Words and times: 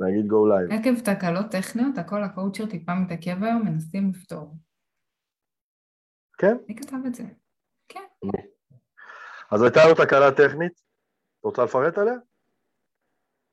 להגיד 0.00 0.24
go 0.30 0.40
live. 0.50 0.74
עקב 0.74 1.00
תקלות 1.00 1.46
טכניות, 1.52 1.98
הכל 1.98 2.22
קואוצ'ר 2.22 2.66
טיפה 2.70 2.92
מתעכב 2.94 3.44
היום, 3.44 3.62
מנסים 3.64 4.10
לפתור. 4.10 4.56
כן? 6.38 6.56
מי 6.68 6.76
כתב 6.76 6.96
את 7.06 7.14
זה? 7.14 7.22
כן. 7.88 8.04
אז 9.50 9.62
הייתה 9.62 9.80
לנו 9.84 9.94
תקלה 9.94 10.30
טכנית, 10.36 10.72
את 10.72 11.44
רוצה 11.44 11.64
לפרט 11.64 11.98
עליה? 11.98 12.14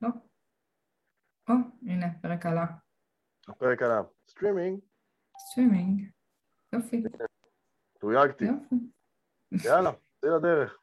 לא. 0.01 0.09
או, 1.49 1.53
הנה, 1.87 2.05
פרק 2.21 2.45
עלה. 2.45 2.65
הפרק 3.47 3.81
עלה. 3.81 4.01
סטרימינג, 4.27 4.79
סטרימינג. 5.37 6.09
יופי. 6.73 7.03
תויגתי. 7.99 8.45
יופי. 8.45 8.75
יאללה, 9.67 9.89
צאי 10.21 10.29
לדרך. 10.37 10.80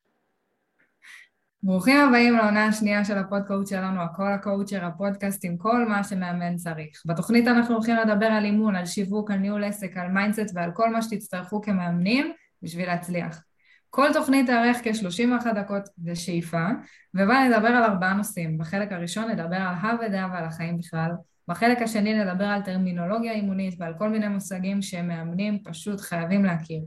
ברוכים 1.63 1.97
הבאים 2.01 2.37
לעונה 2.37 2.67
השנייה 2.67 3.05
של 3.05 3.19
הפודקאסט 3.19 3.67
שלנו, 3.67 4.03
הכל 4.03 4.33
קואוצ'ר, 4.33 4.85
הפודקאסט 4.85 5.45
עם 5.45 5.57
כל 5.57 5.89
מה 5.89 6.05
שמאמן 6.05 6.57
צריך. 6.57 7.03
בתוכנית 7.07 7.47
אנחנו 7.49 7.75
הולכים 7.75 7.97
לדבר 7.97 8.27
על 8.27 8.45
אימון, 8.45 8.77
על 8.77 8.87
שיווק, 8.87 9.31
על 9.31 9.39
ניהול 9.39 9.65
עסק, 9.65 9.97
על 9.97 10.09
mindset 10.09 10.55
ועל 10.55 10.71
כל 10.75 10.93
מה 10.93 11.03
שתצטרכו 11.03 11.63
כמאמנים 11.63 12.33
בשביל 12.63 12.87
להצליח. 12.87 13.43
כל 13.91 14.09
תוכנית 14.13 14.47
תארך 14.47 14.77
כ-31 14.85 15.53
דקות 15.55 15.89
בשאיפה, 15.99 16.67
ובה 17.15 17.49
נדבר 17.49 17.69
על 17.69 17.85
ארבעה 17.85 18.15
נושאים. 18.15 18.59
בחלק 18.59 18.93
הראשון 18.93 19.31
נדבר 19.31 19.57
על 19.57 19.75
הא 19.81 19.95
ודא 20.01 20.29
ועל 20.33 20.45
החיים 20.45 20.79
בכלל. 20.79 21.11
בחלק 21.49 21.83
השני 21.83 22.25
נדבר 22.25 22.45
על 22.45 22.63
טרמינולוגיה 22.63 23.33
אימונית 23.33 23.75
ועל 23.79 23.95
כל 23.99 24.09
מיני 24.09 24.29
מושגים 24.29 24.83
שמאמנים 24.83 25.59
פשוט 25.65 26.01
חייבים 26.01 26.45
להכיר. 26.45 26.81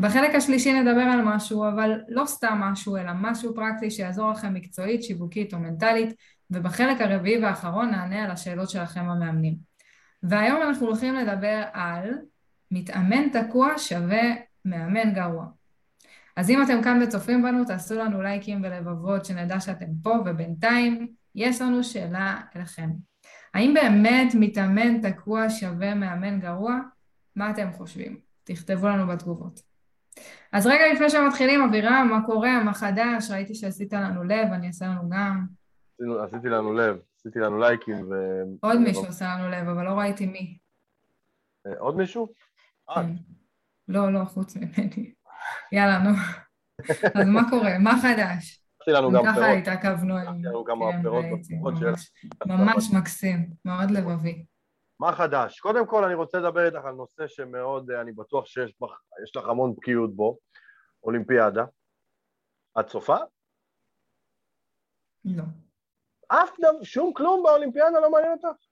בחלק 0.00 0.34
השלישי 0.34 0.80
נדבר 0.80 1.00
על 1.00 1.22
משהו, 1.24 1.68
אבל 1.68 2.00
לא 2.08 2.26
סתם 2.26 2.58
משהו, 2.60 2.96
אלא 2.96 3.12
משהו 3.14 3.54
פרקטי 3.54 3.90
שיעזור 3.90 4.30
לכם 4.30 4.54
מקצועית, 4.54 5.02
שיווקית 5.02 5.54
או 5.54 5.58
מנטלית, 5.58 6.14
ובחלק 6.50 7.00
הרביעי 7.00 7.42
והאחרון 7.42 7.90
נענה 7.90 8.24
על 8.24 8.30
השאלות 8.30 8.70
שלכם 8.70 9.00
המאמנים. 9.00 9.54
והיום 10.22 10.62
אנחנו 10.62 10.86
הולכים 10.86 11.14
לדבר 11.14 11.62
על 11.72 12.10
מתאמן 12.70 13.28
תקוע 13.28 13.78
שווה 13.78 14.34
מאמן 14.64 15.14
גרוע. 15.14 15.46
אז 16.36 16.50
אם 16.50 16.62
אתם 16.62 16.82
כאן 16.82 17.02
וצופים 17.02 17.42
בנו, 17.42 17.64
תעשו 17.64 17.94
לנו 17.94 18.22
לייקים 18.22 18.62
ולבבות 18.64 19.24
שנדע 19.24 19.60
שאתם 19.60 19.86
פה, 20.02 20.14
ובינתיים 20.26 21.06
יש 21.34 21.62
לנו 21.62 21.84
שאלה 21.84 22.40
אליכם. 22.56 22.90
האם 23.54 23.74
באמת 23.74 24.34
מתאמן 24.34 25.10
תקוע 25.10 25.50
שווה 25.50 25.94
מאמן 25.94 26.40
גרוע? 26.40 26.78
מה 27.36 27.50
אתם 27.50 27.72
חושבים? 27.72 28.18
תכתבו 28.44 28.88
לנו 28.88 29.06
בתגובות. 29.06 29.75
אז 30.52 30.66
רגע 30.66 30.92
לפני 30.94 31.10
שמתחילים, 31.10 31.62
אבירם, 31.62 32.08
מה 32.10 32.26
קורה? 32.26 32.62
מה 32.64 32.74
חדש? 32.74 33.30
ראיתי 33.30 33.54
שעשית 33.54 33.92
לנו 33.92 34.24
לב, 34.24 34.52
אני 34.52 34.66
אעשה 34.66 34.86
לנו 34.86 35.10
גם. 35.10 35.46
עשיתי 36.24 36.48
לנו 36.48 36.72
לב, 36.72 36.98
עשיתי 37.18 37.38
לנו 37.38 37.58
לייקים 37.58 38.10
ו... 38.10 38.14
עוד 38.60 38.80
מישהו 38.80 39.06
עשה 39.06 39.34
לנו 39.34 39.48
לב, 39.48 39.68
אבל 39.68 39.84
לא 39.84 39.90
ראיתי 39.90 40.26
מי. 40.26 40.58
אה, 41.66 41.78
עוד 41.78 41.96
מישהו? 41.96 42.28
כן. 42.94 43.06
לא, 43.88 44.12
לא, 44.12 44.24
חוץ 44.24 44.56
ממני. 44.56 45.12
יאללה, 45.72 45.98
נו. 45.98 46.10
אז 47.14 47.28
מה 47.28 47.50
קורה? 47.50 47.78
מה 47.78 47.94
חדש? 48.02 48.62
עשיתי 48.80 48.96
לנו 48.96 49.12
גם 49.12 49.24
ככה 49.24 49.34
פירות. 49.34 49.58
התעכבנו. 49.58 50.16
עשיתי 50.16 50.46
לנו 50.46 50.64
כמה 50.64 50.92
כן, 50.92 51.02
פירות 51.02 51.24
ממש 52.46 52.92
מקסים, 52.92 53.50
מאוד 53.64 53.90
לבבי. 53.90 54.44
מה 55.00 55.12
חדש? 55.12 55.60
קודם 55.60 55.86
כל 55.86 56.04
אני 56.04 56.14
רוצה 56.14 56.38
לדבר 56.38 56.66
איתך 56.66 56.84
על 56.84 56.94
נושא 56.94 57.26
שמאוד, 57.26 57.90
אה, 57.90 58.00
אני 58.00 58.12
בטוח 58.12 58.46
שיש 58.46 58.74
יש 59.22 59.36
לך 59.36 59.44
המון 59.48 59.74
בקיאות 59.76 60.16
בו, 60.16 60.38
אולימפיאדה. 61.02 61.64
את 62.80 62.86
צופה? 62.86 63.16
לא, 65.24 65.44
אף 66.28 66.50
דבר, 66.58 66.82
שום 66.82 67.12
כלום 67.12 67.42
באולימפיאדה 67.42 68.00
לא 68.00 68.10
מעניין 68.10 68.32
אותך? 68.32 68.62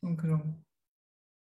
שום 0.00 0.16
כלום. 0.16 0.66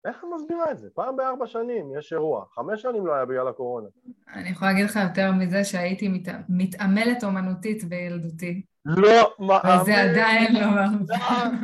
איך 0.06 0.24
את 0.24 0.30
מסבירה 0.36 0.72
את 0.72 0.80
זה? 0.80 0.90
פעם 0.94 1.18
בארבע 1.18 1.48
שנים 1.48 1.98
יש 1.98 2.14
אירוע, 2.14 2.46
חמש 2.46 2.82
שנים 2.82 3.08
לא 3.08 3.14
היה 3.14 3.26
בגלל 3.26 3.48
הקורונה. 3.48 3.88
אני 4.28 4.50
יכולה 4.50 4.72
להגיד 4.72 4.86
לך 4.86 4.96
יותר 4.96 5.32
מזה 5.32 5.64
שהייתי 5.64 6.08
מת... 6.08 6.28
מתעמלת 6.50 7.24
אומנותית 7.24 7.84
בילדותי, 7.84 8.66
לא 8.86 9.36
מאמין. 9.40 9.82
וזה 9.82 9.96
עדיין 10.02 10.54
לא... 10.54 10.68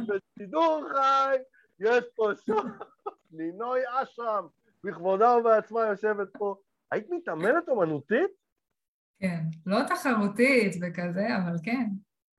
בשידור 0.08 0.84
חי, 0.94 1.38
יש 1.80 2.04
פה 2.16 2.32
שוב, 2.46 2.66
לינוי 3.32 3.80
אשרם, 3.86 4.48
בכבודה 4.84 5.38
ובעצמה 5.38 5.82
יושבת 5.82 6.28
פה. 6.38 6.56
היית 6.92 7.08
מתעמלת 7.10 7.70
אומנותית? 7.70 8.32
כן, 9.20 9.40
לא 9.66 9.78
תחרותית 9.88 10.76
וכזה, 10.82 11.28
אבל 11.38 11.56
כן. 11.64 11.88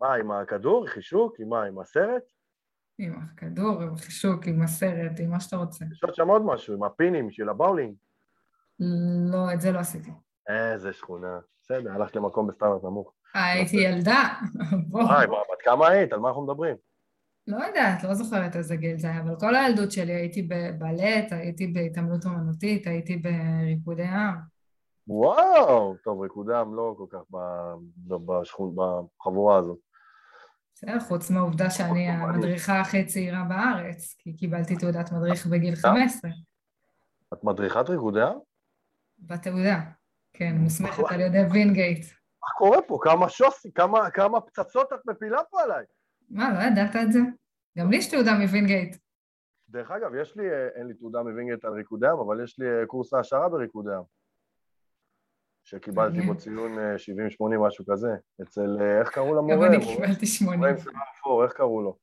מה, 0.01 0.15
עם 0.15 0.31
הכדור, 0.31 0.87
חישוק, 0.87 1.41
עם 1.41 1.49
מה, 1.49 1.65
עם 1.65 1.79
הסרט? 1.79 2.23
עם 2.99 3.19
הכדור, 3.23 3.83
עם 3.83 3.95
החישוק, 3.95 4.47
עם 4.47 4.63
הסרט, 4.63 5.21
עם 5.21 5.31
מה 5.31 5.41
שאתה 5.41 5.57
רוצה. 5.57 5.85
יש 5.93 6.05
עוד 6.05 6.15
שם 6.15 6.29
עוד 6.29 6.43
משהו, 6.45 6.75
עם 6.75 6.83
הפינים 6.83 7.31
של 7.31 7.49
הבאולינג. 7.49 7.95
לא, 9.33 9.53
את 9.55 9.61
זה 9.61 9.73
לא 9.73 9.79
עשיתי. 9.79 10.11
איזה 10.49 10.93
שכונה. 10.93 11.39
בסדר, 11.63 11.93
הלכת 11.93 12.17
למקום 12.17 12.47
בסטנדרט 12.47 12.85
נמוך. 12.85 13.13
הייתי 13.35 13.77
ילדה, 13.77 14.23
בוא. 14.91 15.13
היי, 15.13 15.27
מה, 15.27 15.37
בת 15.37 15.63
כמה 15.65 15.89
היית? 15.89 16.13
על 16.13 16.19
מה 16.19 16.29
אנחנו 16.29 16.43
מדברים? 16.43 16.77
לא 17.49 17.65
יודעת, 17.65 18.05
לא 18.05 18.15
זוכרת 18.15 18.57
איזה 18.57 18.77
גיל 18.77 18.99
זה 18.99 19.11
היה, 19.11 19.21
אבל 19.21 19.35
כל 19.41 19.57
הילדות 19.57 19.93
שלי 19.93 20.13
הייתי 20.13 20.43
בבלט, 20.43 21.33
הייתי 21.33 21.67
בהתעמלות 21.67 22.25
אומנותית, 22.25 22.87
הייתי 22.87 23.17
בריקודי 23.17 24.05
עם. 24.05 24.35
וואו! 25.07 25.97
טוב, 26.05 26.21
ריקודם 26.21 26.75
לא 26.75 26.95
כל 26.99 27.07
כך 27.11 27.19
בשכון- 28.27 28.75
בחבורה 29.21 29.57
הזאת. 29.57 29.79
בסדר, 30.75 31.01
חוץ 31.01 31.31
מהעובדה 31.31 31.71
שאני 31.71 32.09
המדריכה 32.09 32.81
הכי 32.81 33.05
צעירה 33.05 33.45
בארץ, 33.49 34.15
כי 34.19 34.37
קיבלתי 34.37 34.77
תעודת 34.77 35.13
מדריך 35.13 35.47
בגיל 35.47 35.75
15, 35.75 36.31
את 37.35 37.45
מדריכת 37.45 37.89
ריקודעם? 37.91 38.39
בתעודה. 39.19 39.81
כן, 40.33 40.55
מוסמכת 40.59 41.03
על 41.11 41.21
ידי 41.21 41.43
וינגייט. 41.53 42.05
מה 42.43 42.49
קורה 42.59 42.83
פה? 42.83 42.99
כמה 43.03 43.29
שוסי, 43.29 43.73
כמה, 43.75 44.11
כמה 44.11 44.41
פצצות 44.41 44.93
את 44.93 44.99
מפילה 45.07 45.39
פה 45.51 45.63
עליי? 45.63 45.85
מה, 46.31 46.53
לא 46.53 46.73
ידעת 46.73 46.97
את 46.97 47.13
זה? 47.13 47.19
גם 47.79 47.91
לי 47.91 47.97
יש 47.97 48.11
תעודה 48.11 48.33
מווינגייט. 48.39 48.97
דרך 49.69 49.91
אגב, 49.91 50.15
יש 50.15 50.37
לי, 50.37 50.51
אה, 50.51 50.69
אין 50.69 50.87
לי 50.87 50.95
תעודה 50.95 51.23
מווינגייט 51.23 51.65
על 51.65 51.73
ריקודם, 51.73 52.19
אבל 52.27 52.45
יש 52.45 52.59
לי 52.59 52.67
אה, 52.67 52.87
קורס 52.87 53.15
העשרה 53.15 53.49
בריקודעם. 53.49 54.03
שקיבלתי 55.65 56.19
מעניין. 56.19 56.33
בו 56.33 56.39
ציון 56.41 56.79
אה, 56.79 56.95
70-80, 56.95 57.59
משהו 57.67 57.85
כזה. 57.89 58.09
אצל, 58.43 58.77
אה, 58.81 59.01
איך 59.01 59.09
קראו 59.11 59.35
למורה? 59.35 59.57
גם 59.57 59.65
אני 59.65 59.87
קיבלתי 59.87 60.27
80. 60.27 60.59
מורה 60.59 60.71
עם 60.71 60.79
שיער 60.79 60.95
אפור, 61.19 61.45
איך 61.45 61.53
קראו 61.53 61.83
לו? 61.83 61.97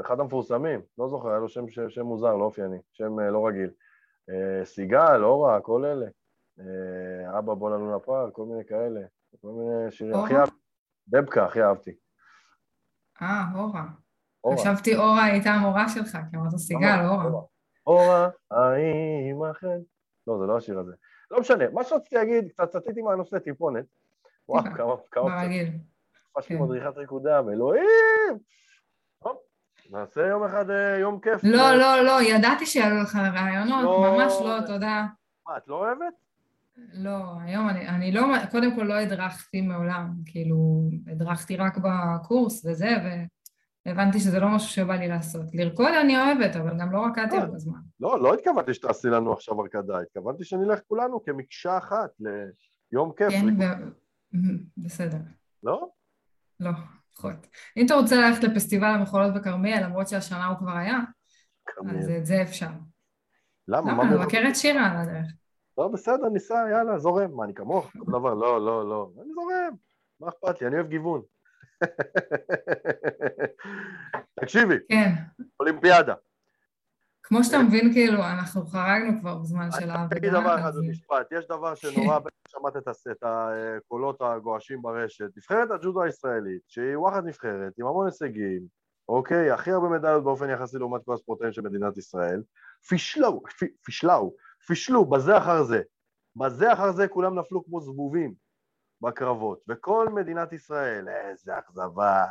אחד 0.00 0.20
המפורסמים, 0.20 0.80
לא 0.98 1.08
זוכר, 1.08 1.28
היה 1.28 1.38
לו 1.38 1.48
שם, 1.48 1.68
שם, 1.68 1.90
שם 1.90 2.02
מוזר, 2.02 2.36
לא 2.36 2.44
אופייני, 2.44 2.78
שם 2.92 3.20
לא 3.20 3.46
רגיל. 3.46 3.70
סיגל, 4.64 5.24
אורה, 5.24 5.60
כל 5.60 5.84
אלה. 5.84 6.06
אבא 7.38 7.54
בוא 7.54 7.70
ללונה 7.70 7.98
פארק, 7.98 8.34
כל 8.34 8.44
מיני 8.44 8.64
כאלה. 8.64 9.00
כל 9.40 9.48
מיני 9.48 9.90
שירים. 9.90 10.14
הכי 10.14 10.36
אהבתי. 10.36 10.56
דבקה, 11.08 11.44
הכי 11.44 11.62
אהבתי. 11.62 11.94
אה, 13.22 13.44
אורה. 13.54 13.84
אורה. 14.44 14.56
חשבתי 14.56 14.96
אורה 14.96 15.24
הייתה 15.24 15.50
המורה 15.50 15.88
שלך, 15.88 16.18
כי 16.30 16.36
אמרת 16.36 16.56
סיגל, 16.56 17.06
אורה. 17.06 17.42
אורה, 17.86 18.28
האם 18.50 19.44
אכן... 19.50 19.78
לא, 20.26 20.38
זה 20.38 20.46
לא 20.46 20.56
השיר 20.56 20.78
הזה. 20.78 20.92
לא 21.30 21.40
משנה, 21.40 21.64
מה 21.72 21.84
שרציתי 21.84 22.14
להגיד, 22.14 22.48
קצת 22.48 22.70
סטיתי 22.70 23.02
מהנושא 23.02 23.38
טיפונת. 23.38 23.84
וואו. 24.48 24.64
כמה, 24.64 24.94
כמה. 25.10 25.24
ברגיל. 25.24 25.68
תקופה 26.32 26.48
כן. 26.48 26.62
מדריכת 26.62 26.96
ריקודם, 26.96 27.48
אלוהים! 27.52 28.38
נעשה 29.90 30.26
יום 30.26 30.44
אחד 30.44 30.70
אה, 30.70 30.98
יום 30.98 31.20
כיף. 31.20 31.40
לא, 31.44 31.74
לא, 31.74 32.02
לא, 32.02 32.22
ידעתי 32.22 32.66
שיעלו 32.66 33.02
לך 33.02 33.16
רעיונות, 33.16 33.84
לא. 33.84 34.16
ממש 34.16 34.32
לא, 34.44 34.66
תודה. 34.66 35.06
מה, 35.48 35.56
את 35.56 35.68
לא 35.68 35.74
אוהבת? 35.74 36.14
לא, 36.92 37.40
היום 37.40 37.68
אני, 37.68 37.88
אני 37.88 38.12
לא, 38.12 38.26
קודם 38.50 38.74
כל 38.76 38.82
לא 38.82 38.94
הדרכתי 38.94 39.60
מעולם, 39.60 40.12
כאילו, 40.26 40.88
הדרכתי 41.06 41.56
רק 41.56 41.78
בקורס 41.78 42.64
וזה, 42.64 42.88
והבנתי 43.86 44.20
שזה 44.20 44.40
לא 44.40 44.48
משהו 44.48 44.68
שבא 44.68 44.94
לי 44.94 45.08
לעשות. 45.08 45.46
לרקוד 45.54 45.92
אני 46.00 46.16
אוהבת, 46.16 46.56
אבל 46.56 46.78
גם 46.80 46.92
לא 46.92 47.06
רקדתי 47.06 47.36
לא. 47.36 47.40
הרבה 47.40 47.58
זמן. 47.58 47.80
לא, 48.00 48.22
לא 48.22 48.34
התכוונתי 48.34 48.74
שתעשי 48.74 49.08
לנו 49.08 49.32
עכשיו 49.32 49.60
הרקדה, 49.60 50.00
התכוונתי 50.00 50.44
שנלך 50.44 50.80
כולנו 50.88 51.24
כמקשה 51.24 51.78
אחת 51.78 52.10
ליום 52.20 53.12
כיף. 53.16 53.30
כן. 53.30 53.62
ו... 53.62 53.64
בסדר. 54.84 55.18
לא? 55.62 55.88
לא, 56.60 56.70
פחות. 57.14 57.46
אם 57.76 57.86
אתה 57.86 57.94
רוצה 57.94 58.16
ללכת 58.16 58.44
לפסטיבל 58.44 58.88
המחולות 58.88 59.34
בכרמיאל, 59.34 59.84
למרות 59.84 60.08
שהשנה 60.08 60.46
הוא 60.46 60.58
כבר 60.58 60.76
היה, 60.76 60.98
אז 61.98 62.10
את 62.10 62.26
זה 62.26 62.42
אפשר. 62.42 62.70
למה? 63.68 63.92
למה? 63.92 64.04
מה 64.04 64.14
לבקר 64.14 64.42
את 64.48 64.56
שירה 64.56 64.86
על 64.86 64.96
הדרך. 64.96 65.32
לא, 65.80 65.88
בסדר, 65.88 66.28
ניסע, 66.28 66.66
יאללה, 66.70 66.98
זורם. 66.98 67.36
מה, 67.36 67.44
אני 67.44 67.54
כמוך? 67.54 67.92
דבר, 68.06 68.34
לא, 68.34 68.64
לא, 68.64 68.88
לא. 68.88 69.10
אני 69.22 69.32
זורם. 69.32 69.74
מה 70.20 70.28
אכפת 70.28 70.60
לי? 70.60 70.66
אני 70.66 70.76
אוהב 70.76 70.88
גיוון. 70.88 71.22
תקשיבי, 74.40 74.74
כן. 74.88 75.12
אולימפיאדה. 75.60 76.14
כמו 77.22 77.44
שאתה 77.44 77.58
מבין, 77.58 77.92
כאילו, 77.92 78.22
אנחנו 78.22 78.66
חרגנו 78.66 79.20
כבר 79.20 79.34
בזמן 79.38 79.68
של 79.80 79.90
העבודה. 79.90 80.30
דבר 80.40 80.60
אחד 80.60 80.72
במשפט, 80.76 81.32
יש 81.32 81.46
דבר 81.46 81.74
שנורא, 81.74 82.18
בטח 82.18 82.36
שמעת 82.48 82.76
את 83.10 83.22
הקולות 83.22 84.20
הגועשים 84.20 84.82
ברשת, 84.82 85.36
נבחרת 85.36 85.70
הג'ודו 85.70 86.02
הישראלית, 86.02 86.62
שהיא 86.68 86.96
וואחד 86.96 87.24
נבחרת, 87.24 87.72
עם 87.78 87.86
המון 87.86 88.06
הישגים, 88.06 88.62
אוקיי? 89.08 89.50
הכי 89.50 89.70
הרבה 89.70 89.88
מדליות 89.88 90.24
באופן 90.24 90.50
יחסי 90.50 90.78
לעומת 90.78 91.04
כל 91.04 91.14
הספורטאים 91.14 91.52
של 91.52 91.62
מדינת 91.62 91.96
ישראל. 91.96 92.42
פישלו, 92.88 93.42
פישלו, 93.84 94.34
פישלו 94.66 95.04
בזה 95.04 95.38
אחר 95.38 95.62
זה. 95.62 95.80
בזה 96.36 96.72
אחר 96.72 96.92
זה 96.92 97.08
כולם 97.08 97.38
נפלו 97.38 97.64
כמו 97.64 97.80
זבובים 97.80 98.34
בקרבות, 99.00 99.60
וכל 99.68 100.08
מדינת 100.08 100.52
ישראל, 100.52 101.08
איזה 101.08 101.58
אכזבה, 101.58 102.24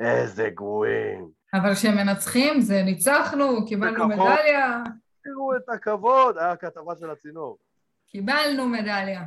איזה 0.00 0.50
גרועים. 0.50 1.28
אבל 1.54 1.74
כשהם 1.74 1.96
מנצחים 1.96 2.60
זה 2.60 2.82
ניצחנו, 2.82 3.66
קיבלנו 3.66 4.08
מדליה. 4.08 4.82
תראו 5.24 5.56
את 5.56 5.68
הכבוד, 5.68 6.38
היה 6.38 6.56
כתבה 6.56 6.96
של 7.00 7.10
הצינור. 7.10 7.58
קיבלנו 8.06 8.68
מדליה. 8.68 9.24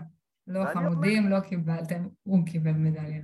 לא 0.48 0.66
חמודים, 0.74 1.30
לא 1.30 1.40
קיבלתם, 1.40 2.04
הוא 2.24 2.46
קיבל 2.46 2.72
מדליה. 2.72 3.22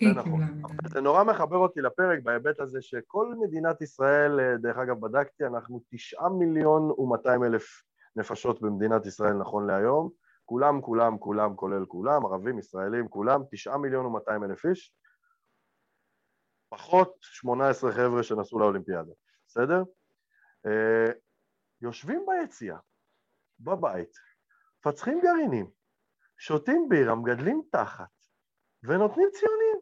זה 0.00 0.12
נכון. 0.14 0.62
זה 0.86 1.00
נורא 1.00 1.24
מחבר 1.24 1.56
אותי 1.56 1.80
לפרק 1.80 2.18
בהיבט 2.22 2.60
הזה 2.60 2.82
שכל 2.82 3.34
מדינת 3.40 3.82
ישראל, 3.82 4.40
אה, 4.40 4.56
דרך 4.56 4.76
אגב 4.76 5.00
בדקתי, 5.00 5.46
אנחנו 5.46 5.80
תשעה 5.90 6.28
מיליון 6.28 6.90
ומאתיים 6.98 7.44
אלף 7.44 7.82
נפשות 8.16 8.60
במדינת 8.62 9.06
ישראל 9.06 9.32
נכון 9.32 9.66
להיום, 9.66 10.10
כולם, 10.44 10.80
כולם, 10.80 11.18
כולם, 11.18 11.56
כולל 11.56 11.86
כולם, 11.86 12.26
ערבים, 12.26 12.58
ישראלים, 12.58 13.08
כולם, 13.08 13.40
תשעה 13.50 13.78
מיליון 13.78 14.06
ומאתיים 14.06 14.44
אלף 14.44 14.66
איש, 14.66 14.94
פחות 16.68 17.16
שמונה 17.20 17.68
עשרה 17.68 17.92
חבר'ה 17.92 18.22
שנסעו 18.22 18.58
לאולימפיאדה, 18.58 19.12
בסדר? 19.46 19.82
אה, 20.66 21.12
יושבים 21.80 22.26
ביציאה, 22.26 22.78
בבית, 23.60 24.12
מפצחים 24.78 25.20
גרעינים, 25.20 25.70
שותים 26.38 26.88
בירה, 26.88 27.14
מגדלים 27.14 27.62
תחת, 27.72 28.08
ונותנים 28.82 29.28
ציונים. 29.32 29.80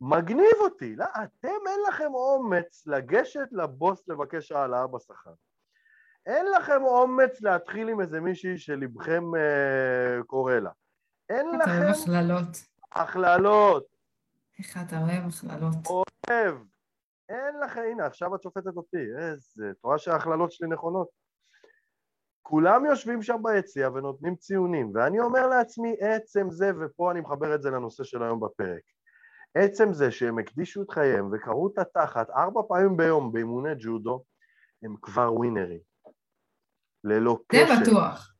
מגניב 0.00 0.56
אותי, 0.60 0.96
לא, 0.96 1.04
אתם 1.04 1.66
אין 1.66 1.80
לכם 1.88 2.14
אומץ 2.14 2.86
לגשת 2.86 3.48
לבוס 3.52 4.08
לבקש 4.08 4.52
העלאה 4.52 4.86
בשכר. 4.86 5.34
אין 6.26 6.46
לכם 6.46 6.82
אומץ 6.84 7.42
להתחיל 7.42 7.88
עם 7.88 8.00
איזה 8.00 8.20
מישהי 8.20 8.58
שלבכם 8.58 9.34
אה, 9.36 10.22
קורא 10.26 10.54
לה. 10.54 10.70
אין 11.28 11.48
אתה 11.48 11.56
לכם... 11.56 11.70
אתה 11.70 11.84
אוהב 11.84 11.94
הכללות. 11.94 12.56
הכללות. 12.92 13.86
איך 14.58 14.78
אתה 14.86 14.98
אוהב 14.98 15.22
הכללות. 15.28 15.74
אוהב. 15.86 16.56
אין 17.28 17.60
לכם, 17.64 17.80
הנה, 17.90 18.06
עכשיו 18.06 18.34
את 18.34 18.42
שופטת 18.42 18.76
אותי. 18.76 19.06
איזה, 19.18 19.70
את 19.70 19.84
רואה 19.84 19.98
שההכללות 19.98 20.52
שלי 20.52 20.68
נכונות? 20.68 21.08
כולם 22.42 22.84
יושבים 22.84 23.22
שם 23.22 23.36
ביציע 23.42 23.88
ונותנים 23.88 24.36
ציונים, 24.36 24.90
ואני 24.94 25.20
אומר 25.20 25.46
לעצמי, 25.46 25.96
עצם 26.00 26.50
זה, 26.50 26.70
ופה 26.80 27.10
אני 27.10 27.20
מחבר 27.20 27.54
את 27.54 27.62
זה 27.62 27.70
לנושא 27.70 28.04
של 28.04 28.22
היום 28.22 28.40
בפרק, 28.40 28.82
עצם 29.54 29.92
זה 29.92 30.10
שהם 30.10 30.38
הקדישו 30.38 30.82
את 30.82 30.90
חייהם 30.90 31.30
וקראו 31.32 31.68
את 31.72 31.78
התחת 31.78 32.30
ארבע 32.30 32.60
פעמים 32.68 32.96
ביום 32.96 33.32
באימוני 33.32 33.74
ג'ודו, 33.78 34.24
הם 34.82 34.96
כבר 35.02 35.34
ווינרים. 35.34 35.93
ללא 37.04 37.38
קשר. 37.48 37.74
זה 37.74 37.80
בטוח. 37.80 38.34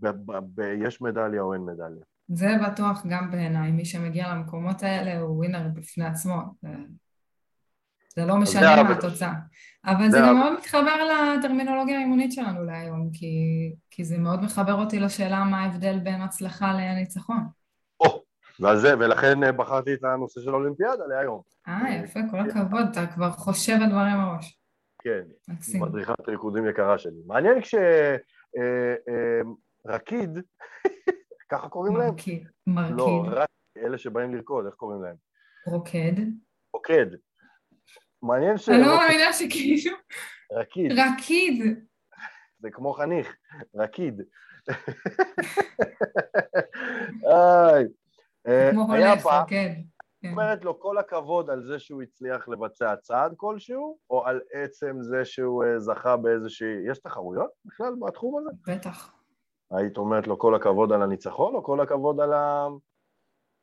ב- 0.00 0.08
ב- 0.08 0.60
ב- 0.60 0.74
יש 0.86 1.02
מדליה 1.02 1.42
או 1.42 1.54
אין 1.54 1.62
מדליה. 1.62 2.04
זה 2.28 2.48
בטוח 2.66 3.06
גם 3.08 3.30
בעיניי, 3.30 3.72
מי 3.72 3.84
שמגיע 3.84 4.34
למקומות 4.34 4.82
האלה 4.82 5.20
הוא 5.20 5.36
ווינר 5.36 5.68
בפני 5.74 6.04
עצמו. 6.04 6.36
זה 8.16 8.24
לא 8.24 8.36
משנה 8.36 8.82
מה 8.82 8.92
התוצאה. 8.92 9.32
אבל 9.84 10.10
זה, 10.10 10.18
זה 10.18 10.24
גם 10.28 10.36
מאוד 10.36 10.52
מתחבר 10.58 10.96
לטרמינולוגיה 11.38 11.98
האימונית 11.98 12.32
שלנו 12.32 12.64
להיום, 12.64 13.10
כי, 13.12 13.34
כי 13.90 14.04
זה 14.04 14.18
מאוד 14.18 14.42
מחבר 14.42 14.74
אותי 14.74 15.00
לשאלה 15.00 15.44
מה 15.44 15.60
ההבדל 15.60 15.98
בין 15.98 16.22
הצלחה 16.22 16.72
לניצחון. 16.72 17.46
וזה, 18.60 18.98
ולכן 18.98 19.44
אה, 19.44 19.52
בחרתי 19.52 19.94
את 19.94 20.04
הנושא 20.04 20.40
של 20.40 20.50
האולימפיאדה 20.50 21.06
להיום. 21.08 21.40
אה, 21.68 21.94
יפה, 22.04 22.20
כל 22.30 22.40
הכבוד, 22.40 22.86
אתה 22.90 23.06
כבר 23.06 23.30
חושב 23.30 23.78
על 23.82 23.90
דברים 23.90 24.16
מראש. 24.16 24.58
כן, 25.04 25.22
מקסים. 25.48 25.82
מדריכת 25.82 26.28
ריקודים 26.28 26.68
יקרה 26.68 26.98
שלי. 26.98 27.22
מעניין 27.26 27.60
כשרקיד, 27.60 28.20
אה, 30.36 30.36
אה, 30.36 30.42
ככה 31.50 31.68
קוראים 31.68 31.96
להם? 31.96 32.08
מרקיד. 32.08 32.46
לא, 32.96 33.24
רק 33.26 33.48
אלה 33.76 33.98
שבאים 33.98 34.34
לרקוד, 34.34 34.66
איך 34.66 34.74
קוראים 34.74 35.02
להם? 35.02 35.16
רוקד. 35.66 36.12
רוקד. 36.74 37.06
מעניין 38.22 38.58
ש... 38.58 38.68
אני 38.68 38.80
לא 38.80 38.96
מאמינה 38.96 39.32
שכאילו... 39.32 39.96
רקיד. 40.52 40.92
רקיד. 40.92 41.84
זה 42.58 42.70
כמו 42.70 42.92
חניך, 42.92 43.36
רקיד. 43.74 44.22
כמו 48.70 48.82
הולך, 48.82 49.24
רוקד. 49.24 49.44
כן. 49.48 49.80
אומרת 50.30 50.64
לו 50.64 50.80
כל 50.80 50.98
הכבוד 50.98 51.50
על 51.50 51.62
זה 51.62 51.78
שהוא 51.78 52.02
הצליח 52.02 52.48
לבצע 52.48 52.96
צעד 52.96 53.34
כלשהו, 53.36 53.98
או 54.10 54.26
על 54.26 54.40
עצם 54.52 54.96
זה 55.00 55.24
שהוא 55.24 55.64
אה, 55.64 55.80
זכה 55.80 56.16
באיזושהי... 56.16 56.90
יש 56.90 56.98
תחרויות 56.98 57.50
בכלל 57.64 57.92
בתחום 58.06 58.38
הזה? 58.38 58.50
בטח. 58.66 59.12
היית 59.70 59.96
אומרת 59.96 60.26
לו 60.26 60.38
כל 60.38 60.54
הכבוד 60.54 60.92
על 60.92 61.02
הניצחון, 61.02 61.54
או 61.54 61.62
כל 61.62 61.80
הכבוד 61.80 62.20
על 62.20 62.32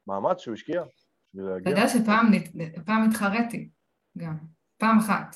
המאמץ 0.08 0.40
שהוא 0.40 0.54
השקיע? 0.54 0.84
אתה 1.62 1.70
יודע 1.70 1.88
שפעם 1.88 3.04
התחרתי 3.10 3.70
גם, 4.18 4.38
פעם 4.78 4.98
אחת. 4.98 5.36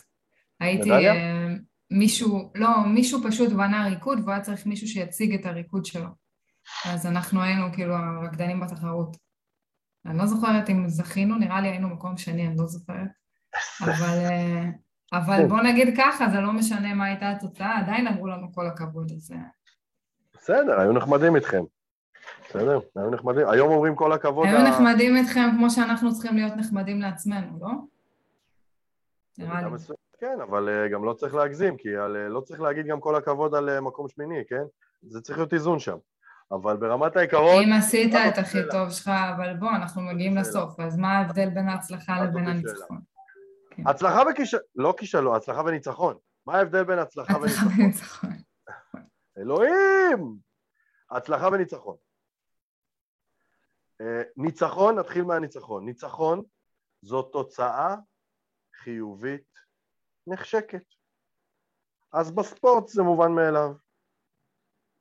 הייתי... 0.60 0.92
אה, 0.92 1.56
מישהו, 1.92 2.52
לא, 2.56 2.68
מישהו 2.94 3.20
פשוט 3.28 3.52
בנה 3.52 3.86
ריקוד 3.86 4.20
והוא 4.20 4.32
היה 4.32 4.42
צריך 4.42 4.66
מישהו 4.66 4.88
שיציג 4.88 5.34
את 5.34 5.46
הריקוד 5.46 5.86
שלו. 5.86 6.10
אז 6.86 7.06
אנחנו 7.06 7.42
היינו 7.42 7.66
כאילו 7.74 7.96
הרקדנים 7.96 8.60
בתחרות. 8.60 9.18
אני 10.06 10.18
לא 10.18 10.26
זוכרת 10.26 10.70
אם 10.70 10.90
זכינו, 10.90 11.36
נראה 11.36 11.62
לי 11.62 11.68
היינו 11.68 11.90
מקום 11.90 12.18
שני, 12.18 12.48
אני 12.48 12.58
לא 12.58 12.66
זוכרת. 12.66 13.08
אבל, 13.82 14.18
אה, 14.20 14.64
אבל 15.14 15.48
בוא 15.48 15.62
נגיד 15.62 15.98
ככה, 15.98 16.30
זה 16.30 16.40
לא 16.40 16.54
משנה 16.54 16.94
מה 16.94 17.06
הייתה 17.06 17.32
התוצאה, 17.32 17.80
עדיין 17.80 18.08
אמרו 18.08 18.28
לנו 18.28 18.54
כל 18.54 18.68
הכבוד, 18.68 19.12
אז... 19.12 19.32
אה. 19.32 19.38
בסדר, 20.34 20.80
היו 20.80 20.92
נחמדים 20.92 21.36
איתכם. 21.36 21.64
בסדר, 22.50 22.80
היו 22.96 23.10
נחמדים. 23.10 23.48
היום 23.48 23.72
אומרים 23.72 23.96
כל 23.96 24.14
הכבוד... 24.14 24.48
היו 24.48 24.70
נחמדים 24.70 25.16
איתכם 25.16 25.50
כמו 25.58 25.70
שאנחנו 25.70 26.14
צריכים 26.14 26.36
להיות 26.36 26.54
נחמדים 26.58 27.02
לעצמנו, 27.02 27.60
לא? 27.62 27.70
נראה 29.38 29.62
לי. 29.62 29.68
כן, 30.20 30.38
אבל 30.44 30.70
אה, 30.70 30.88
גם 30.88 31.06
לא 31.06 31.14
צריך 31.14 31.36
להגזים, 31.36 31.78
כי 31.78 31.90
לא 32.30 32.42
צריך 32.42 32.62
להגיד 32.62 32.86
גם 32.86 33.00
כל 33.00 33.16
הכבוד 33.16 33.56
על 33.56 33.80
מקום 33.80 34.08
שמיני, 34.08 34.44
כן? 34.48 34.64
זה 35.02 35.22
צריך 35.22 35.38
להיות 35.38 35.54
איזון 35.54 35.80
שם. 35.80 35.98
אבל 36.52 36.78
ברמת 36.78 37.16
העיקרון... 37.16 37.64
אם 37.64 37.74
עשית 37.74 38.14
את 38.14 38.38
הכי 38.38 38.58
טוב 38.72 38.90
שלך, 38.90 39.08
אבל 39.08 39.54
בוא, 39.54 39.70
אנחנו 39.70 40.02
מגיעים 40.02 40.38
לסוף, 40.38 40.80
אז 40.80 40.98
מה 40.98 41.18
ההבדל 41.18 41.50
בין 41.50 41.70
ההצלחה 41.70 42.24
לבין 42.24 42.48
הניצחון? 42.48 43.02
כן. 43.72 43.88
הצלחה 43.88 44.24
וכישלון, 44.32 44.64
לא 44.76 44.94
כישלון, 44.98 45.36
הצלחה 45.36 45.62
וניצחון. 45.66 46.18
מה 46.48 46.58
ההבדל 46.58 46.84
בין 46.84 47.00
הצלחה 47.00 47.34
וניצחון? 47.38 48.30
אלוהים! 49.38 50.38
הצלחה 51.12 51.48
וניצחון. 51.48 51.96
אה, 54.02 54.22
ניצחון, 54.38 55.00
נתחיל 55.00 55.24
מהניצחון. 55.24 55.86
ניצחון 55.86 56.44
זו 57.02 57.22
תוצאה 57.22 57.96
חיובית 58.84 59.60
נחשקת. 60.28 60.84
אז 62.14 62.32
בספורט 62.32 62.88
זה 62.88 63.04
מובן 63.04 63.32
מאליו. 63.32 63.85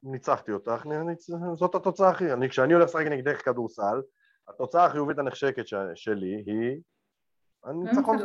ניצחתי 0.04 0.52
אותך, 0.52 0.86
ניצ... 0.86 1.30
זאת 1.56 1.74
התוצאה 1.74 2.10
הכי... 2.10 2.32
אני, 2.32 2.48
כשאני 2.48 2.74
הולך 2.74 2.88
לשחק 2.88 3.06
נגדך 3.10 3.44
כדורסל, 3.44 4.02
התוצאה 4.48 4.86
החיובית 4.86 5.18
הנחשקת 5.18 5.66
ש... 5.66 5.74
שלי 5.94 6.44
היא 6.46 6.80
הניצחון, 7.64 8.18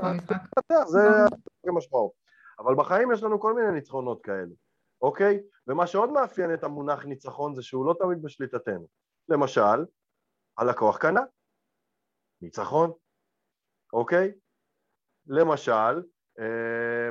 זה 0.85 0.99
המשמעות. 1.67 2.11
אבל 2.59 2.75
בחיים 2.75 3.11
יש 3.11 3.23
לנו 3.23 3.39
כל 3.39 3.53
מיני 3.53 3.71
ניצחונות 3.71 4.23
כאלה, 4.23 4.53
אוקיי? 5.01 5.39
ומה 5.67 5.87
שעוד 5.87 6.09
מאפיין 6.09 6.53
את 6.53 6.63
המונח 6.63 7.05
ניצחון 7.05 7.55
זה 7.55 7.61
שהוא 7.61 7.85
לא 7.85 7.95
תמיד 7.99 8.21
בשליטתנו. 8.21 8.87
למשל, 9.29 9.85
הלקוח 10.57 10.97
קנה, 10.97 11.21
ניצחון, 12.41 12.91
אוקיי? 13.93 14.31
למשל, 15.27 16.03
אה... 16.39 17.09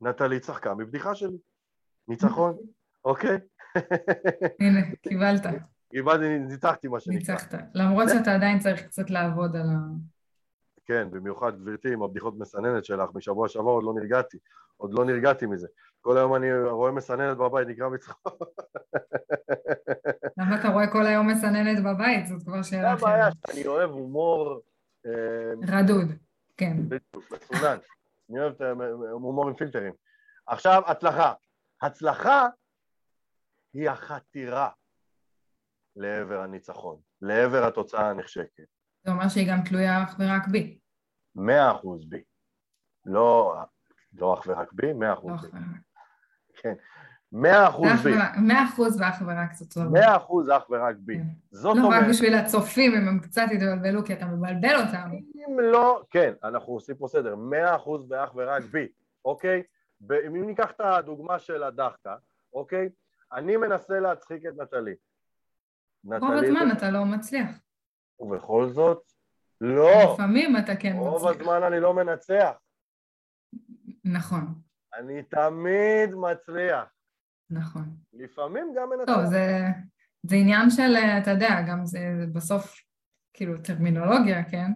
נטלי 0.00 0.40
צחקה 0.40 0.74
מבדיחה 0.74 1.14
שלי. 1.14 1.38
ניצחון, 2.10 2.56
אוקיי? 3.04 3.38
הנה, 4.60 4.80
קיבלת. 5.02 5.42
קיבלתי, 5.90 6.38
ניצחתי 6.38 6.88
מה 6.88 7.00
שנקרא. 7.00 7.18
ניצחת, 7.18 7.54
למרות 7.74 8.08
שאתה 8.08 8.34
עדיין 8.34 8.58
צריך 8.58 8.82
קצת 8.82 9.10
לעבוד 9.10 9.56
על 9.56 9.68
ה... 9.68 9.78
כן, 10.84 11.10
במיוחד 11.10 11.60
גברתי 11.60 11.92
עם 11.92 12.02
הבדיחות 12.02 12.38
מסננת 12.38 12.84
שלך, 12.84 13.10
משבוע 13.14 13.48
שעבר 13.48 13.70
עוד 13.70 13.84
לא 13.84 13.94
נרגעתי, 13.94 14.38
עוד 14.76 14.94
לא 14.94 15.04
נרגעתי 15.04 15.46
מזה. 15.46 15.66
כל 16.00 16.18
היום 16.18 16.34
אני 16.34 16.62
רואה 16.62 16.92
מסננת 16.92 17.36
בבית, 17.36 17.68
נקרא 17.68 17.88
מצחוק. 17.88 18.42
למה 20.38 20.60
אתה 20.60 20.68
רואה 20.68 20.86
כל 20.86 21.06
היום 21.06 21.28
מסננת 21.28 21.84
בבית? 21.84 22.26
זאת 22.26 22.42
כבר 22.42 22.62
שאלה 22.62 22.94
אחרת. 22.94 23.00
זה 23.00 23.06
הבעיה 23.06 23.30
שאני 23.46 23.66
אוהב 23.66 23.90
הומור... 23.90 24.60
אה, 25.06 25.12
רדוד, 25.68 26.06
כן. 26.56 26.76
בדיוק, 26.88 27.32
מסונן. 27.32 27.76
אני 28.30 28.40
אוהב 28.40 28.62
הומור 29.10 29.48
עם 29.48 29.54
פילטרים. 29.54 29.92
עכשיו, 30.46 30.82
הצלחה. 30.86 31.32
הצלחה 31.82 32.46
היא 33.72 33.90
החתירה 33.90 34.68
לעבר 35.96 36.40
הניצחון, 36.40 37.00
לעבר 37.22 37.66
התוצאה 37.66 38.10
הנחשקת. 38.10 38.64
זה 39.04 39.10
אומר 39.10 39.28
שהיא 39.28 39.50
גם 39.50 39.62
תלויה 39.62 40.02
אך 40.02 40.16
ורק 40.18 40.48
בי. 40.48 40.78
מאה 41.34 41.72
אחוז 41.72 42.04
בי. 42.04 42.22
לא, 43.06 43.56
לא 44.12 44.34
אך 44.34 44.46
ורק 44.46 44.72
בי, 44.72 44.92
מאה 44.92 45.08
לא 45.08 45.14
אחוז 45.14 45.42
בי. 45.42 45.48
אך 45.48 45.54
ורק. 45.54 45.80
כן. 46.62 46.74
מאה 47.32 47.68
אחוז 47.68 47.88
בי. 48.04 48.12
מאה 48.42 48.64
אחוז 48.64 49.00
ואך 49.00 49.22
ורק 49.26 49.52
זאת 49.52 49.76
אומרת. 49.76 49.92
מאה 49.92 50.16
אחוז 50.16 50.50
אך 50.50 50.70
ורק 50.70 50.96
בי. 50.98 51.18
כן. 51.18 51.22
זאת 51.50 51.76
לא, 51.76 51.80
רק 51.80 51.86
אומרת, 51.86 52.08
בשביל 52.10 52.34
הצופים, 52.34 52.94
אם 52.94 53.08
הם 53.08 53.18
קצת 53.18 53.46
יתבלבלו, 53.52 54.04
כי 54.04 54.12
אתה 54.12 54.26
מבלבל 54.26 54.76
אותם. 54.86 55.10
אם 55.12 55.60
לא, 55.60 56.02
כן, 56.10 56.32
אנחנו 56.44 56.72
עושים 56.72 56.96
פה 56.96 57.08
סדר, 57.08 57.36
מאה 57.36 57.76
אחוז 57.76 58.06
ואך 58.10 58.30
ורק 58.34 58.62
בי, 58.62 58.88
אוקיי? 59.24 59.62
אם 60.26 60.46
ניקח 60.46 60.70
את 60.70 60.80
הדוגמה 60.80 61.38
של 61.38 61.62
הדחקה, 61.62 62.16
אוקיי? 62.52 62.88
אני 63.32 63.56
מנסה 63.56 64.00
להצחיק 64.00 64.46
את 64.46 64.56
נטלי. 64.56 64.94
רוב 66.04 66.32
הזמן 66.32 66.68
אתה 66.76 66.90
לא 66.90 67.04
מצליח. 67.04 67.50
ובכל 68.20 68.68
זאת, 68.68 69.12
לא. 69.60 70.12
לפעמים 70.14 70.56
אתה 70.56 70.76
כן 70.76 70.92
רוב 70.96 71.24
מצליח. 71.28 71.40
הזמן 71.40 71.62
אני 71.62 71.80
לא 71.80 71.94
מנצח. 71.94 72.52
נכון, 74.04 74.54
אני 74.94 75.22
תמיד 75.22 76.14
מצליח. 76.14 76.84
נכון. 77.50 77.96
לפעמים 78.12 78.72
גם 78.76 78.88
מנצח. 78.90 79.12
טוב, 79.14 79.24
זה, 79.24 79.66
זה 80.22 80.36
עניין 80.36 80.70
של, 80.70 80.96
אתה 81.22 81.30
יודע, 81.30 81.62
גם 81.68 81.86
זה, 81.86 81.98
זה 82.20 82.26
בסוף 82.32 82.82
כאילו 83.32 83.58
טרמינולוגיה, 83.58 84.44
כן? 84.50 84.72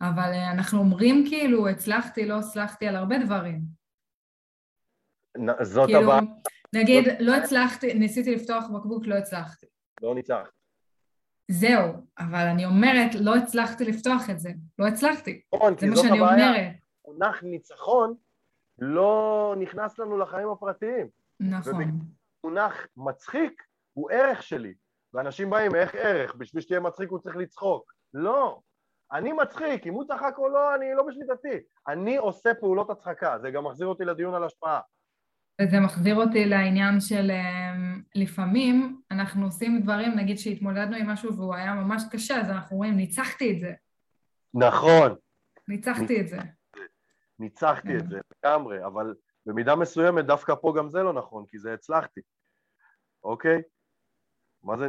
אבל 0.00 0.30
אה, 0.32 0.50
אנחנו 0.52 0.78
אומרים 0.78 1.24
כאילו, 1.28 1.68
הצלחתי, 1.68 2.26
לא 2.26 2.38
הצלחתי 2.38 2.88
על 2.88 2.96
הרבה 2.96 3.16
דברים. 3.24 3.81
זאת 5.62 5.86
כאילו, 5.86 6.00
הבעיה, 6.00 6.20
נגיד, 6.74 7.04
לא 7.20 7.34
הצלחתי, 7.34 7.94
ניסיתי 7.94 8.34
לפתוח 8.34 8.64
בקבוק, 8.74 9.06
לא 9.06 9.14
הצלחתי. 9.14 9.66
לא 10.02 10.14
ניצחת. 10.14 10.50
זהו, 11.50 11.92
אבל 12.18 12.46
אני 12.46 12.64
אומרת, 12.66 13.14
לא 13.14 13.36
הצלחתי 13.36 13.84
לפתוח 13.84 14.30
את 14.30 14.40
זה. 14.40 14.50
לא 14.78 14.86
הצלחתי. 14.86 15.42
נכון, 15.54 15.72
זה 15.72 15.78
כי 15.80 15.86
מה 15.86 15.96
זאת 15.96 16.04
שאני 16.04 16.18
הבעיה. 16.18 16.48
אומרת. 16.48 16.72
מונח 17.06 17.42
ניצחון 17.42 18.14
לא 18.78 19.54
נכנס 19.58 19.98
לנו 19.98 20.18
לחיים 20.18 20.48
הפרטיים. 20.48 21.08
נכון. 21.40 21.84
מונח 22.44 22.86
מצחיק 22.96 23.62
הוא 23.92 24.10
ערך 24.10 24.42
שלי. 24.42 24.74
ואנשים 25.14 25.50
באים, 25.50 25.74
איך 25.74 25.94
ערך? 25.94 26.34
בשביל 26.34 26.62
שתהיה 26.62 26.80
מצחיק 26.80 27.10
הוא 27.10 27.18
צריך 27.18 27.36
לצחוק. 27.36 27.92
לא. 28.14 28.60
אני 29.12 29.32
מצחיק, 29.32 29.86
אם 29.86 29.92
הוא 29.94 30.04
צחק 30.04 30.34
או 30.38 30.48
לא, 30.48 30.74
אני 30.74 30.86
לא 30.96 31.02
בשליטתי. 31.02 31.64
אני 31.88 32.16
עושה 32.16 32.54
פעולות 32.54 32.90
הצחקה, 32.90 33.38
זה 33.38 33.50
גם 33.50 33.64
מחזיר 33.64 33.86
אותי 33.86 34.04
לדיון 34.04 34.34
על 34.34 34.44
השפעה. 34.44 34.80
וזה 35.62 35.80
מחזיר 35.80 36.16
אותי 36.16 36.44
לעניין 36.44 37.00
של 37.00 37.30
אמ, 37.30 38.02
לפעמים 38.14 39.00
אנחנו 39.10 39.44
עושים 39.44 39.82
דברים, 39.82 40.14
נגיד 40.16 40.38
שהתמודדנו 40.38 40.96
עם 40.96 41.06
משהו 41.06 41.36
והוא 41.36 41.54
היה 41.54 41.74
ממש 41.74 42.02
קשה, 42.10 42.40
אז 42.40 42.50
אנחנו 42.50 42.76
אומרים, 42.76 42.96
ניצחתי 42.96 43.52
את 43.52 43.60
זה, 43.60 43.72
נכון, 44.54 45.14
ניצחתי 45.68 46.20
את 46.20 46.28
זה. 46.28 46.38
ניצחתי 47.38 47.96
את 47.96 48.08
זה 48.08 48.20
לגמרי, 48.44 48.84
אבל 48.86 49.14
במידה 49.46 49.76
מסוימת 49.76 50.26
דווקא 50.26 50.54
פה 50.54 50.74
גם 50.76 50.90
זה 50.90 51.02
לא 51.02 51.12
נכון, 51.12 51.44
כי 51.48 51.58
זה 51.58 51.74
הצלחתי, 51.74 52.20
אוקיי? 53.24 53.62
מה 54.62 54.76
זה, 54.76 54.88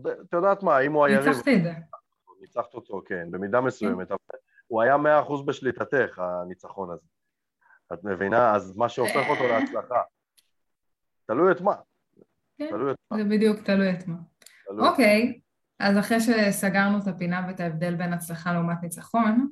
את 0.00 0.32
יודעת 0.32 0.62
מה, 0.62 0.80
אם 0.80 0.92
הוא 0.92 1.04
היריב, 1.04 1.28
ניצחתי 1.28 1.56
את 1.56 1.62
זה. 1.62 1.72
ניצחת 2.40 2.74
אותו, 2.74 3.02
כן, 3.06 3.30
במידה 3.30 3.60
מסוימת, 3.60 4.10
אבל 4.10 4.18
הוא 4.66 4.82
היה 4.82 4.96
מאה 4.96 5.20
אחוז 5.20 5.46
בשליטתך, 5.46 6.18
הניצחון 6.18 6.90
הזה. 6.90 7.06
את 7.92 8.04
מבינה? 8.04 8.54
אז 8.54 8.76
מה 8.76 8.88
שהופך 8.88 9.26
אותו 9.28 9.48
להצלחה. 9.48 10.00
תלוי 11.26 11.52
את 11.52 11.60
מה. 11.60 11.74
כן. 12.58 12.68
תלוי 12.70 12.92
את 12.92 12.96
מה. 13.10 13.18
זה 13.18 13.24
בדיוק 13.24 13.60
תלוי 13.60 13.90
את 13.90 14.08
מה. 14.08 14.16
תלוי 14.66 14.88
אוקיי, 14.88 15.40
אז 15.78 15.98
אחרי 15.98 16.20
שסגרנו 16.20 16.98
את 16.98 17.06
הפינה 17.06 17.44
ואת 17.48 17.60
ההבדל 17.60 17.94
בין 17.94 18.12
הצלחה 18.12 18.52
לעומת 18.52 18.82
ניצחון, 18.82 19.48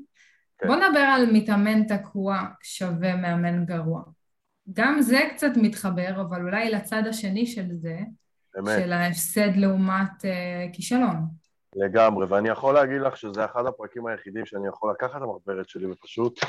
כן. 0.58 0.66
בוא 0.66 0.76
נדבר 0.76 0.98
על 0.98 1.32
מתאמן 1.32 1.84
תקוע 1.86 2.40
שווה 2.62 3.16
מאמן 3.16 3.64
גרוע. 3.64 4.02
גם 4.72 5.02
זה 5.02 5.20
קצת 5.34 5.50
מתחבר, 5.56 6.20
אבל 6.20 6.42
אולי 6.42 6.70
לצד 6.70 7.02
השני 7.08 7.46
של 7.46 7.66
זה, 7.72 7.98
אמת, 8.58 8.80
של 8.80 8.92
ההפסד 8.92 9.56
לעומת 9.56 10.24
אה, 10.24 10.66
כישלון. 10.72 11.16
לגמרי, 11.76 12.26
ואני 12.26 12.48
יכול 12.48 12.74
להגיד 12.74 13.00
לך 13.00 13.16
שזה 13.16 13.44
אחד 13.44 13.66
הפרקים 13.66 14.06
היחידים 14.06 14.46
שאני 14.46 14.68
יכול 14.68 14.92
לקחת 14.92 15.16
את 15.16 15.22
המחברת 15.22 15.68
שלי 15.68 15.86
ופשוט 15.86 16.40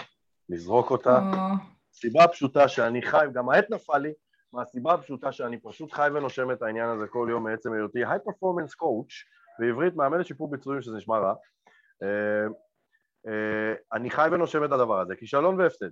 לזרוק 0.50 0.92
אותה. 0.92 1.20
או, 1.20 1.56
סיבה 1.96 2.24
הפשוטה 2.24 2.68
שאני 2.68 3.02
חי, 3.02 3.26
גם 3.34 3.50
העט 3.50 3.70
נפל 3.70 3.98
לי, 3.98 4.14
מהסיבה 4.54 4.94
הפשוטה 4.94 5.32
שאני 5.32 5.60
פשוט 5.60 5.92
חי 5.92 6.10
ונושם 6.14 6.52
את 6.52 6.62
העניין 6.62 6.90
הזה 6.90 7.08
כל 7.08 7.28
יום 7.32 7.44
מעצם 7.44 7.74
היותי 7.74 8.06
היי 8.06 8.20
פרפורמנס 8.24 8.76
קואוץ', 8.76 9.12
בעברית 9.60 9.96
מאמן 9.96 10.20
לשיפור 10.20 10.52
ביצועים 10.52 10.82
שזה 10.82 10.98
נשמע 10.98 11.18
רע. 11.18 11.34
אה, 12.04 12.48
אה, 13.28 13.74
אני 13.94 14.10
חי 14.10 14.28
ונושם 14.32 14.64
את 14.64 14.72
הדבר 14.72 15.00
הזה, 15.00 15.16
כישלון 15.16 15.60
והפסד. 15.60 15.90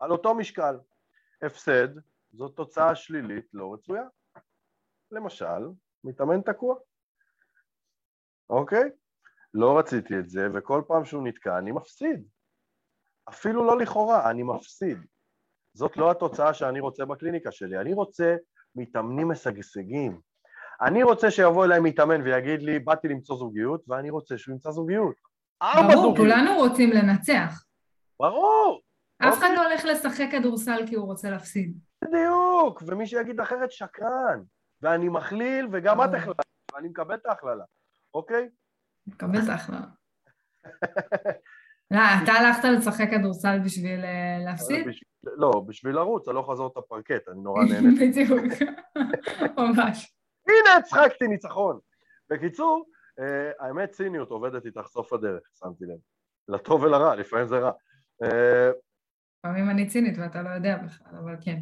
על 0.00 0.10
אותו 0.10 0.34
משקל. 0.34 0.76
הפסד 1.42 1.88
זאת 2.32 2.56
תוצאה 2.56 2.94
שלילית 2.94 3.46
לא 3.52 3.74
רצויה. 3.74 4.02
למשל, 5.10 5.68
מתאמן 6.04 6.40
תקוע. 6.40 6.76
אוקיי? 8.50 8.90
לא 9.54 9.78
רציתי 9.78 10.18
את 10.18 10.28
זה, 10.28 10.48
וכל 10.54 10.82
פעם 10.86 11.04
שהוא 11.04 11.28
נתקע 11.28 11.58
אני 11.58 11.72
מפסיד. 11.72 12.28
אפילו 13.28 13.66
לא 13.66 13.78
לכאורה, 13.78 14.30
אני 14.30 14.42
מפסיד. 14.42 14.98
זאת 15.74 15.96
לא 15.96 16.10
התוצאה 16.10 16.54
שאני 16.54 16.80
רוצה 16.80 17.04
בקליניקה 17.04 17.52
שלי. 17.52 17.78
אני 17.78 17.92
רוצה 17.92 18.36
מתאמנים 18.74 19.28
משגשגים. 19.28 20.20
אני 20.82 21.02
רוצה 21.02 21.30
שיבוא 21.30 21.64
אליי 21.64 21.80
מתאמן 21.80 22.22
ויגיד 22.22 22.62
לי, 22.62 22.78
באתי 22.78 23.08
למצוא 23.08 23.36
זוגיות, 23.36 23.84
ואני 23.88 24.10
רוצה 24.10 24.38
שהוא 24.38 24.52
ימצא 24.52 24.70
זוגיות. 24.70 25.14
ארבע 25.62 25.94
ברור, 25.94 26.02
זוגיות. 26.02 26.16
כולנו 26.16 26.56
רוצים 26.56 26.90
לנצח. 26.90 27.64
ברור, 28.20 28.80
אף 29.18 29.38
אחד 29.38 29.42
אוקיי. 29.42 29.56
לא 29.56 29.66
הולך 29.68 29.84
לשחק 29.84 30.26
כדורסל 30.30 30.86
כי 30.86 30.94
הוא 30.94 31.06
רוצה 31.06 31.30
להפסיד. 31.30 31.78
בדיוק. 32.04 32.82
ומי 32.86 33.06
שיגיד 33.06 33.40
אחרת 33.40 33.72
שקרן. 33.72 34.42
ואני 34.82 35.08
מכליל, 35.08 35.68
וגם 35.72 36.02
את. 36.04 36.14
הכללה, 36.14 36.34
ואני 36.74 36.88
מקבל 36.88 37.14
את 37.14 37.26
ההכללה, 37.26 37.64
אוקיי? 38.14 38.48
מקבל 39.06 39.38
את 39.44 39.48
ההכללה. 39.48 39.86
לא, 41.92 42.00
אתה 42.22 42.32
הלכת 42.32 42.64
לשחק 42.64 43.10
כדורסל 43.10 43.58
בשביל 43.64 44.04
אה, 44.04 44.38
להפסיד? 44.44 44.86
לא, 45.24 45.64
בשביל 45.66 45.94
לרוץ, 45.94 46.28
הלוך 46.28 46.50
חזור 46.50 46.70
את 46.72 46.76
הפרקט, 46.76 47.28
אני 47.28 47.40
נורא 47.40 47.64
נהנה. 47.64 47.88
בדיוק, 48.00 48.52
ממש. 49.58 50.14
הנה, 50.48 50.76
הצחקתי 50.78 51.28
ניצחון. 51.28 51.78
בקיצור, 52.30 52.84
אה, 53.20 53.50
האמת 53.66 53.90
ציניות 53.90 54.30
עובדת 54.30 54.66
איתך 54.66 54.86
סוף 54.86 55.12
הדרך, 55.12 55.42
שמתי 55.58 55.84
לב. 55.84 55.98
לטוב 56.48 56.82
ולרע, 56.82 57.16
לפעמים 57.16 57.46
זה 57.46 57.58
רע. 57.58 57.70
אה, 58.22 58.70
לפעמים 59.38 59.70
אני 59.70 59.86
צינית 59.86 60.18
ואתה 60.18 60.42
לא 60.42 60.48
יודע 60.48 60.76
בכלל, 60.76 61.12
אבל 61.24 61.36
כן. 61.40 61.58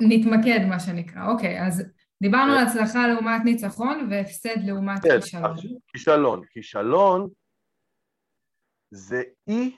נתמקד, 0.00 0.60
מה 0.68 0.80
שנקרא. 0.80 1.32
אוקיי, 1.32 1.66
אז 1.66 1.84
דיברנו 2.22 2.52
על 2.52 2.66
הצלחה 2.66 3.08
לעומת 3.08 3.44
ניצחון 3.44 4.08
והפסד 4.10 4.56
לעומת 4.64 5.02
כן, 5.02 5.20
כישלון. 5.20 5.54
כישלון. 5.92 6.40
כישלון 6.50 7.28
זה 8.90 9.22
אי 9.48 9.76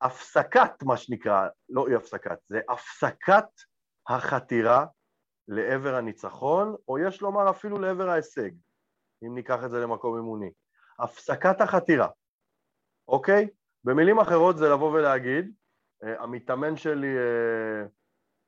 הפסקת, 0.00 0.82
מה 0.82 0.96
שנקרא, 0.96 1.48
לא 1.68 1.88
אי 1.88 1.94
הפסקת, 1.94 2.38
זה 2.48 2.60
הפסקת 2.68 3.48
החתירה 4.08 4.86
לעבר 5.48 5.94
הניצחון, 5.94 6.76
או 6.88 6.98
יש 6.98 7.22
לומר 7.22 7.50
אפילו 7.50 7.78
לעבר 7.78 8.08
ההישג, 8.08 8.50
אם 9.22 9.34
ניקח 9.34 9.64
את 9.64 9.70
זה 9.70 9.78
למקום 9.78 10.16
אימוני. 10.16 10.50
הפסקת 10.98 11.60
החתירה, 11.60 12.08
אוקיי? 13.08 13.48
במילים 13.84 14.18
אחרות 14.18 14.56
זה 14.56 14.68
לבוא 14.68 14.92
ולהגיד, 14.92 15.54
אה, 16.04 16.22
המתאמן 16.22 16.76
שלי 16.76 17.18
אה, 17.18 17.86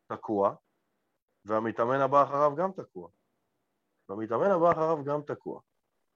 תקוע, 0.06 0.54
והמתאמן 1.44 2.00
הבא 2.00 2.22
אחריו 2.22 2.56
גם 2.56 2.72
תקוע. 2.72 3.08
והמתאמן 4.08 4.50
הבא 4.50 4.72
אחריו 4.72 5.04
גם 5.04 5.22
תקוע. 5.22 5.60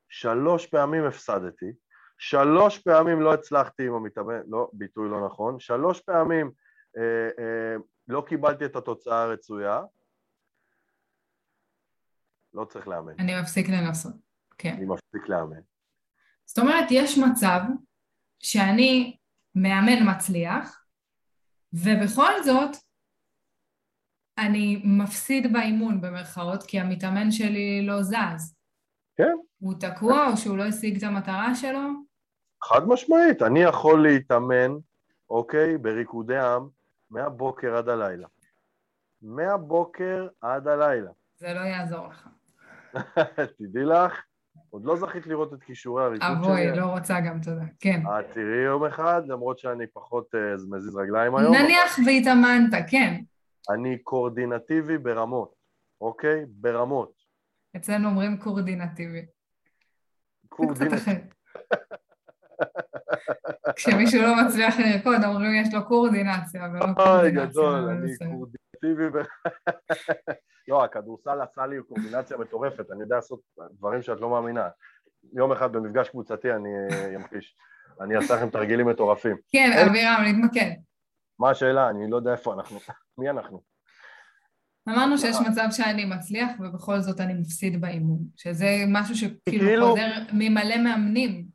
שלוש 0.08 0.66
פעמים 0.66 1.04
הפסדתי, 1.04 1.72
שלוש 2.28 2.78
פעמים 2.78 3.20
לא 3.20 3.34
הצלחתי 3.34 3.86
עם 3.86 3.94
המתאמן, 3.94 4.40
לא, 4.46 4.70
ביטוי 4.72 5.08
לא 5.08 5.26
נכון, 5.26 5.60
שלוש 5.60 6.00
פעמים 6.00 6.50
אה, 6.96 7.28
אה, 7.38 7.76
לא 8.08 8.24
קיבלתי 8.28 8.64
את 8.64 8.76
התוצאה 8.76 9.22
הרצויה, 9.22 9.82
לא 12.54 12.64
צריך 12.64 12.88
לאמן, 12.88 13.12
אני 13.18 13.40
מפסיק 13.40 13.68
לנסות, 13.68 14.14
כן. 14.58 14.74
אני 14.76 14.84
מפסיק 14.84 15.28
לאמן. 15.28 15.60
זאת 16.44 16.58
אומרת, 16.58 16.84
יש 16.90 17.18
מצב 17.18 17.60
שאני 18.38 19.16
מאמן 19.54 20.10
מצליח, 20.10 20.84
ובכל 21.72 22.42
זאת 22.44 22.76
אני 24.38 24.82
מפסיד 24.84 25.52
באימון 25.52 26.00
במרכאות, 26.00 26.62
כי 26.62 26.80
המתאמן 26.80 27.30
שלי 27.30 27.86
לא 27.86 28.02
זז. 28.02 28.56
כן. 29.16 29.34
הוא 29.58 29.74
תקוע 29.80 30.26
או 30.30 30.36
שהוא 30.36 30.58
לא 30.58 30.64
השיג 30.64 30.96
את 30.96 31.02
המטרה 31.02 31.54
שלו? 31.54 32.03
חד 32.64 32.88
משמעית, 32.88 33.42
אני 33.42 33.62
יכול 33.62 34.02
להתאמן, 34.02 34.72
אוקיי, 35.30 35.78
בריקודי 35.78 36.38
עם, 36.38 36.68
מהבוקר 37.10 37.76
עד 37.76 37.88
הלילה. 37.88 38.26
מהבוקר 39.22 40.28
עד 40.40 40.68
הלילה. 40.68 41.10
זה 41.34 41.54
לא 41.54 41.60
יעזור 41.60 42.06
לך. 42.06 42.28
תדעי 43.58 43.84
לך, 43.84 44.22
עוד 44.70 44.84
לא 44.84 44.96
זכית 44.96 45.26
לראות 45.26 45.54
את 45.54 45.62
כישורי 45.62 46.04
הריקוד 46.04 46.28
שלי. 46.28 46.68
אבוי, 46.68 46.76
לא 46.76 46.84
רוצה 46.86 47.20
גם, 47.20 47.40
תודה. 47.40 47.64
כן. 47.80 48.02
את 48.20 48.24
תראי 48.34 48.64
יום 48.64 48.84
אחד, 48.84 49.22
למרות 49.26 49.58
שאני 49.58 49.86
פחות 49.86 50.34
uh, 50.34 50.38
מזיז 50.70 50.96
רגליים 50.96 51.36
היום. 51.36 51.54
נניח 51.54 51.98
והתאמנת, 52.06 52.84
כן. 52.90 53.20
אני 53.70 53.98
קואורדינטיבי 53.98 54.98
ברמות, 54.98 55.54
אוקיי? 56.00 56.44
ברמות. 56.48 57.12
אצלנו 57.76 58.08
אומרים 58.08 58.36
קואורדינטיבי. 58.36 59.26
קואורדינטיבי. 60.48 61.33
כשמישהו 63.76 64.22
לא 64.22 64.44
מצליח 64.44 64.74
לרקוד, 64.78 65.24
אומרים 65.24 65.54
יש 65.54 65.74
לו 65.74 65.86
קואורדינציה 65.86 66.62
ולא 66.72 66.94
קואורדינציה. 66.94 67.20
אוי, 67.20 67.30
גדול, 67.30 67.88
אני 67.88 68.16
קואורדינטיבי. 68.18 69.18
לא, 70.68 70.84
הכדורסל 70.84 71.40
עשה 71.40 71.66
לי 71.66 71.76
קואורדינציה 71.88 72.36
מטורפת, 72.36 72.90
אני 72.92 73.02
יודע 73.02 73.16
לעשות 73.16 73.40
דברים 73.78 74.02
שאת 74.02 74.20
לא 74.20 74.30
מאמינה. 74.30 74.68
יום 75.32 75.52
אחד 75.52 75.72
במפגש 75.72 76.08
קבוצתי 76.08 76.52
אני 76.52 76.68
אמחיש. 77.16 77.56
אני 78.00 78.16
אעשה 78.16 78.34
לכם 78.36 78.50
תרגילים 78.50 78.88
מטורפים. 78.88 79.36
כן, 79.52 79.86
אבירם, 79.88 80.22
נתמקד. 80.26 80.70
מה 81.38 81.50
השאלה? 81.50 81.90
אני 81.90 82.10
לא 82.10 82.16
יודע 82.16 82.32
איפה 82.32 82.54
אנחנו. 82.54 82.78
מי 83.18 83.30
אנחנו? 83.30 83.74
אמרנו 84.88 85.18
שיש 85.18 85.36
מצב 85.50 85.66
שאני 85.70 86.04
מצליח 86.04 86.50
ובכל 86.60 87.00
זאת 87.00 87.20
אני 87.20 87.34
מפסיד 87.34 87.80
באימון, 87.80 88.18
שזה 88.36 88.84
משהו 88.88 89.14
שכאילו 89.14 89.38
כאילו- 89.46 89.88
חוזר 89.88 90.10
ממלא 90.32 90.76
מאמנים. 90.78 91.53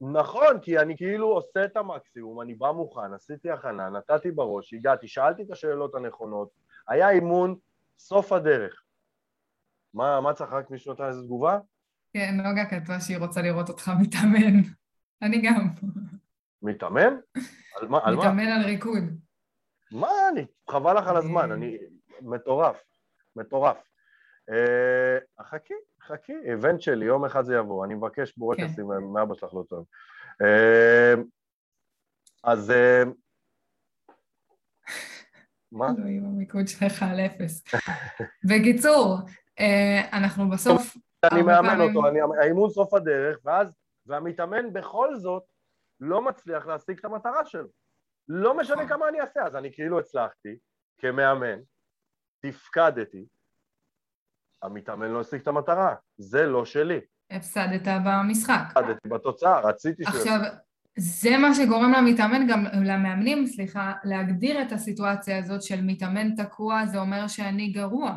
נכון, 0.00 0.60
כי 0.62 0.78
אני 0.78 0.96
כאילו 0.96 1.26
עושה 1.26 1.64
את 1.64 1.76
המקסימום, 1.76 2.40
אני 2.40 2.54
בא 2.54 2.70
מוכן, 2.70 3.14
עשיתי 3.14 3.50
הכנה, 3.50 3.90
נתתי 3.90 4.30
בראש, 4.30 4.74
הגעתי, 4.74 5.08
שאלתי 5.08 5.42
את 5.42 5.50
השאלות 5.50 5.94
הנכונות, 5.94 6.48
היה 6.88 7.10
אימון 7.10 7.54
סוף 7.98 8.32
הדרך. 8.32 8.82
מה, 9.94 10.20
מה 10.20 10.34
צחקת? 10.34 10.70
מישהו 10.70 10.92
נתן 10.92 11.04
איזה 11.04 11.22
תגובה? 11.22 11.58
כן, 12.12 12.34
נוגה 12.36 12.64
כתבה 12.70 13.00
שהיא 13.00 13.18
רוצה 13.18 13.42
לראות 13.42 13.68
אותך 13.68 13.90
מתאמן. 14.00 14.60
אני 15.22 15.42
גם. 15.42 15.68
מתאמן? 16.62 17.14
על 17.80 17.88
מה? 17.88 17.98
על 18.02 18.16
מתאמן 18.16 18.46
על 18.46 18.64
ריקוד. 18.64 19.04
מה 19.92 20.08
אני? 20.32 20.46
חבל 20.70 20.98
לך 20.98 21.06
על 21.06 21.16
הזמן, 21.16 21.52
אני... 21.52 21.78
מטורף, 22.22 22.76
מטורף. 23.36 23.76
אה, 24.50 25.44
חכי, 25.44 25.74
חכי, 26.02 26.32
איבנט 26.44 26.80
שלי, 26.80 27.04
יום 27.04 27.24
אחד 27.24 27.44
זה 27.44 27.56
יבוא, 27.56 27.84
אני 27.84 27.94
מבקש 27.94 28.36
בורקסים 28.36 28.88
כן. 28.88 29.04
מאבא 29.12 29.34
שלך 29.34 29.54
לא 29.54 29.64
טוב. 29.68 29.86
אה, 30.42 31.14
אז... 32.44 32.70
אה, 32.70 33.02
מה? 35.72 35.86
אלוהים, 35.98 36.24
המיקוד 36.24 36.68
שלך 36.68 37.02
על 37.02 37.20
אפס. 37.20 37.64
בקיצור, 38.48 39.16
אנחנו 40.12 40.50
בסוף... 40.50 40.96
אני 41.32 41.42
מאמן 41.42 41.80
אותו, 41.80 42.00
האימון 42.40 42.70
סוף 42.70 42.94
הדרך, 42.94 43.38
ואז, 43.44 43.76
והמתאמן 44.06 44.72
בכל 44.72 45.16
זאת 45.16 45.42
לא 46.00 46.22
מצליח 46.22 46.66
להשיג 46.66 46.98
את 46.98 47.04
המטרה 47.04 47.46
שלו. 47.46 47.68
לא 48.28 48.56
משנה 48.56 48.76
נכון. 48.76 48.88
כמה 48.88 49.08
אני 49.08 49.20
אעשה, 49.20 49.42
אז 49.46 49.56
אני 49.56 49.72
כאילו 49.72 49.98
הצלחתי, 49.98 50.58
כמאמן, 50.98 51.58
תפקדתי, 52.40 53.26
המתאמן 54.62 55.10
לא 55.10 55.20
השיג 55.20 55.40
את 55.40 55.48
המטרה, 55.48 55.94
זה 56.18 56.46
לא 56.46 56.64
שלי. 56.64 57.00
הפסדת 57.30 57.88
במשחק. 58.04 58.62
הפסדתי 58.76 59.08
בתוצאה, 59.08 59.60
רציתי 59.60 60.04
ש... 60.04 60.06
עכשיו, 60.06 60.40
זה 60.98 61.36
מה 61.36 61.54
שגורם 61.54 61.92
למתאמן, 61.92 62.46
גם 62.46 62.64
למאמנים, 62.84 63.46
סליחה, 63.46 63.92
להגדיר 64.04 64.62
את 64.62 64.72
הסיטואציה 64.72 65.38
הזאת 65.38 65.62
של 65.62 65.80
מתאמן 65.82 66.34
תקוע, 66.34 66.86
זה 66.86 66.98
אומר 66.98 67.28
שאני 67.28 67.68
גרוע. 67.68 68.16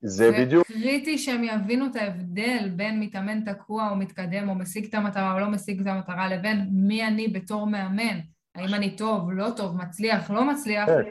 זה, 0.00 0.30
בדיוק... 0.38 0.68
זה 0.68 0.74
קריטי 0.74 1.18
שהם 1.18 1.44
יבינו 1.44 1.86
את 1.86 1.96
ההבדל 1.96 2.70
בין 2.76 3.00
מתאמן 3.00 3.52
תקוע 3.52 3.90
או 3.90 3.96
מתקדם 3.96 4.48
או 4.48 4.54
משיג 4.54 4.86
את 4.86 4.94
המטרה 4.94 5.34
או 5.34 5.38
לא 5.38 5.48
משיג 5.48 5.80
את 5.80 5.86
המטרה 5.86 6.28
לבין 6.28 6.68
מי 6.72 7.06
אני 7.06 7.28
בתור 7.28 7.66
מאמן. 7.66 8.20
האם 8.54 8.74
אני 8.74 8.96
טוב, 8.96 9.32
לא 9.32 9.50
טוב, 9.56 9.76
מצליח, 9.76 10.30
לא 10.30 10.44
מצליח. 10.44 10.86
כן. 10.86 11.10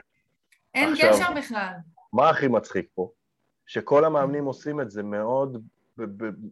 אין 0.74 0.94
עכשיו, 0.94 1.14
קשר 1.14 1.34
בכלל. 1.36 1.74
מה 2.14 2.30
הכי 2.30 2.48
מצחיק 2.48 2.86
פה? 2.96 3.10
שכל 3.66 4.06
המאמנים 4.06 4.46
עושים 4.46 4.82
את 4.82 4.92
זה 4.92 5.04
מאוד, 5.04 5.64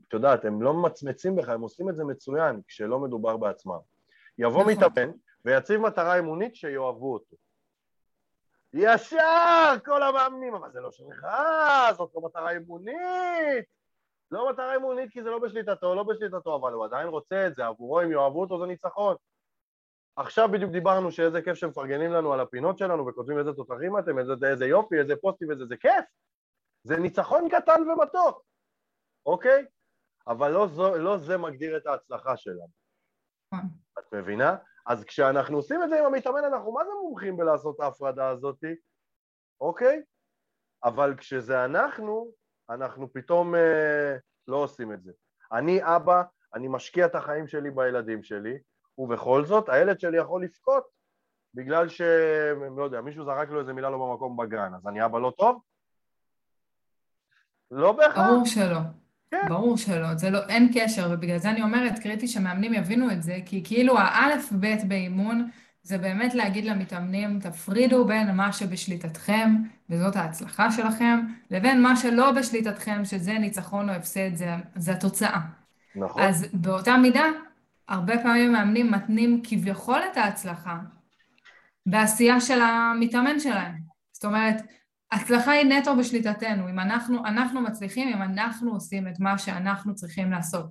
את 0.08 0.14
יודעת, 0.14 0.46
הם 0.46 0.62
לא 0.62 0.74
ממצמצים 0.74 1.36
בך, 1.36 1.50
הם 1.50 1.62
עושים 1.62 1.90
את 1.90 1.96
זה 1.96 2.04
מצוין 2.04 2.62
כשלא 2.68 3.00
מדובר 3.00 3.38
בעצמם. 3.38 3.80
יבוא 4.38 4.62
נכון. 4.62 4.74
מתאמן 4.74 5.12
ויציב 5.46 5.82
מטרה 5.82 6.20
אמונית 6.20 6.56
שיאהבו 6.56 7.14
אותו. 7.14 7.36
ישר 8.74 9.76
כל 9.86 10.04
המאמנים, 10.04 10.56
אבל 10.56 10.72
זה 10.72 10.82
לא 10.82 10.92
שלך, 10.92 11.28
זאת 11.98 12.12
לא 12.16 12.22
מטרה 12.22 12.58
אמונית. 12.58 13.66
לא 14.32 14.50
מטרה 14.50 14.76
אמונית 14.76 15.12
כי 15.12 15.24
זה 15.24 15.30
לא 15.30 15.40
בשליטתו, 15.40 15.96
לא 15.96 16.04
בשליטתו, 16.04 16.56
אבל 16.56 16.74
הוא 16.74 16.86
עדיין 16.86 17.08
רוצה 17.08 17.48
את 17.48 17.56
זה, 17.56 17.66
עבורו 17.66 18.02
אם 18.02 18.12
יאהבו 18.12 18.42
אותו 18.42 18.60
זה 18.60 18.66
ניצחון. 18.66 19.16
עכשיו 20.16 20.50
בדיוק 20.52 20.72
דיברנו 20.72 21.12
שאיזה 21.12 21.42
כיף 21.42 21.54
שמפרגנים 21.54 22.12
לנו 22.12 22.34
על 22.34 22.40
הפינות 22.40 22.78
שלנו 22.78 23.08
וכותבים 23.08 23.38
איזה 23.38 23.54
תותחים 23.54 24.00
אתם, 24.00 24.20
איזה, 24.20 24.34
איזה 24.44 24.66
יופי, 24.66 25.00
איזה 25.00 25.16
פוסטים, 25.16 25.52
איזה 25.52 25.66
זה 25.66 25.78
כיף. 25.78 26.06
זה 26.84 26.98
ניצחון 26.98 27.50
קטן 27.50 27.90
ומתוק, 27.90 28.44
אוקיי? 29.26 29.66
אבל 30.28 30.52
לא, 30.52 30.68
זו, 30.68 30.98
לא 30.98 31.18
זה 31.18 31.38
מגדיר 31.38 31.78
את 31.78 31.88
ההצלחה 31.88 32.38
שלנו. 32.38 32.68
נכון. 33.54 33.70
את 34.00 34.14
מבינה? 34.14 34.56
אז 34.86 35.04
כשאנחנו 35.04 35.58
עושים 35.58 35.84
את 35.84 35.90
זה 35.90 36.00
עם 36.00 36.06
המתאמן, 36.06 36.44
אנחנו 36.44 36.72
מה 36.72 36.86
זה 36.86 36.92
מומחים 37.02 37.38
בלעשות 37.38 37.76
את 37.76 37.80
ההפרדה 37.80 38.30
הזאת, 38.30 38.64
אוקיי? 39.62 40.02
אבל 40.84 41.16
כשזה 41.18 41.66
אנחנו, 41.66 42.32
אנחנו 42.70 43.14
פתאום 43.14 43.56
אה, 43.56 44.16
לא 44.48 44.58
עושים 44.58 44.94
את 44.94 45.04
זה. 45.04 45.12
אני 45.52 45.80
אבא, 45.84 46.24
אני 46.54 46.68
משקיע 46.68 47.06
את 47.06 47.16
החיים 47.16 47.48
שלי 47.48 47.72
בילדים 47.72 48.24
שלי, 48.24 48.60
ובכל 48.98 49.46
זאת 49.46 49.70
הילד 49.70 50.00
שלי 50.00 50.18
יכול 50.18 50.44
לבכות 50.44 50.88
בגלל 51.54 51.90
ש... 51.90 52.02
לא 52.78 52.84
יודע, 52.84 53.02
מישהו 53.02 53.26
זרק 53.26 53.50
לו 53.50 53.60
איזה 53.60 53.74
מילה 53.74 53.90
לא 53.90 53.98
במקום 53.98 54.38
בגן, 54.38 54.72
אז 54.76 54.88
אני 54.88 55.06
אבא 55.06 55.20
לא 55.20 55.34
טוב? 55.38 55.62
לא 57.76 57.92
בהכרח. 57.92 58.28
ברור 58.28 58.46
שלא. 58.46 58.80
כן. 59.32 59.50
ברור 59.50 59.78
שלא, 59.78 60.16
זה 60.16 60.30
לא, 60.30 60.40
אין 60.50 60.72
קשר, 60.74 61.10
ובגלל 61.12 61.38
זה 61.38 61.50
אני 61.50 61.62
אומרת, 61.62 62.00
קריטי 62.00 62.28
שמאמנים 62.28 62.74
יבינו 62.74 63.12
את 63.12 63.24
זה, 63.24 63.40
כי 63.46 63.62
כאילו 63.64 64.00
האלף-בית 64.00 64.84
באימון 64.84 65.50
זה 65.84 65.98
באמת 65.98 66.34
להגיד 66.34 66.66
למתאמנים, 66.66 67.40
תפרידו 67.40 68.06
בין 68.06 68.36
מה 68.36 68.54
שבשליטתכם, 68.54 69.56
וזאת 69.90 70.16
ההצלחה 70.16 70.72
שלכם, 70.72 71.20
לבין 71.52 71.82
מה 71.82 71.96
שלא 71.96 72.32
בשליטתכם, 72.32 73.06
שזה 73.06 73.34
ניצחון 73.34 73.90
או 73.90 73.94
הפסד, 73.94 74.36
זה, 74.36 74.56
זה 74.76 74.92
התוצאה. 74.92 75.40
נכון. 75.96 76.24
אז 76.24 76.48
באותה 76.54 76.98
מידה, 76.98 77.26
הרבה 77.88 78.18
פעמים 78.18 78.54
מאמנים 78.54 78.92
מתנים 78.92 79.42
כביכול 79.44 80.00
את 80.12 80.18
ההצלחה 80.18 80.78
בעשייה 81.86 82.42
של 82.42 82.62
המתאמן 82.62 83.40
שלהם. 83.40 83.76
זאת 84.14 84.26
אומרת, 84.26 84.62
הצלחה 85.14 85.52
היא 85.52 85.66
נטו 85.66 85.96
בשליטתנו, 85.96 86.70
אם 86.70 86.80
אנחנו, 86.80 87.26
אנחנו 87.26 87.62
מצליחים, 87.62 88.08
אם 88.08 88.22
אנחנו 88.22 88.74
עושים 88.74 89.08
את 89.08 89.20
מה 89.20 89.38
שאנחנו 89.38 89.96
צריכים 89.96 90.32
לעשות. 90.32 90.66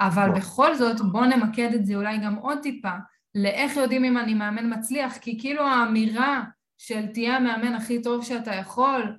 אבל 0.00 0.30
בכל 0.36 0.74
זאת, 0.74 1.00
בואו 1.12 1.24
נמקד 1.24 1.70
את 1.74 1.86
זה 1.86 1.94
אולי 1.94 2.18
גם 2.18 2.34
עוד 2.34 2.58
טיפה, 2.62 2.92
לאיך 3.34 3.76
יודעים 3.76 4.04
אם 4.04 4.18
אני 4.18 4.34
מאמן 4.34 4.78
מצליח, 4.78 5.16
כי 5.16 5.40
כאילו 5.40 5.62
האמירה 5.62 6.42
של 6.78 7.06
תהיה 7.06 7.36
המאמן 7.36 7.74
הכי 7.74 8.02
טוב 8.02 8.24
שאתה 8.24 8.54
יכול, 8.54 9.18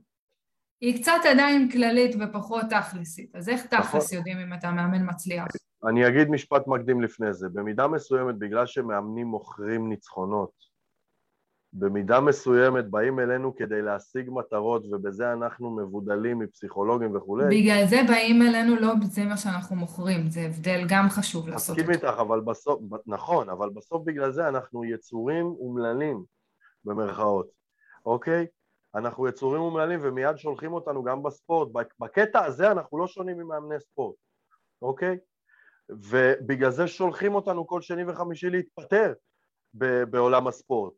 היא 0.81 1.01
קצת 1.01 1.21
עדיין 1.31 1.71
כללית 1.71 2.15
ופחות 2.19 2.65
תכלסית. 2.69 3.35
אז 3.35 3.49
איך 3.49 3.65
תכלס 3.65 3.85
נכון. 3.85 4.17
יודעים 4.17 4.39
אם 4.39 4.53
אתה 4.53 4.71
מאמן 4.71 5.09
מצליח? 5.09 5.45
אני 5.89 6.07
אגיד 6.07 6.29
משפט 6.29 6.67
מקדים 6.67 7.01
לפני 7.01 7.33
זה. 7.33 7.49
במידה 7.49 7.87
מסוימת, 7.87 8.35
בגלל 8.35 8.65
שמאמנים 8.65 9.27
מוכרים 9.27 9.89
ניצחונות, 9.89 10.51
במידה 11.77 12.19
מסוימת 12.19 12.89
באים 12.89 13.19
אלינו 13.19 13.55
כדי 13.55 13.81
להשיג 13.81 14.29
מטרות 14.29 14.85
ובזה 14.91 15.33
אנחנו 15.33 15.69
מבודלים 15.75 16.39
מפסיכולוגים 16.39 17.15
וכולי. 17.15 17.61
בגלל 17.61 17.85
זה 17.87 18.01
באים 18.07 18.41
אלינו 18.41 18.75
לא 18.75 18.93
זה 19.03 19.25
מה 19.25 19.37
שאנחנו 19.37 19.75
מוכרים, 19.75 20.29
זה 20.29 20.41
הבדל 20.41 20.85
גם 20.89 21.09
חשוב 21.09 21.47
לעשות. 21.47 21.77
מסכים 21.77 21.91
איתך, 21.91 22.15
אבל 22.19 22.41
בסוף, 22.41 22.81
נכון, 23.07 23.49
אבל 23.49 23.69
בסוף 23.69 24.03
בגלל 24.05 24.31
זה 24.31 24.47
אנחנו 24.47 24.85
יצורים 24.85 25.45
אומללים 25.45 26.23
במרכאות, 26.85 27.47
אוקיי? 28.05 28.47
אנחנו 28.95 29.27
יצורים 29.27 29.61
אומללים 29.61 29.99
ומיד 30.03 30.37
שולחים 30.37 30.73
אותנו 30.73 31.03
גם 31.03 31.23
בספורט. 31.23 31.69
בקטע 31.99 32.45
הזה 32.45 32.71
אנחנו 32.71 32.97
לא 32.97 33.07
שונים 33.07 33.37
ממאמני 33.37 33.79
ספורט, 33.79 34.15
אוקיי? 34.81 35.17
ובגלל 35.89 36.71
זה 36.71 36.87
שולחים 36.87 37.35
אותנו 37.35 37.67
כל 37.67 37.81
שני 37.81 38.03
וחמישי 38.07 38.49
להתפטר 38.49 39.13
בעולם 40.09 40.47
הספורט. 40.47 40.93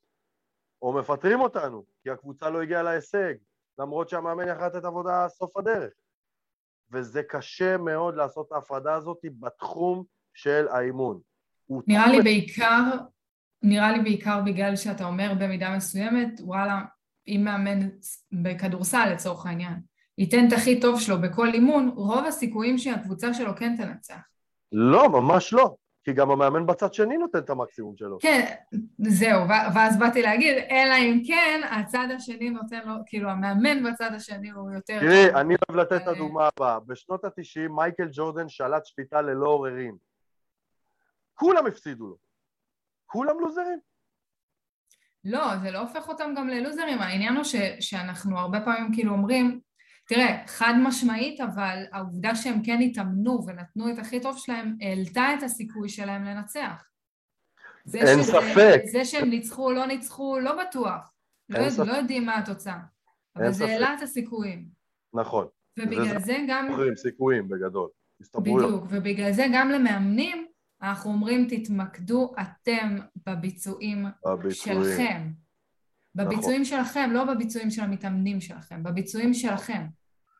או 0.82 0.94
מפטרים 0.94 1.42
אותנו, 1.42 1.84
כי 2.04 2.10
הקבוצה 2.10 2.50
לא 2.50 2.62
הגיעה 2.62 2.84
להישג, 2.84 3.34
למרות 3.80 4.10
שהמאמן 4.10 4.48
יכל 4.48 4.68
לתת 4.68 4.86
עבודה 4.86 5.28
סוף 5.30 5.58
הדרך. 5.58 5.94
וזה 6.92 7.24
קשה 7.24 7.78
מאוד 7.78 8.16
לעשות 8.16 8.48
את 8.48 8.52
ההפרדה 8.52 8.96
הזאת 8.96 9.18
בתחום 9.40 10.04
של 10.34 10.68
האימון. 10.68 11.20
נראה 11.88 12.08
לי 12.08 12.22
בעיקר, 12.22 12.84
נראה 13.63 13.92
לי 13.92 14.00
בעיקר 14.04 14.42
בגלל 14.46 14.76
שאתה 14.76 15.06
אומר 15.06 15.34
במידה 15.40 15.76
מסוימת, 15.76 16.30
וואלה, 16.42 16.82
אם 17.28 17.42
מאמן 17.46 17.90
בכדורסל 18.32 19.10
לצורך 19.13 19.46
העניין, 19.46 19.80
ייתן 20.18 20.48
את 20.48 20.54
הכי 20.54 20.80
טוב 20.80 21.00
שלו 21.00 21.22
בכל 21.22 21.48
אימון, 21.48 21.92
רוב 21.96 22.26
הסיכויים 22.26 22.78
שהקבוצה 22.78 23.34
שלו 23.34 23.56
כן 23.56 23.76
תנצח. 23.78 24.20
לא, 24.72 25.10
ממש 25.10 25.54
לא. 25.54 25.76
כי 26.08 26.13
גם 26.13 26.32
המאמן 26.32 26.65
בצד 26.65 26.93
שני 26.93 27.17
נותן 27.17 27.39
את 27.39 27.50
המקסימום 27.50 27.98
שלו. 27.98 28.17
כן, 28.20 28.54
זהו, 28.98 29.48
ואז 29.48 30.00
באתי 30.00 30.22
להגיד, 30.22 30.58
אלא 30.72 30.93
אם 30.93 31.22
כן, 31.28 31.62
הצד 31.72 32.08
השני 32.15 32.50
נותן 32.50 32.80
לו, 32.86 32.93
כאילו 33.06 33.30
המאמן 33.30 33.84
בצד 33.84 34.12
השני 34.13 34.50
הוא 34.50 34.72
יותר... 34.72 35.00
תראי, 35.00 35.34
אני 35.34 35.56
אוהב 35.70 35.80
לתת 35.80 36.02
את 36.02 36.08
הדוגמה 36.08 36.50
הבאה. 36.58 36.80
בשנות 36.80 37.26
ה-90 37.26 37.70
מייקל 37.70 38.08
ג'ורדן 38.12 38.50
שלט 38.50 38.86
שליטה 38.86 39.22
ללא 39.22 39.48
עוררין. 39.48 39.96
כולם 41.34 41.67
הפסידו 41.67 42.08
לו. 42.08 42.17
כולם 43.06 43.39
לוזרים. 43.39 43.80
לא, 45.24 45.58
זה 45.63 45.72
לא 45.72 45.80
הופך 45.80 46.10
אותם 46.10 46.34
גם 46.38 46.50
ללוזרים, 46.50 47.02
העניין 47.02 47.36
הוא 47.36 47.43
ש, 47.43 47.56
שאנחנו 47.80 48.39
הרבה 48.39 48.62
פעמים 48.62 48.93
כאילו 48.93 49.12
אומרים, 49.12 49.60
תראה, 50.08 50.43
חד 50.48 50.74
משמעית, 50.84 51.41
אבל 51.41 51.84
העובדה 51.91 52.36
שהם 52.36 52.63
כן 52.63 52.80
התאמנו 52.82 53.46
ונתנו 53.48 53.89
את 53.89 54.00
הכי 54.00 54.20
טוב 54.20 54.38
שלהם, 54.38 54.76
העלתה 54.82 55.28
את 55.38 55.43
הסיכוי 55.43 55.89
שלהם 55.89 56.24
לנצח. 56.24 56.84
אין 57.93 58.24
שזה, 58.24 58.32
ספק. 58.32 58.82
זה 58.91 59.06
שהם 59.06 59.30
ניצחו 59.30 59.65
או 59.65 59.72
לא 59.72 59.86
ניצחו, 59.86 60.39
לא 60.39 60.63
בטוח. 60.63 61.13
לא, 61.50 61.58
יודע, 61.60 61.84
לא 61.84 61.98
יודעים 61.98 62.26
מה 62.26 62.38
התוצאה. 62.38 62.80
אבל 63.36 63.52
זה 63.52 63.65
העלה 63.65 63.93
את 63.93 64.02
הסיכויים. 64.02 64.65
נכון. 65.13 65.48
ובגלל 65.80 66.20
זה, 66.20 66.26
זה 66.26 66.38
גם... 66.48 66.67
סיכויים 66.96 67.50
בגדול. 67.50 67.89
בדיוק, 68.36 68.84
ובגלל 68.89 69.32
זה 69.32 69.46
גם 69.54 69.70
למאמנים 69.70 70.48
אנחנו 70.82 71.12
אומרים 71.12 71.48
תתמקדו 71.50 72.34
אתם 72.41 72.98
בביצועים, 73.26 74.06
בביצועים. 74.26 74.84
שלכם. 74.84 75.32
בביצועים 76.17 76.62
נכון. 76.62 76.65
שלכם, 76.65 77.10
לא 77.13 77.23
בביצועים 77.34 77.71
של 77.71 77.82
המתאמנים 77.82 78.41
שלכם, 78.41 78.84
בביצועים 78.84 79.34
שלכם. 79.34 79.86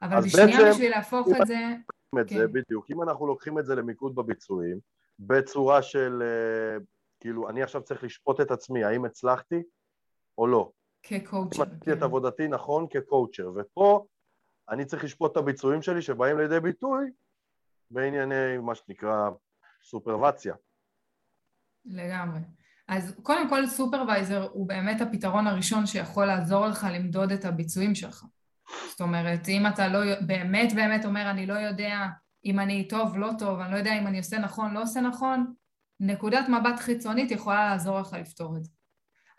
אבל 0.02 0.22
בשנייה 0.22 0.58
בעצם, 0.58 0.70
בשביל 0.72 0.92
להפוך 0.92 1.28
את 1.42 1.48
זה... 1.48 1.76
את 2.22 2.30
כן. 2.30 2.38
זה, 2.38 2.48
בדיוק. 2.48 2.92
אם 2.92 3.02
אנחנו 3.02 3.28
לוקחים 3.28 3.60
את 3.60 3.66
זה 3.66 3.76
למיקוד 3.76 4.16
בביצועים, 4.16 4.80
בצורה 5.20 5.82
של, 5.82 6.22
uh, 6.22 6.84
כאילו, 7.20 7.50
אני 7.50 7.64
עכשיו 7.64 7.82
צריך 7.82 8.04
לשפוט 8.04 8.42
את 8.42 8.52
עצמי, 8.52 8.84
האם 8.84 9.06
הצלחתי 9.06 9.64
או 10.38 10.48
לא. 10.48 10.72
כקואוצ'ר. 11.04 11.64
אם 11.64 11.68
עשיתי 11.70 11.86
כן. 11.86 11.98
את 11.98 12.04
עבודתי 12.04 12.48
נכון 12.48 12.88
כקואוצ'ר, 12.90 13.52
ופה 13.56 14.06
אני 14.70 14.86
צריך 14.86 15.04
לשפוט 15.04 15.32
את 15.32 15.38
הביצועים 15.38 15.82
שלי 15.82 16.02
שבאים 16.02 16.38
לידי 16.38 16.60
ביטוי 16.60 17.06
בענייני 17.92 18.58
מה 18.58 18.76
שנקרא 18.76 19.30
סופרבציה. 19.84 20.56
לגמרי. 21.86 22.40
אז 22.88 23.16
קודם 23.24 23.50
כל 23.50 23.68
סופרוויזר 23.68 24.48
הוא 24.54 24.68
באמת 24.68 25.02
הפתרון 25.02 25.48
הראשון 25.48 25.86
שיכול 25.86 26.26
לעזור 26.26 26.68
לך 26.68 26.88
למדוד 26.92 27.32
את 27.32 27.46
הביצועים 27.46 27.96
שלך. 27.96 28.26
זאת 28.90 29.02
אומרת, 29.02 29.50
אם 29.50 29.68
אתה 29.68 29.88
לא 29.88 30.00
באמת 30.22 30.74
באמת 30.74 31.06
אומר 31.06 31.30
אני 31.30 31.46
לא 31.46 31.54
יודע 31.54 32.08
אם 32.46 32.60
אני 32.60 32.88
טוב, 32.88 33.18
לא 33.18 33.30
טוב, 33.40 33.60
אני 33.60 33.72
לא 33.72 33.78
יודע 33.78 34.00
אם 34.00 34.08
אני 34.08 34.18
עושה 34.18 34.40
נכון, 34.40 34.74
לא 34.74 34.82
עושה 34.82 35.02
נכון, 35.02 35.54
נקודת 36.00 36.50
מבט 36.50 36.80
חיצונית 36.80 37.32
יכולה 37.32 37.70
לעזור 37.70 38.00
לך 38.00 38.14
לפתור 38.14 38.58
את 38.58 38.64
זה. 38.64 38.72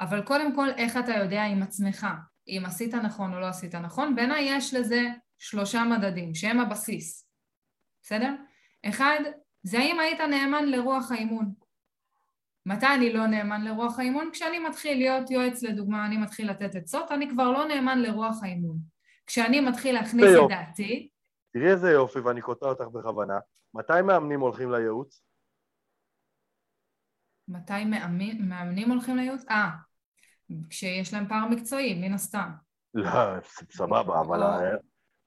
אבל 0.01 0.23
קודם 0.23 0.55
כל, 0.55 0.69
איך 0.77 0.97
אתה 0.97 1.13
יודע 1.13 1.45
עם 1.45 1.63
עצמך, 1.63 2.07
אם 2.49 2.63
עשית 2.67 2.95
נכון 2.95 3.35
או 3.35 3.41
לא 3.41 3.47
עשית 3.47 3.75
נכון? 3.75 4.15
בעיניי 4.15 4.45
יש 4.45 4.75
לזה 4.75 5.03
שלושה 5.39 5.85
מדדים, 5.85 6.35
שהם 6.35 6.61
הבסיס, 6.61 7.29
בסדר? 8.03 8.35
אחד, 8.87 9.21
זה 9.63 9.79
האם 9.79 10.01
היית 10.01 10.21
נאמן 10.21 10.65
לרוח 10.67 11.13
האימון. 11.13 11.53
מתי 12.69 12.87
אני 12.95 13.13
לא 13.13 13.27
נאמן 13.27 13.65
לרוח 13.65 13.99
האימון? 13.99 14.31
כשאני 14.33 14.59
מתחיל 14.59 14.99
להיות 14.99 15.31
יועץ 15.31 15.63
לדוגמה, 15.63 16.07
אני 16.07 16.17
מתחיל 16.17 16.51
לתת 16.51 16.75
עצות, 16.75 17.13
אני 17.13 17.31
כבר 17.31 17.51
לא 17.51 17.65
נאמן 17.69 17.99
לרוח 17.99 18.43
האימון. 18.43 18.77
כשאני 19.27 19.61
מתחיל 19.61 19.95
להכניס 19.95 20.25
את 20.25 20.49
דעתי... 20.49 21.09
תראי 21.53 21.71
איזה 21.71 21.91
יופי, 21.91 22.19
ואני 22.19 22.41
קוטע 22.41 22.67
אותך 22.67 22.85
בכוונה. 22.85 23.39
מתי 23.75 24.03
מאמנים 24.05 24.41
הולכים 24.41 24.73
לייעוץ? 24.73 25.23
מתי 27.49 27.85
מאמנים, 27.85 28.49
מאמנים 28.49 28.91
הולכים 28.91 29.17
לייעוץ? 29.17 29.45
אה, 29.51 29.71
כשיש 30.71 31.15
להם 31.15 31.29
פער 31.29 31.49
מקצועי, 31.49 32.09
מן 32.09 32.15
הסתם. 32.15 32.51
לא, 32.95 33.11
סבבה, 33.71 34.21
אבל... 34.21 34.41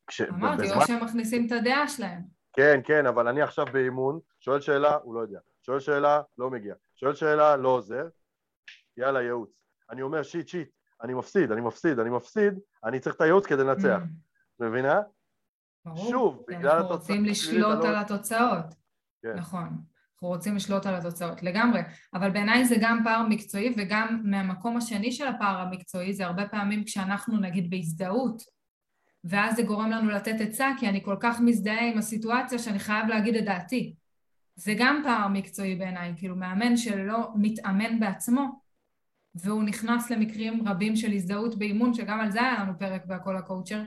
כש... 0.07 0.21
אמרתי, 0.21 0.61
בזמן... 0.61 0.77
או 0.77 0.87
שהם 0.87 1.03
מכניסים 1.03 1.47
את 1.47 1.51
הדעה 1.51 1.87
שלהם. 1.87 2.21
כן, 2.53 2.79
כן, 2.83 3.05
אבל 3.05 3.27
אני 3.27 3.41
עכשיו 3.41 3.65
באימון, 3.73 4.19
שואל 4.39 4.61
שאלה, 4.61 4.95
הוא 5.03 5.15
לא 5.15 5.19
יודע. 5.19 5.39
שואל 5.61 5.79
שאלה, 5.79 6.21
לא 6.37 6.49
מגיע. 6.49 6.75
שואל 7.01 7.15
שאלה, 7.15 7.57
לא 7.57 7.69
עוזר. 7.69 8.07
יאללה, 8.97 9.21
ייעוץ. 9.21 9.49
אני 9.89 10.01
אומר, 10.01 10.23
שיט, 10.23 10.47
שיט, 10.47 10.69
אני 11.03 11.13
מפסיד, 11.13 11.51
אני 11.51 11.61
מפסיד, 11.61 11.99
אני 11.99 12.09
מפסיד, 12.09 12.53
אני 12.83 12.99
צריך 12.99 13.15
את 13.15 13.21
הייעוץ 13.21 13.45
כדי 13.45 13.63
לנצח. 13.63 13.99
Mm. 14.01 14.65
מבינה? 14.65 15.01
ברור. 15.85 16.09
שוב, 16.09 16.43
בגלל 16.47 16.79
התוצאות... 16.79 16.81
אנחנו 16.81 16.95
רוצים 16.95 17.25
לשלוט 17.25 17.85
על 17.85 17.95
התוצאות. 17.95 18.65
כן. 19.21 19.33
נכון. 19.35 19.67
אנחנו 20.13 20.27
רוצים 20.27 20.55
לשלוט 20.55 20.85
על 20.85 20.95
התוצאות, 20.95 21.43
לגמרי. 21.43 21.81
אבל 22.13 22.31
בעיניי 22.31 22.65
זה 22.65 22.75
גם 22.81 23.01
פער 23.03 23.27
מקצועי, 23.29 23.73
וגם 23.77 24.21
מהמקום 24.23 24.77
השני 24.77 25.11
של 25.11 25.27
הפער 25.27 25.59
המקצועי, 25.59 26.13
זה 26.13 26.25
הרבה 26.25 26.47
פעמים 26.47 26.83
כשאנחנו 26.83 27.39
נגיד 27.39 27.69
בהזדהות, 27.69 28.43
ואז 29.23 29.55
זה 29.55 29.63
גורם 29.63 29.91
לנו 29.91 30.09
לתת 30.09 30.35
עצה, 30.39 30.71
כי 30.79 30.89
אני 30.89 31.03
כל 31.03 31.15
כך 31.19 31.39
מזדהה 31.39 31.91
עם 31.91 31.97
הסיטואציה 31.97 32.59
שאני 32.59 32.79
חייב 32.79 33.07
להגיד 33.07 33.35
את 33.35 33.45
דעתי. 33.45 33.95
זה 34.55 34.73
גם 34.77 35.01
פער 35.03 35.27
מקצועי 35.27 35.75
בעיניי, 35.75 36.13
כאילו 36.17 36.35
מאמן 36.35 36.77
שלא 36.77 37.29
מתאמן 37.35 37.99
בעצמו, 37.99 38.61
והוא 39.35 39.63
נכנס 39.63 40.09
למקרים 40.09 40.67
רבים 40.67 40.95
של 40.95 41.11
הזדהות 41.11 41.55
באימון, 41.55 41.93
שגם 41.93 42.19
על 42.19 42.31
זה 42.31 42.41
היה 42.41 42.59
לנו 42.59 42.79
פרק 42.79 43.05
בהכל 43.05 43.37
הקואוצ'ר, 43.37 43.83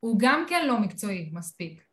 הוא 0.00 0.16
גם 0.20 0.44
כן 0.48 0.66
לא 0.66 0.80
מקצועי 0.80 1.30
מספיק. 1.32 1.84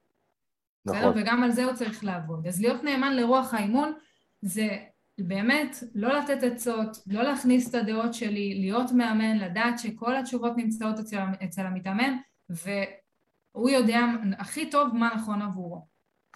נכון. 0.86 1.00
בסדר? 1.00 1.12
וגם 1.16 1.44
על 1.44 1.52
זה 1.52 1.66
הוא 1.66 1.74
צריך 1.74 2.04
לעבוד. 2.04 2.48
אז 2.48 2.62
להיות 2.62 2.84
נאמן 2.84 3.16
לרוח 3.16 3.54
האימון 3.54 3.94
זה 4.42 4.78
באמת 5.18 5.76
לא 5.96 6.20
לתת 6.20 6.44
עצות, 6.44 6.98
לא 7.08 7.24
להכניס 7.24 7.70
את 7.70 7.76
הדעות 7.76 8.14
שלי, 8.14 8.60
להיות 8.60 8.92
מאמן, 8.92 9.38
לדעת 9.38 9.80
שכל 9.80 10.16
התשובות 10.16 10.58
נמצאות 10.58 11.00
אצל, 11.00 11.18
אצל 11.44 11.66
המתאמן, 11.66 12.18
והוא 12.50 13.70
יודע 13.70 14.00
הכי 14.38 14.70
טוב 14.70 14.96
מה 14.96 15.10
נכון 15.16 15.42
עבורו. 15.42 15.88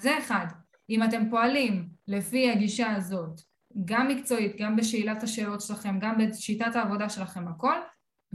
זה 0.01 0.17
אחד. 0.17 0.45
אם 0.89 1.03
אתם 1.03 1.29
פועלים 1.29 1.89
לפי 2.07 2.51
הגישה 2.51 2.91
הזאת, 2.95 3.41
גם 3.85 4.07
מקצועית, 4.07 4.55
גם 4.59 4.75
בשאלת 4.75 5.23
השאלות 5.23 5.61
שלכם, 5.61 5.99
גם 5.99 6.17
בשיטת 6.17 6.75
העבודה 6.75 7.09
שלכם, 7.09 7.47
הכל, 7.47 7.75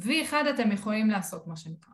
V1 0.00 0.34
אתם 0.50 0.72
יכולים 0.72 1.10
לעשות 1.10 1.46
מה 1.46 1.56
שנקרא. 1.56 1.92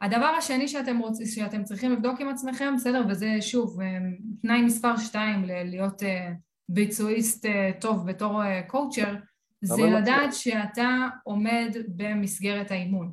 הדבר 0.00 0.34
השני 0.38 0.68
שאתם, 0.68 0.98
רוצ... 0.98 1.34
שאתם 1.34 1.64
צריכים 1.64 1.92
לבדוק 1.92 2.20
עם 2.20 2.28
עצמכם, 2.28 2.74
בסדר, 2.76 3.02
וזה 3.08 3.36
שוב 3.40 3.80
אה, 3.80 3.98
תנאי 4.42 4.62
מספר 4.62 4.96
שתיים 4.96 5.44
להיות 5.44 6.02
אה, 6.02 6.32
ביצועיסט 6.68 7.46
אה, 7.46 7.70
טוב 7.80 8.06
בתור 8.06 8.42
קואוצ'ר, 8.66 9.14
זה 9.60 9.82
לדעת 9.82 10.34
שאתה 10.34 11.08
עומד 11.22 11.76
במסגרת 11.88 12.70
האימון. 12.70 13.12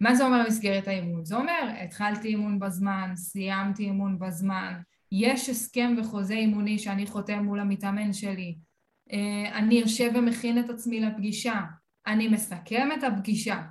מה 0.00 0.14
זה 0.14 0.24
אומר 0.26 0.44
מסגרת 0.46 0.88
האימון? 0.88 1.24
זה 1.24 1.36
אומר, 1.36 1.72
התחלתי 1.84 2.28
אימון 2.28 2.58
בזמן, 2.58 3.12
סיימתי 3.16 3.84
אימון 3.84 4.18
בזמן, 4.18 4.74
יש 5.12 5.48
הסכם 5.48 5.94
וחוזה 5.98 6.34
אימוני 6.34 6.78
שאני 6.78 7.06
חותם 7.06 7.44
מול 7.44 7.60
המתאמן 7.60 8.12
שלי, 8.12 8.58
אה, 9.12 9.58
אני 9.58 9.74
יושב 9.74 10.10
ומכין 10.14 10.58
את 10.58 10.70
עצמי 10.70 11.00
לפגישה, 11.00 11.60
אני 12.06 12.28
מסכם 12.28 12.88
את 12.98 13.04
הפגישה. 13.04 13.62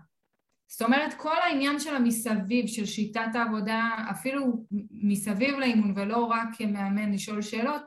זאת 0.71 0.81
אומרת, 0.81 1.13
כל 1.13 1.35
העניין 1.43 1.79
של 1.79 1.95
המסביב, 1.95 2.67
של 2.67 2.85
שיטת 2.85 3.35
העבודה, 3.35 3.89
אפילו 4.11 4.65
מסביב 4.91 5.55
לאימון 5.59 5.93
ולא 5.95 6.25
רק 6.25 6.47
כמאמן 6.57 7.11
לשאול 7.11 7.41
שאלות, 7.41 7.81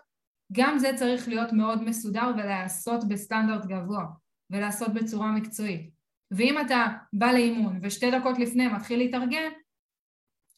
גם 0.52 0.78
זה 0.78 0.90
צריך 0.96 1.28
להיות 1.28 1.52
מאוד 1.52 1.82
מסודר 1.82 2.30
ולהיעשות 2.34 3.08
בסטנדרט 3.08 3.66
גבוה 3.66 4.04
ולעשות 4.50 4.94
בצורה 4.94 5.32
מקצועית. 5.32 5.90
ואם 6.30 6.60
אתה 6.66 6.86
בא 7.12 7.32
לאימון 7.32 7.80
ושתי 7.82 8.10
דקות 8.10 8.38
לפני 8.38 8.68
מתחיל 8.68 8.98
להתארגן, 8.98 9.50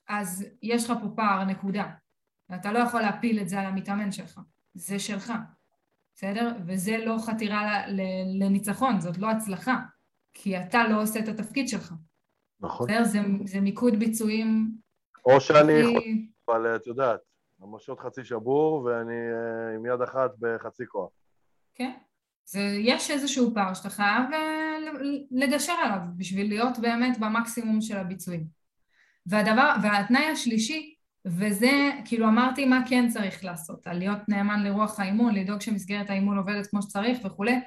אז 0.09 0.47
יש 0.63 0.91
לך 0.91 0.99
פה 1.03 1.09
פער, 1.17 1.45
נקודה. 1.45 1.85
ואתה 2.53 2.73
לא 2.73 2.79
יכול 2.79 3.01
להפיל 3.01 3.41
את 3.41 3.49
זה 3.49 3.61
על 3.61 3.67
המתאמן 3.67 4.13
שלך, 4.13 4.41
זה 4.75 4.99
שלך, 4.99 5.33
בסדר? 6.15 6.53
וזה 6.67 6.97
לא 6.99 7.17
חתירה 7.27 7.83
לניצחון, 8.41 9.01
זאת 9.01 9.19
לא 9.19 9.31
הצלחה, 9.31 9.77
כי 10.35 10.61
אתה 10.61 10.89
לא 10.89 11.03
עושה 11.03 11.21
את 11.21 11.29
התפקיד 11.29 11.69
שלך. 11.69 11.95
נכון. 12.61 12.87
בסדר? 12.87 13.05
זה, 13.05 13.19
זה 13.45 13.61
מיקוד 13.61 13.95
ביצועים... 13.95 14.77
או 15.25 15.41
שאני 15.41 15.73
יכול, 15.73 16.03
אבל 16.49 16.77
את 16.77 16.87
יודעת, 16.87 17.21
ממש 17.61 17.89
עוד 17.89 18.01
חצי 18.01 18.25
שבור 18.25 18.85
ואני 18.85 19.13
uh, 19.13 19.77
עם 19.77 19.87
יד 19.87 20.03
אחת 20.03 20.31
בחצי 20.39 20.83
כוח. 20.89 21.11
כן. 21.75 21.93
זה, 22.45 22.61
יש 22.79 23.11
איזשהו 23.11 23.55
פער 23.55 23.75
שאתה 23.75 23.91
חייב 23.91 24.33
אה, 24.33 24.77
לגשר 25.31 25.73
עליו 25.73 25.99
בשביל 26.17 26.49
להיות 26.49 26.79
באמת 26.79 27.19
במקסימום 27.21 27.81
של 27.81 27.97
הביצועים. 27.97 28.45
והדבר, 29.27 29.75
והתנאי 29.83 30.25
השלישי, 30.25 30.92
וזה, 31.27 31.91
כאילו 32.05 32.29
אמרתי 32.29 32.65
מה 32.65 32.83
כן 32.89 33.09
צריך 33.09 33.45
לעשות, 33.45 33.87
על 33.87 33.99
להיות 33.99 34.29
נאמן 34.29 34.63
לרוח 34.63 35.01
האימון, 35.01 35.35
לדאוג 35.35 35.61
שמסגרת 35.61 36.11
האימון 36.11 36.39
עובדת 36.39 36.67
כמו 36.67 36.83
שצריך 36.83 37.19
וכולי, 37.25 37.61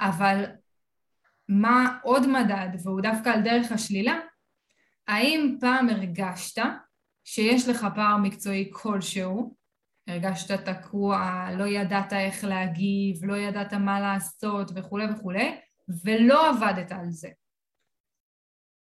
אבל 0.00 0.44
מה 1.48 1.98
עוד 2.02 2.26
מדד, 2.26 2.68
והוא 2.82 3.00
דווקא 3.00 3.28
על 3.28 3.40
דרך 3.40 3.72
השלילה, 3.72 4.18
האם 5.08 5.56
פעם 5.60 5.88
הרגשת 5.88 6.62
שיש 7.24 7.68
לך 7.68 7.86
פער 7.94 8.16
מקצועי 8.16 8.70
כלשהו, 8.72 9.56
הרגשת 10.06 10.68
תקוע, 10.68 11.46
לא 11.58 11.64
ידעת 11.64 12.12
איך 12.12 12.44
להגיב, 12.44 13.24
לא 13.24 13.36
ידעת 13.36 13.74
מה 13.74 14.00
לעשות 14.00 14.70
וכולי 14.74 15.04
וכולי, 15.12 15.58
ולא 16.04 16.50
עבדת 16.50 16.92
על 16.92 17.10
זה. 17.10 17.28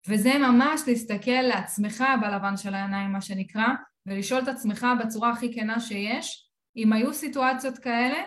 וזה 0.08 0.38
ממש 0.38 0.80
להסתכל 0.86 1.30
לעצמך 1.30 2.04
בלבן 2.20 2.56
של 2.56 2.74
העיניים, 2.74 3.12
מה 3.12 3.20
שנקרא, 3.20 3.66
ולשאול 4.06 4.42
את 4.42 4.48
עצמך 4.48 4.86
בצורה 5.00 5.30
הכי 5.30 5.54
כנה 5.54 5.80
שיש, 5.80 6.50
אם 6.76 6.92
היו 6.92 7.14
סיטואציות 7.14 7.78
כאלה 7.78 8.22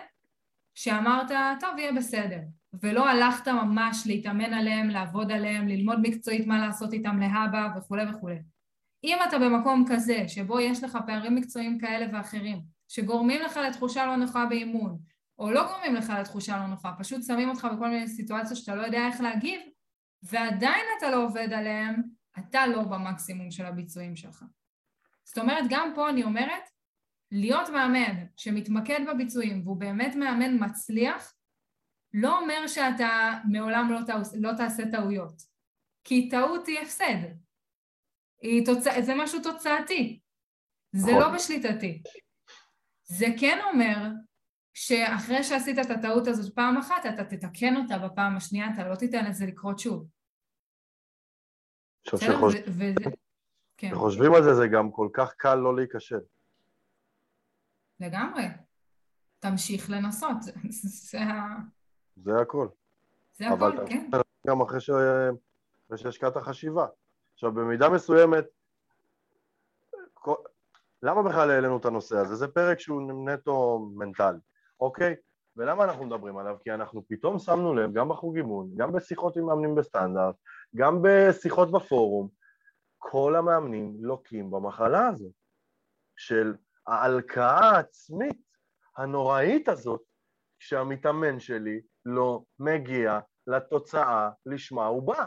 שאמרת, 0.74 1.30
טוב, 1.60 1.78
יהיה 1.78 1.92
בסדר, 1.92 2.40
ולא 2.82 3.08
הלכת 3.08 3.48
ממש 3.48 4.02
להתאמן 4.06 4.52
עליהם, 4.52 4.88
לעבוד 4.88 5.32
עליהם, 5.32 5.68
ללמוד 5.68 5.98
מקצועית 6.02 6.46
מה 6.46 6.58
לעשות 6.58 6.92
איתם 6.92 7.18
להבא 7.20 7.68
וכולי 7.76 8.10
וכולי. 8.10 8.38
אם 9.04 9.18
אתה 9.28 9.38
במקום 9.38 9.84
כזה, 9.88 10.28
שבו 10.28 10.60
יש 10.60 10.84
לך 10.84 10.98
פערים 11.06 11.34
מקצועיים 11.34 11.78
כאלה 11.78 12.06
ואחרים, 12.12 12.60
שגורמים 12.88 13.42
לך 13.42 13.56
לתחושה 13.56 14.06
לא 14.06 14.16
נוחה 14.16 14.46
באימון, 14.46 14.98
או 15.38 15.50
לא 15.50 15.66
גורמים 15.66 15.94
לך 15.94 16.12
לתחושה 16.20 16.56
לא 16.56 16.66
נוחה, 16.66 16.92
פשוט 16.98 17.22
שמים 17.22 17.48
אותך 17.48 17.68
בכל 17.76 17.88
מיני 17.88 18.08
סיטואציות 18.08 18.58
שאתה 18.58 18.74
לא 18.74 18.82
יודע 18.82 19.06
איך 19.06 19.20
להגיב, 19.20 19.60
ועדיין 20.22 20.84
אתה 20.98 21.10
לא 21.10 21.24
עובד 21.24 21.52
עליהם, 21.52 22.02
אתה 22.38 22.66
לא 22.66 22.82
במקסימום 22.82 23.50
של 23.50 23.66
הביצועים 23.66 24.16
שלך. 24.16 24.44
זאת 25.28 25.38
אומרת, 25.38 25.64
גם 25.70 25.92
פה 25.94 26.10
אני 26.10 26.24
אומרת, 26.24 26.62
להיות 27.32 27.68
מאמן 27.68 28.26
שמתמקד 28.36 29.00
בביצועים 29.08 29.62
והוא 29.62 29.76
באמת 29.76 30.14
מאמן 30.14 30.64
מצליח, 30.64 31.34
לא 32.14 32.38
אומר 32.38 32.66
שאתה 32.66 33.32
מעולם 33.50 33.92
לא, 33.92 33.98
תעוש, 34.06 34.28
לא 34.34 34.50
תעשה 34.56 34.82
טעויות. 34.92 35.42
כי 36.04 36.28
טעות 36.28 36.66
היא 36.66 36.78
הפסד. 36.78 37.34
היא 38.42 38.66
תוצא, 38.66 39.00
זה 39.00 39.12
משהו 39.16 39.42
תוצאתי. 39.42 40.20
זה 40.92 41.12
לא 41.12 41.20
נכון. 41.20 41.34
בשליטתי. 41.34 42.02
זה 43.04 43.26
כן 43.40 43.58
אומר 43.70 43.96
שאחרי 44.74 45.44
שעשית 45.44 45.78
את 45.78 45.90
הטעות 45.90 46.26
הזאת 46.26 46.54
פעם 46.54 46.76
אחת, 46.76 47.06
אתה 47.14 47.24
תתקן 47.24 47.76
אותה 47.76 47.98
בפעם 47.98 48.36
השנייה, 48.36 48.66
אתה 48.74 48.88
לא 48.88 48.94
תיתן 48.94 49.24
לזה 49.24 49.46
לקרות 49.46 49.78
שוב. 49.78 50.08
כן. 53.78 53.90
כשחושבים 53.90 54.34
על 54.34 54.42
זה, 54.42 54.54
זה 54.54 54.68
גם 54.68 54.90
כל 54.90 55.08
כך 55.12 55.34
קל 55.34 55.54
לא 55.54 55.76
להיכשל. 55.76 56.20
לגמרי. 58.00 58.44
תמשיך 59.38 59.90
לנסות, 59.90 60.36
זה 61.10 61.20
ה... 61.20 61.56
זה 62.16 62.40
הכל. 62.40 62.68
זה 63.34 63.48
הכל, 63.48 63.72
כן. 63.88 64.08
אבל 64.12 64.20
גם 64.46 64.60
אחרי, 64.60 64.80
ש... 64.80 64.90
אחרי 65.86 65.98
שהשקעת 65.98 66.36
חשיבה. 66.36 66.86
עכשיו, 67.34 67.52
במידה 67.52 67.88
מסוימת, 67.88 68.44
למה 71.02 71.22
בכלל 71.22 71.50
העלינו 71.50 71.76
את 71.76 71.84
הנושא 71.84 72.16
הזה? 72.16 72.34
זה 72.34 72.48
פרק 72.48 72.80
שהוא 72.80 73.28
נטו 73.28 73.86
מנטלי, 73.94 74.38
אוקיי? 74.80 75.14
ולמה 75.56 75.84
אנחנו 75.84 76.06
מדברים 76.06 76.36
עליו? 76.36 76.56
כי 76.64 76.72
אנחנו 76.74 77.02
פתאום 77.08 77.38
שמנו 77.38 77.74
לב, 77.74 77.92
גם 77.92 78.08
בחוג 78.08 78.36
אימון, 78.36 78.70
גם 78.76 78.92
בשיחות 78.92 79.36
עם 79.36 79.46
מאמנים 79.46 79.74
בסטנדרט, 79.74 80.34
גם 80.76 80.98
בשיחות 81.02 81.70
בפורום, 81.70 82.28
כל 82.98 83.36
המאמנים 83.36 83.96
לוקים 84.00 84.50
במחלה 84.50 85.08
הזאת 85.08 85.32
של 86.16 86.54
ההלקאה 86.86 87.70
העצמית 87.70 88.42
הנוראית 88.96 89.68
הזאת 89.68 90.02
כשהמתאמן 90.58 91.40
שלי 91.40 91.80
לא 92.04 92.42
מגיע 92.58 93.18
לתוצאה 93.46 94.30
לשמה 94.46 94.86
הוא 94.86 95.02
בא. 95.02 95.24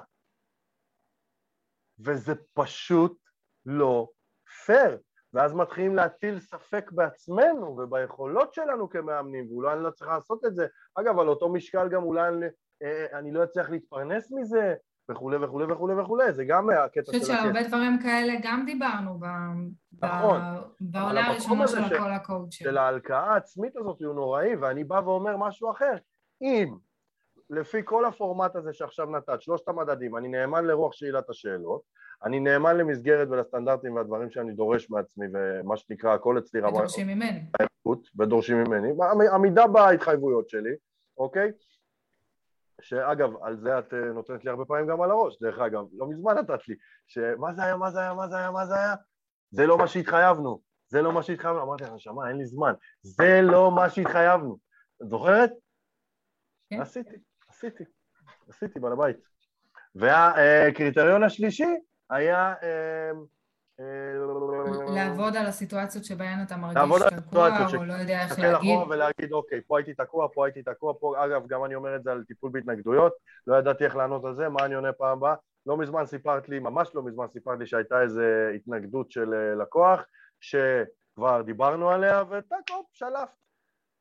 וזה 1.99 2.33
פשוט 2.53 3.17
לא 3.65 4.09
פייר. 4.65 4.99
ואז 5.33 5.53
מתחילים 5.53 5.95
להטיל 5.95 6.39
ספק 6.39 6.91
בעצמנו 6.91 7.77
וביכולות 7.77 8.53
שלנו 8.53 8.89
כמאמנים, 8.89 9.51
ואולי 9.51 9.73
אני 9.73 9.83
לא 9.83 9.91
צריך 9.91 10.09
לעשות 10.09 10.45
את 10.45 10.55
זה. 10.55 10.67
אגב, 10.95 11.19
על 11.19 11.27
אותו 11.27 11.53
משקל 11.53 11.89
גם 11.89 12.03
אולי 12.03 12.27
אני, 12.27 12.45
אה, 12.83 13.19
אני 13.19 13.31
לא 13.31 13.43
אצליח 13.43 13.69
להתפרנס 13.69 14.31
מזה, 14.31 14.75
וכולי 15.09 15.37
וכולי 15.37 15.65
וכולי 15.73 15.93
וכולי, 15.93 16.33
זה 16.33 16.45
גם 16.45 16.69
הקטע 16.69 17.03
של... 17.05 17.11
אני 17.11 17.19
חושבת 17.19 17.37
שהרבה 17.37 17.67
דברים 17.67 17.99
כאלה 18.03 18.33
גם 18.43 18.63
דיברנו 18.65 19.19
ב... 19.19 19.25
נכון. 20.01 20.41
בעונה 20.81 21.27
הראשונה 21.27 21.67
של 21.67 21.83
הכל 21.83 22.11
הקואוצ'ר. 22.11 22.63
של 22.65 22.77
ההלקאה 22.77 23.33
העצמית 23.33 23.77
הזאת 23.77 24.01
הוא 24.01 24.15
נוראי, 24.15 24.55
ואני 24.55 24.83
בא 24.83 25.01
ואומר 25.05 25.37
משהו 25.37 25.71
אחר. 25.71 25.93
אם 26.41 26.75
לפי 27.49 27.81
כל 27.85 28.05
הפורמט 28.05 28.55
הזה 28.55 28.73
שעכשיו 28.73 29.05
נתת, 29.05 29.41
שלושת 29.41 29.67
המדדים, 29.67 30.17
אני 30.17 30.27
נאמן 30.27 30.65
לרוח 30.65 30.93
שאלת 30.93 31.29
השאלות, 31.29 31.81
אני 32.23 32.39
נאמן 32.39 32.77
למסגרת 32.77 33.27
ולסטנדרטים 33.31 33.95
והדברים 33.95 34.29
שאני 34.29 34.53
דורש 34.53 34.89
מעצמי, 34.89 35.25
ומה 35.33 35.77
שנקרא, 35.77 36.13
הכל 36.13 36.37
אצלי 36.37 36.59
רמה... 36.59 36.77
ודורשים 36.77 37.07
ממני. 37.07 37.39
ודורשים 38.19 38.63
ממני, 38.63 38.93
עמידה 39.33 39.67
בהתחייבויות 39.67 40.49
שלי, 40.49 40.71
אוקיי? 41.17 41.51
שאגב, 42.81 43.29
על 43.43 43.57
זה 43.59 43.79
את 43.79 43.93
אה, 43.93 43.99
נותנת 43.99 44.45
לי 44.45 44.49
הרבה 44.49 44.65
פעמים 44.65 44.87
גם 44.87 45.01
על 45.01 45.11
הראש, 45.11 45.39
דרך 45.41 45.59
אגב, 45.59 45.85
לא 45.93 46.09
מזמן 46.09 46.37
נתת 46.37 46.67
לי, 46.67 46.75
שמה 47.07 47.53
זה 47.53 47.63
היה, 47.63 47.77
מה 47.77 47.91
זה 47.91 47.99
היה, 47.99 48.13
מה 48.13 48.27
זה 48.27 48.37
היה, 48.37 48.51
מה 48.51 48.65
זה 48.65 48.75
היה? 48.75 48.95
זה 49.51 49.65
לא 49.65 49.77
מה 49.77 49.87
שהתחייבנו, 49.87 50.61
זה 50.87 51.01
לא 51.01 51.11
מה 51.11 51.23
שהתחייבנו, 51.23 51.63
אמרתי 51.63 51.83
לך, 51.83 51.89
נשמה, 51.91 52.29
אין 52.29 52.37
לי 52.37 52.45
זמן, 52.45 52.73
זה 53.01 53.39
לא 53.43 53.71
מה 53.71 53.89
שהתחייבנו. 53.89 54.57
את 55.03 55.09
זוכרת? 55.09 55.51
כן. 56.69 56.81
עשיתי, 56.81 57.15
עשיתי, 57.49 57.83
עשיתי 58.49 58.79
בעל 58.79 58.91
הבית. 58.91 59.17
והקריטריון 59.95 61.23
השלישי 61.23 61.77
היה 62.09 62.53
אה, 62.53 62.57
אה, 62.63 63.11
לעבוד 64.95 65.35
על 65.35 65.45
הסיטואציות 65.45 66.05
שבהן 66.05 66.43
אתה 66.43 66.57
מרגיש 66.57 67.03
תקוע 67.27 67.49
או 67.77 67.85
לא 67.85 67.93
יודע 67.93 68.21
איך 68.21 68.39
להגיד. 68.39 68.79
ולהגיד 68.89 69.31
אוקיי, 69.31 69.61
פה 69.67 69.77
הייתי 69.77 69.93
תקוע, 69.93 70.27
פה 70.33 70.45
הייתי 70.45 70.63
תקוע, 70.63 70.93
פה 70.99 71.25
אגב 71.25 71.47
גם 71.47 71.65
אני 71.65 71.75
אומר 71.75 71.95
את 71.95 72.03
זה 72.03 72.11
על 72.11 72.23
טיפול 72.27 72.51
בהתנגדויות, 72.53 73.13
לא 73.47 73.55
ידעתי 73.55 73.85
איך 73.85 73.95
לענות 73.95 74.25
על 74.25 74.35
זה, 74.35 74.49
מה 74.49 74.65
אני 74.65 74.75
עונה 74.75 74.93
פעם 74.93 75.17
הבאה, 75.17 75.35
לא 75.65 75.77
מזמן 75.77 76.05
סיפרת 76.05 76.49
לי, 76.49 76.59
ממש 76.59 76.89
לא 76.95 77.03
מזמן 77.03 77.25
סיפרת 77.27 77.59
לי 77.59 77.67
שהייתה 77.67 78.01
איזו 78.01 78.21
התנגדות 78.55 79.11
של 79.11 79.33
אה, 79.33 79.55
לקוח 79.55 80.01
שכבר 80.39 81.41
דיברנו 81.41 81.89
עליה 81.89 82.23
וטק 82.29 82.69
הופ, 82.69 82.85
שלפת 82.93 83.29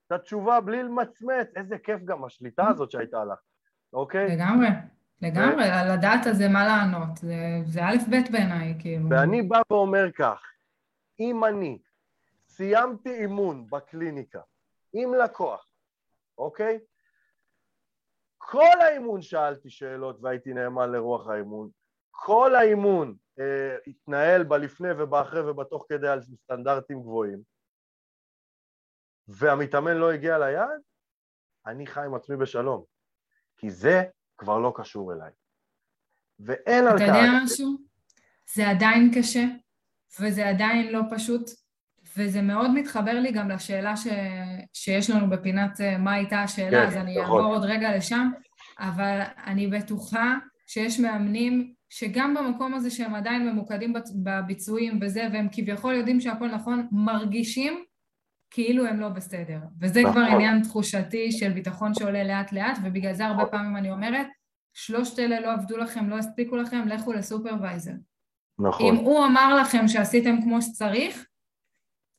את 0.06 0.12
התשובה 0.12 0.60
בלי 0.60 0.82
למצמץ, 0.82 1.46
איזה 1.56 1.78
כיף 1.78 2.00
גם 2.04 2.24
השליטה 2.24 2.68
הזאת 2.68 2.90
שהייתה 2.90 3.24
לך, 3.24 3.38
אוקיי? 3.92 4.36
לגמרי. 4.36 4.68
לגמרי, 5.22 5.64
על 5.64 5.92
לדעת 5.92 6.26
על 6.26 6.34
זה 6.34 6.48
מה 6.48 6.66
לענות, 6.66 7.16
זה, 7.16 7.36
זה 7.66 7.80
א' 7.84 7.96
ב' 8.10 8.32
בעיניי, 8.32 8.74
כאילו. 8.78 9.08
ואני 9.10 9.42
בא 9.42 9.60
ואומר 9.70 10.12
כך, 10.12 10.42
אם 11.20 11.44
אני 11.44 11.78
סיימתי 12.48 13.14
אימון 13.20 13.66
בקליניקה 13.70 14.40
עם 14.92 15.14
לקוח, 15.14 15.72
אוקיי? 16.38 16.78
כל 18.36 18.80
האימון 18.80 19.22
שאלתי 19.22 19.70
שאלות 19.70 20.16
והייתי 20.22 20.52
נאמן 20.52 20.92
לרוח 20.92 21.28
האימון, 21.28 21.70
כל 22.10 22.54
האימון 22.54 23.16
אה, 23.40 23.76
התנהל 23.86 24.44
בלפני 24.44 24.88
ובאחרי 24.98 25.50
ובתוך 25.50 25.86
כדי 25.88 26.08
על 26.08 26.22
סטנדרטים 26.22 27.00
גבוהים, 27.00 27.42
והמתאמן 29.28 29.96
לא 29.96 30.12
הגיע 30.12 30.38
ליעד, 30.38 30.80
אני 31.66 31.86
חי 31.86 32.04
עם 32.04 32.14
עצמי 32.14 32.36
בשלום. 32.36 32.84
כי 33.56 33.70
זה 33.70 34.02
כבר 34.40 34.58
לא 34.58 34.72
קשור 34.76 35.12
אליי. 35.12 35.30
ואין 36.40 36.86
על 36.86 36.98
כך... 36.98 37.04
אתה 37.04 37.04
יודע 37.04 37.30
משהו? 37.44 37.76
זה 38.54 38.68
עדיין 38.68 39.10
קשה, 39.14 39.44
וזה 40.20 40.48
עדיין 40.48 40.92
לא 40.92 41.00
פשוט, 41.10 41.50
וזה 42.16 42.42
מאוד 42.42 42.70
מתחבר 42.70 43.12
לי 43.12 43.32
גם 43.32 43.50
לשאלה 43.50 43.96
ש... 43.96 44.06
שיש 44.72 45.10
לנו 45.10 45.30
בפינת 45.30 45.80
אה, 45.80 45.98
מה 45.98 46.12
הייתה 46.12 46.42
השאלה, 46.42 46.82
כן, 46.82 46.86
אז 46.86 46.96
אני 46.96 47.20
נכון. 47.20 47.38
אעבור 47.38 47.54
עוד 47.54 47.64
רגע 47.64 47.96
לשם, 47.96 48.30
אבל 48.78 49.20
אני 49.46 49.66
בטוחה 49.66 50.34
שיש 50.66 51.00
מאמנים 51.00 51.74
שגם 51.88 52.34
במקום 52.34 52.74
הזה 52.74 52.90
שהם 52.90 53.14
עדיין 53.14 53.48
ממוקדים 53.48 53.94
בביצועים 54.22 54.98
וזה, 55.02 55.28
והם 55.32 55.48
כביכול 55.52 55.94
יודעים 55.94 56.20
שהכל 56.20 56.48
נכון, 56.48 56.88
מרגישים 56.92 57.84
כאילו 58.50 58.86
הם 58.86 59.00
לא 59.00 59.08
בסדר. 59.08 59.58
וזה 59.80 60.00
כבר 60.02 60.10
נכון. 60.10 60.34
עניין 60.34 60.62
תחושתי 60.62 61.32
של 61.32 61.52
ביטחון 61.52 61.94
שעולה 61.94 62.24
לאט 62.24 62.52
לאט, 62.52 62.78
ובגלל 62.84 63.14
זה 63.14 63.26
הרבה 63.26 63.46
פעמים 63.46 63.76
אני 63.76 63.90
אומרת, 63.90 64.26
שלושת 64.74 65.18
אלה 65.18 65.40
לא 65.40 65.52
עבדו 65.52 65.76
לכם, 65.76 66.10
לא 66.10 66.18
הספיקו 66.18 66.56
לכם, 66.56 66.88
לכו 66.88 67.12
ל 67.12 67.19
supervisor. 67.19 67.92
נכון. 68.58 68.86
אם 68.86 68.94
הוא 68.94 69.26
אמר 69.26 69.56
לכם 69.60 69.88
שעשיתם 69.88 70.42
כמו 70.42 70.62
שצריך, 70.62 71.26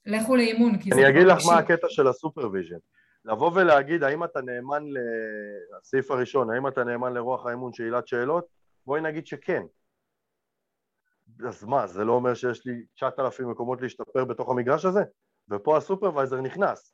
לכו 0.06 0.36
לאימון, 0.36 0.78
כי 0.78 0.89
זה 0.94 1.02
אני 1.02 1.10
אגיד 1.10 1.28
לך 1.28 1.38
מה 1.48 1.58
הקטע 1.58 1.88
של 1.89 2.08
ה 2.08 2.13
supervision. 2.13 2.76
לבוא 3.26 3.52
ולהגיד 3.56 4.04
האם 4.04 4.24
אתה 4.24 4.41
נאמן 4.41 4.84
לסעיף 5.78 6.12
הראשון, 6.12 6.54
האם 6.54 6.67
אתה 6.67 6.84
נאמן 6.84 7.13
לרוח 7.13 7.46
האימון 7.46 7.74
של 7.74 7.84
עילת 7.84 8.08
שאלות, 8.08 8.46
בואי 8.86 9.02
נגיד 9.02 9.28
שכן. 9.28 9.62
אז 11.48 11.63
מה, 11.63 11.88
זה 11.88 12.06
לא 12.06 12.13
אומר 12.13 12.34
שיש 12.34 12.65
לי 12.65 12.74
9,000 12.96 13.50
מקומות 13.50 13.82
להשתפר 13.82 14.26
בתוך 14.26 14.50
המגרש 14.50 14.86
הזה? 14.86 15.02
ופה 15.52 15.78
ה 15.78 15.83
supervisor 15.83 16.41
נכנס. 16.42 16.94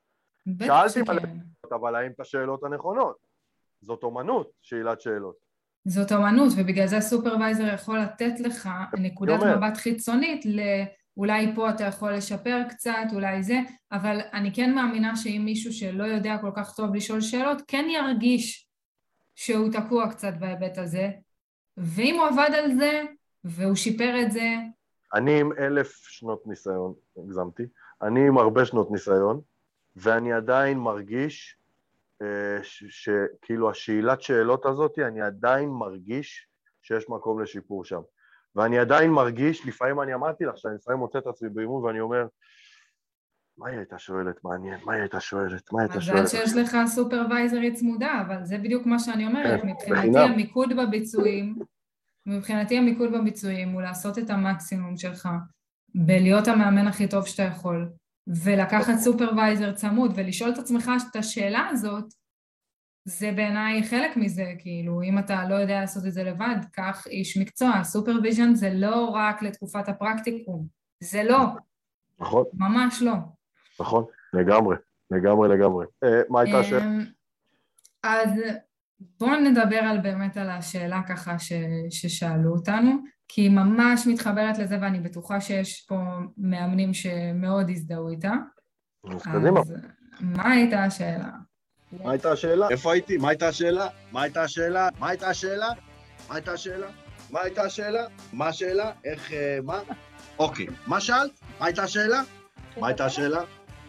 שאלתי 0.60 1.00
שכן. 1.00 1.38
אבל 1.72 1.96
האם 1.96 2.12
את 2.12 2.20
השאלות 2.20 2.64
הנכונות? 2.64 3.18
זאת 3.82 4.04
אומנות, 4.04 4.52
שאלת 4.62 5.02
שאלות. 5.02 5.36
זאת 5.86 6.12
אומנות, 6.12 6.54
ובגלל 6.58 6.88
זה 6.88 6.98
הסופרוויזר 6.98 7.74
יכול 7.74 8.00
לתת 8.00 8.40
לך 8.40 8.70
נקודת 8.98 9.40
מבט 9.44 9.78
חיצונית 9.78 10.46
אולי 11.18 11.56
פה 11.56 11.70
אתה 11.70 11.84
יכול 11.84 12.14
לשפר 12.14 12.62
קצת, 12.70 13.06
אולי 13.14 13.44
זה, 13.44 13.60
אבל 13.92 14.20
אני 14.34 14.54
כן 14.54 14.76
מאמינה 14.76 15.16
שאם 15.16 15.42
מישהו 15.46 15.74
שלא 15.74 16.04
יודע 16.04 16.38
כל 16.42 16.52
כך 16.56 16.76
טוב 16.76 16.96
לשאול 16.96 17.22
שאלות, 17.22 17.62
כן 17.68 17.86
ירגיש 17.90 18.70
שהוא 19.36 19.72
תקוע 19.72 20.10
קצת 20.12 20.34
בהיבט 20.40 20.78
הזה, 20.78 21.10
ואם 21.78 22.16
הוא 22.16 22.28
עבד 22.28 22.50
על 22.54 22.76
זה, 22.76 23.04
והוא 23.44 23.76
שיפר 23.76 24.22
את 24.22 24.32
זה... 24.32 24.56
אני 25.14 25.40
עם 25.40 25.52
אלף 25.60 25.92
שנות 26.08 26.48
ניסיון, 26.48 26.94
הגזמתי, 27.18 27.64
אני 28.02 28.28
עם 28.28 28.38
הרבה 28.38 28.66
שנות 28.66 28.92
ניסיון, 28.92 29.42
ואני 29.96 30.34
עדיין 30.34 30.78
מרגיש 30.78 31.58
אה, 32.22 32.60
שכאילו 32.90 33.70
השאלת 33.70 34.22
שאלות 34.22 34.66
הזאת, 34.66 35.00
אני 35.00 35.22
עדיין 35.22 35.70
מרגיש 35.70 36.48
שיש 36.82 37.10
מקום 37.10 37.42
לשיפור 37.42 37.86
שם. 37.86 38.02
ואני 38.56 38.80
עדיין 38.80 39.12
מרגיש, 39.12 39.66
לפעמים 39.66 40.02
אני 40.02 40.14
אמרתי 40.14 40.46
לך, 40.46 40.58
שאני 40.58 40.76
לפעמים 40.76 41.00
מוצא 41.00 41.20
את 41.20 41.28
עצמי 41.28 41.50
באימון 41.50 41.84
ואני 41.84 42.00
אומר, 42.00 42.28
מה 43.58 43.70
היא 43.70 43.78
הייתה 43.78 44.00
שואלת? 44.00 44.44
מעניין, 44.44 44.80
מה 44.86 44.94
היא 44.94 45.02
הייתה 45.02 45.20
שואלת? 45.20 45.74
מה 45.74 45.82
היא 45.82 45.90
הייתה 45.90 46.02
שואלת? 46.02 46.24
מזל 46.24 46.38
שיש 46.38 46.56
לך 46.56 46.78
סופרוויזרית 46.88 47.76
צמודה, 47.76 48.24
אבל 48.28 48.46
זה 48.46 48.58
בדיוק 48.58 48.86
מה 48.86 49.00
שאני 49.00 49.26
אומרת. 49.28 49.62
כן, 49.62 49.68
מבחינתי 49.68 50.20
המיקוד 50.20 50.70
בביצועים, 50.78 51.56
מבחינתי 52.26 52.78
המיקוד 52.78 53.12
בביצועים 53.12 53.70
הוא 53.70 53.82
לעשות 53.82 54.18
את 54.18 54.30
המקסימום 54.30 54.98
שלך, 54.98 55.30
בלהיות 55.96 56.48
המאמן 56.48 56.88
הכי 56.88 57.08
טוב 57.08 57.28
שאתה 57.28 57.44
יכול, 57.44 57.90
ולקחת 58.28 58.96
supervisor 58.98 59.74
צמוד 59.74 60.12
ולשאול 60.16 60.50
את 60.50 60.58
עצמך 60.58 60.92
את 61.12 61.16
השאלה 61.16 61.68
הזאת, 61.72 62.06
זה 63.06 63.32
בעיניי 63.36 63.84
חלק 63.84 64.18
מזה, 64.18 64.54
כאילו, 64.60 65.02
אם 65.02 65.20
אתה 65.20 65.50
לא 65.50 65.56
יודע 65.56 65.82
לעשות 65.82 66.06
את 66.06 66.14
זה 66.14 66.24
לבד, 66.24 66.56
קח 66.72 67.08
איש 67.08 67.38
מקצוע. 67.38 67.84
supervision 67.84 68.56
זה 68.56 68.70
לא 68.74 69.10
רק 69.10 69.42
לתקופת 69.42 69.90
הפרקטיקום, 69.90 70.68
זה 71.04 71.24
לא. 71.24 71.46
נכון. 72.20 72.44
ממש 72.54 73.02
לא. 73.02 73.14
נכון, 73.80 74.06
לגמרי, 74.34 74.76
לגמרי 75.12 75.50
לגמרי. 75.50 75.86
אה, 76.04 76.22
מה 76.30 76.42
הייתה 76.42 76.60
השאלה? 76.60 76.84
אמ, 76.84 77.06
אז 78.04 78.30
בואו 79.00 79.40
נדבר 79.40 79.78
על 79.78 79.98
באמת 80.00 80.38
על 80.38 80.50
השאלה 80.50 81.02
ככה 81.08 81.40
ש, 81.40 81.54
ששאלו 81.90 82.52
אותנו, 82.52 82.92
כי 83.28 83.42
היא 83.42 83.52
ממש 83.52 84.08
מתחברת 84.08 84.58
לזה 84.58 84.78
ואני 84.82 85.00
בטוחה 85.00 85.42
שיש 85.42 85.86
פה 85.90 85.96
מאמנים 86.38 86.94
שמאוד 86.94 87.70
הזדהו 87.70 88.10
איתה. 88.10 88.34
אז 89.12 89.22
קדימה. 89.22 89.62
מה 90.22 90.52
הייתה 90.52 90.84
השאלה? 90.84 91.30
מה 92.04 92.12
הייתה 92.12 92.32
השאלה? 92.32 92.68
איפה 92.70 92.94
הייתי? 92.94 93.18
מה 93.18 93.30
הייתה 93.30 93.48
השאלה? 93.48 93.88
מה 94.12 94.22
הייתה 94.22 94.44
השאלה? 94.44 94.90
מה 95.00 95.10
הייתה 95.10 95.30
השאלה? 95.30 95.70
מה 96.30 96.36
הייתה 96.36 96.52
השאלה? 96.52 96.88
מה 97.32 97.42
הייתה 97.42 97.62
השאלה? 97.62 98.08
מה 98.34 98.48
השאלה? 98.48 98.92
איך, 99.06 99.32
אה, 99.34 99.60
מה? 99.64 99.80
אוקיי. 100.40 100.68
מה 100.88 101.02
שאלת? 101.02 101.32
מה 101.60 101.66
הייתה 101.66 101.84
השאלה? 101.84 102.22
מה 102.78 102.88
הייתה 102.88 103.06
השאלה? 103.06 103.42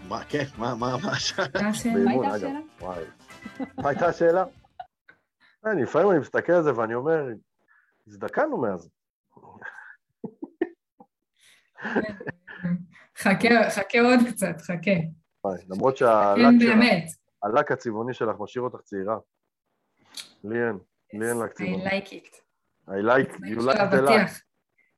מה, 0.09 0.25
כן, 0.29 0.45
מה, 0.59 0.75
מה, 0.75 0.97
מה 1.03 1.19
שאלת? 1.19 1.57
מה 1.57 1.69
הייתה 2.11 2.35
השאלה? 2.35 2.61
מה 3.77 3.89
הייתה 3.89 4.07
השאלה? 4.07 4.45
אני, 5.67 5.83
לפעמים 5.83 6.11
אני 6.11 6.19
מסתכל 6.19 6.53
על 6.53 6.63
זה 6.63 6.77
ואני 6.77 6.95
אומר, 6.95 7.27
הזדקנו 8.07 8.61
מאז. 8.61 8.91
חכה, 13.19 13.71
חכה 13.71 14.01
עוד 14.01 14.19
קצת, 14.33 14.61
חכה. 14.61 14.91
למרות 15.69 15.97
שהלק 15.97 17.73
הצבעוני 17.73 18.15
שלך 18.15 18.37
משאיר 18.41 18.65
אותך 18.65 18.81
צעירה. 18.81 19.19
לי 20.45 20.67
אין, 20.67 20.79
לי 21.13 21.29
אין 21.29 21.39
לק 21.39 21.53
צבעוני. 21.53 21.85
I 21.85 21.91
like 21.91 22.09
it. 22.09 22.37
I 22.89 22.91
like, 22.91 23.33
you 23.33 23.61
like 23.61 23.93
the 23.93 24.09
luck. 24.09 24.31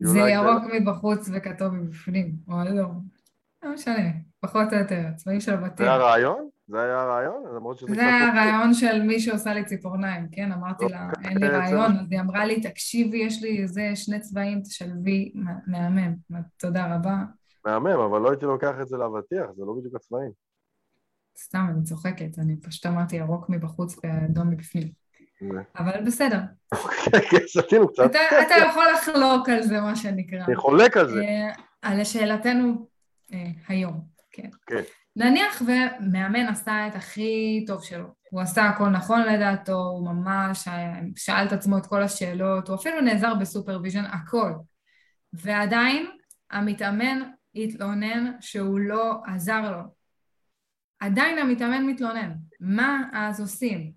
זה 0.03 0.18
ירוק 0.18 0.62
מבחוץ 0.73 1.29
וכתוב 1.35 1.75
מבפנים, 1.75 2.33
או 2.49 2.55
לא. 2.75 2.87
לא 3.62 3.73
משנה, 3.75 4.11
פחות 4.40 4.73
או 4.73 4.79
יותר, 4.79 5.03
הצבעים 5.09 5.40
של 5.40 5.55
הבתים. 5.55 5.87
זה 5.87 5.92
הרעיון? 5.92 6.49
זה 6.71 6.83
היה 6.83 7.01
הרעיון? 7.01 7.45
למרות 7.57 7.79
שזה 7.79 7.95
זה 7.95 8.01
היה 8.01 8.29
הרעיון 8.29 8.75
של 8.75 9.03
מי 9.03 9.21
שעושה 9.21 9.55
לי 9.55 9.65
ציפורניים, 9.65 10.29
כן? 10.33 10.53
אמרתי 10.53 10.85
לה, 10.85 11.09
אוקיי, 11.11 11.31
אין 11.31 11.39
לי 11.39 11.49
רעיון, 11.49 11.97
אז 11.97 12.07
היא 12.11 12.21
אמרה 12.21 12.45
לי, 12.45 12.61
תקשיבי, 12.61 13.19
יש 13.19 13.43
לי 13.43 13.63
איזה 13.63 13.91
שני 13.95 14.21
צבעים, 14.21 14.63
תשלבי, 14.63 15.33
מהמם. 15.67 16.15
תודה 16.57 16.95
רבה. 16.95 17.17
מהמם, 17.65 18.01
אבל 18.01 18.21
לא 18.21 18.31
הייתי 18.31 18.47
לוקח 18.47 18.75
את 18.83 18.89
זה 18.89 18.97
לאבטיח, 18.97 19.47
זה 19.57 19.65
לא 19.65 19.75
בדיוק 19.79 19.95
הצבעים. 19.95 20.31
סתם, 21.39 21.67
אני 21.71 21.83
צוחקת, 21.83 22.39
אני 22.39 22.57
פשוט 22.57 22.87
אמרתי 22.87 23.17
ירוק 23.17 23.49
מבחוץ 23.49 23.97
ואדום 24.05 24.51
מבפנים. 24.51 24.89
אבל 25.79 26.05
בסדר. 26.07 26.41
כן, 27.31 27.47
שתינו 27.47 27.89
קצת. 27.89 28.11
אתה 28.47 28.55
יכול 28.69 28.85
לחלוק 28.95 29.49
על 29.49 29.63
זה, 29.63 29.81
מה 29.81 29.97
שנקרא. 29.97 30.45
אני 30.45 30.57
חולק 30.57 30.97
על 30.97 31.09
זה. 31.09 31.21
אה, 31.21 31.53
על 31.83 32.05
שאלתנו 32.05 32.87
אה, 33.33 33.47
היום, 33.69 34.01
כן. 34.31 34.49
כן. 34.67 34.83
נניח 35.16 35.62
ומאמן 35.62 36.46
עשה 36.49 36.87
את 36.88 36.94
הכי 36.94 37.64
טוב 37.66 37.85
שלו, 37.85 38.07
הוא 38.31 38.40
עשה 38.40 38.64
הכל 38.64 38.88
נכון 38.88 39.23
לדעתו, 39.23 39.79
הוא 39.79 40.07
ממש 40.07 40.68
שאל 41.16 41.46
את 41.46 41.53
עצמו 41.53 41.79
את 41.79 41.87
כל 41.87 42.03
השאלות, 42.03 42.68
הוא 42.68 42.77
אפילו 42.77 43.01
נעזר 43.01 43.35
ב 43.35 43.40
supervision, 43.40 44.05
הכל. 44.05 44.53
ועדיין 45.33 46.07
המתאמן 46.51 47.23
התלונן 47.55 48.33
שהוא 48.40 48.81
לא 48.81 49.14
עזר 49.27 49.70
לו. 49.70 49.83
עדיין 51.01 51.38
המתאמן 51.38 51.87
מתלונן, 51.87 52.33
מה 52.61 53.03
אז 53.12 53.40
עושים? 53.40 53.92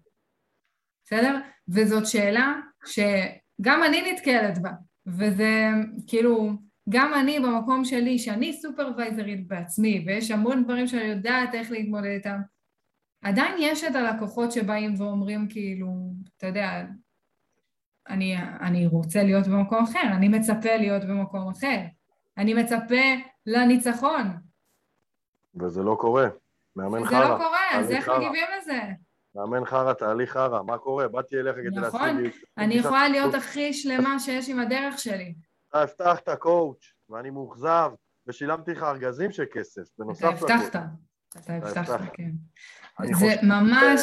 בסדר? 1.05 1.39
וזאת 1.67 2.07
שאלה 2.07 2.53
שגם 2.85 3.83
אני 3.83 4.11
נתקלת 4.11 4.61
בה, 4.61 4.71
וזה 5.07 5.69
כאילו, 6.07 6.51
גם 6.89 7.13
אני 7.13 7.39
במקום 7.39 7.85
שלי, 7.85 8.19
שאני 8.19 8.53
סופרוויזרית 8.53 9.47
בעצמי, 9.47 10.03
ויש 10.07 10.31
המון 10.31 10.63
דברים 10.63 10.87
שאני 10.87 11.03
יודעת 11.03 11.53
איך 11.53 11.71
להתמודד 11.71 12.05
איתם, 12.05 12.39
עדיין 13.21 13.55
יש 13.59 13.83
את 13.83 13.95
הלקוחות 13.95 14.51
שבאים 14.51 14.93
ואומרים 14.97 15.47
כאילו, 15.49 15.87
אתה 16.37 16.47
יודע, 16.47 16.85
אני, 18.09 18.37
אני 18.61 18.87
רוצה 18.87 19.23
להיות 19.23 19.47
במקום 19.47 19.83
אחר, 19.83 20.07
אני 20.17 20.27
מצפה 20.27 20.75
להיות 20.75 21.03
במקום 21.03 21.49
אחר, 21.49 21.77
אני 22.37 22.53
מצפה 22.53 23.03
לניצחון. 23.45 24.37
וזה 25.55 25.83
לא 25.83 25.97
קורה, 25.99 26.27
מאמן 26.75 27.05
חרא. 27.05 27.23
זה 27.23 27.29
לא 27.29 27.37
קורה, 27.37 27.79
אז 27.79 27.91
איך 27.91 28.09
מגיבים 28.09 28.45
לזה? 28.57 28.79
מאמן 29.35 29.65
חרא, 29.65 29.93
תהליך 29.93 30.31
חרא, 30.31 30.63
מה 30.63 30.77
קורה? 30.77 31.07
באתי 31.07 31.39
אליך 31.39 31.55
כדי 31.55 31.81
להציג. 31.81 31.85
נכון, 31.87 32.17
אני 32.57 32.73
יכולה 32.73 33.07
להיות 33.09 33.33
הכי 33.33 33.73
שלמה 33.73 34.19
שיש 34.19 34.49
עם 34.49 34.59
הדרך 34.59 34.99
שלי. 34.99 35.33
אתה 35.73 35.81
הבטחת 35.81 36.29
קואוץ', 36.29 36.93
ואני 37.09 37.29
מאוכזב, 37.29 37.91
ושילמתי 38.27 38.71
לך 38.71 38.83
ארגזים 38.83 39.31
של 39.31 39.43
כסף, 39.51 39.81
בנוסף 39.97 40.23
לכל. 40.23 40.45
אתה 40.45 40.53
הבטחת, 40.53 40.75
אתה 41.37 41.53
הבטחת, 41.53 41.99
כן. 42.13 42.31
זה 43.19 43.25
ממש... 43.43 43.99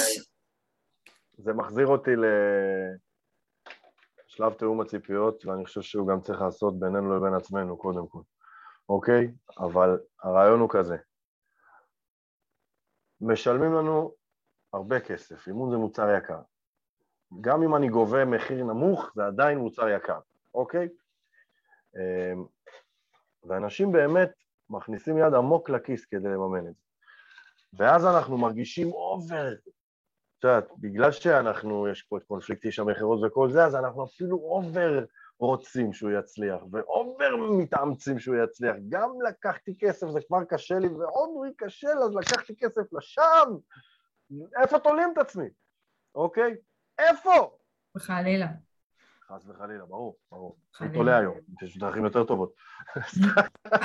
זה 1.38 1.52
מחזיר 1.52 1.86
אותי 1.86 2.10
לשלב 4.26 4.52
תיאום 4.52 4.80
הציפיות, 4.80 5.46
ואני 5.46 5.64
חושב 5.64 5.82
שהוא 5.82 6.08
גם 6.08 6.20
צריך 6.20 6.40
לעשות 6.40 6.80
בינינו 6.80 7.16
לבין 7.16 7.34
עצמנו, 7.34 7.76
קודם 7.76 8.08
כל, 8.08 8.20
אוקיי? 8.88 9.32
אבל 9.58 9.98
הרעיון 10.22 10.60
הוא 10.60 10.68
כזה. 10.72 10.96
משלמים 13.20 13.72
לנו 13.74 14.14
הרבה 14.72 15.00
כסף, 15.00 15.48
אימון 15.48 15.70
זה 15.70 15.76
מוצר 15.76 16.16
יקר. 16.18 16.40
גם 17.40 17.62
אם 17.62 17.76
אני 17.76 17.88
גובה 17.88 18.24
מחיר 18.24 18.64
נמוך, 18.64 19.10
זה 19.14 19.26
עדיין 19.26 19.58
מוצר 19.58 19.88
יקר, 19.88 20.18
אוקיי? 20.54 20.88
אמ, 21.96 22.44
ואנשים 23.44 23.92
באמת 23.92 24.30
מכניסים 24.70 25.18
יד 25.18 25.34
עמוק 25.34 25.70
לכיס 25.70 26.04
כדי 26.04 26.28
לממן 26.28 26.68
את 26.68 26.74
זה. 26.74 26.82
ואז 27.72 28.06
אנחנו 28.06 28.38
מרגישים 28.38 28.92
over, 28.92 29.52
את 30.38 30.44
יודעת, 30.44 30.68
בגלל 30.78 31.12
שאנחנו, 31.12 31.88
יש 31.88 32.02
פה 32.02 32.18
את 32.18 32.24
קונפליקט 32.24 32.64
איש 32.64 32.78
המכירות 32.78 33.20
וכל 33.26 33.50
זה, 33.50 33.64
אז 33.64 33.74
אנחנו 33.74 34.04
אפילו 34.04 34.36
over 34.36 35.04
רוצים 35.38 35.92
שהוא 35.92 36.10
יצליח, 36.10 36.62
ואובר 36.72 37.36
מתאמצים 37.58 38.18
שהוא 38.18 38.36
יצליח. 38.44 38.76
גם 38.88 39.10
לקחתי 39.28 39.74
כסף, 39.78 40.06
זה 40.10 40.20
כבר 40.26 40.44
קשה 40.44 40.78
לי, 40.78 40.88
ועוד 40.88 41.28
הוא 41.28 41.46
ייכשל, 41.46 41.98
אז 42.04 42.14
לקחתי 42.14 42.56
כסף 42.56 42.92
לשווא. 42.92 43.58
איפה 44.62 44.78
תולים 44.78 45.08
את 45.12 45.18
עצמי, 45.18 45.48
אוקיי? 46.14 46.56
איפה? 46.98 47.56
חלילה. 47.98 48.46
חס 49.30 49.46
וחלילה, 49.46 49.86
ברור, 49.86 50.18
ברור. 50.32 50.58
אני 50.80 50.94
תולה 50.94 51.18
היום, 51.18 51.38
יש 51.62 51.78
דרכים 51.78 52.04
יותר 52.04 52.24
טובות. 52.24 52.54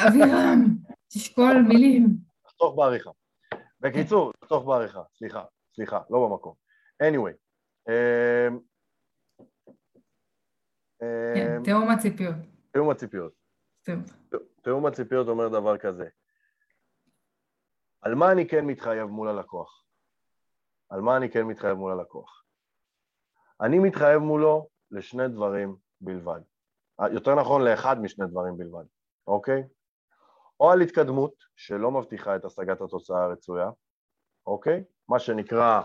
אבירם, 0.07 0.65
תשקול 1.07 1.61
מילים. 1.67 2.07
תחתוך 2.43 2.75
בעריכה. 2.75 3.09
בקיצור, 3.79 4.33
תחתוך 4.33 4.65
בעריכה, 4.65 5.01
סליחה, 5.17 5.43
סליחה, 5.75 5.99
לא 6.09 6.27
במקום. 6.27 6.53
anyway. 7.03 7.35
אמ, 7.89 8.59
כן, 11.35 11.55
אמ, 11.57 11.63
תיאום 11.63 11.89
הציפיות. 11.89 12.35
תיאום 12.71 12.89
הציפיות. 12.89 13.33
תיאום 14.61 14.85
הציפיות 14.85 15.27
אומר 15.27 15.47
דבר 15.47 15.77
כזה. 15.77 16.09
על 18.01 18.15
מה 18.15 18.31
אני 18.31 18.47
כן 18.47 18.65
מתחייב 18.65 19.05
מול 19.05 19.27
הלקוח? 19.27 19.83
על 20.89 21.01
מה 21.01 21.17
אני 21.17 21.31
כן 21.31 21.43
מתחייב 21.43 21.73
מול 21.73 21.91
הלקוח? 21.91 22.43
אני 23.61 23.79
מתחייב 23.79 24.17
מולו 24.17 24.74
לשני 24.95 25.27
דברים 25.27 25.75
בלבד. 26.01 26.39
יותר 27.11 27.35
נכון, 27.35 27.61
לאחד 27.61 28.01
משני 28.01 28.27
דברים 28.27 28.57
בלבד, 28.57 28.83
אוקיי? 29.27 29.63
או 30.59 30.71
על 30.71 30.81
התקדמות 30.81 31.33
שלא 31.55 31.91
מבטיחה 31.91 32.35
את 32.35 32.45
השגת 32.45 32.81
התוצאה 32.81 33.23
הרצויה, 33.23 33.69
אוקיי? 34.47 34.83
מה 35.09 35.19
שנקרא, 35.19 35.81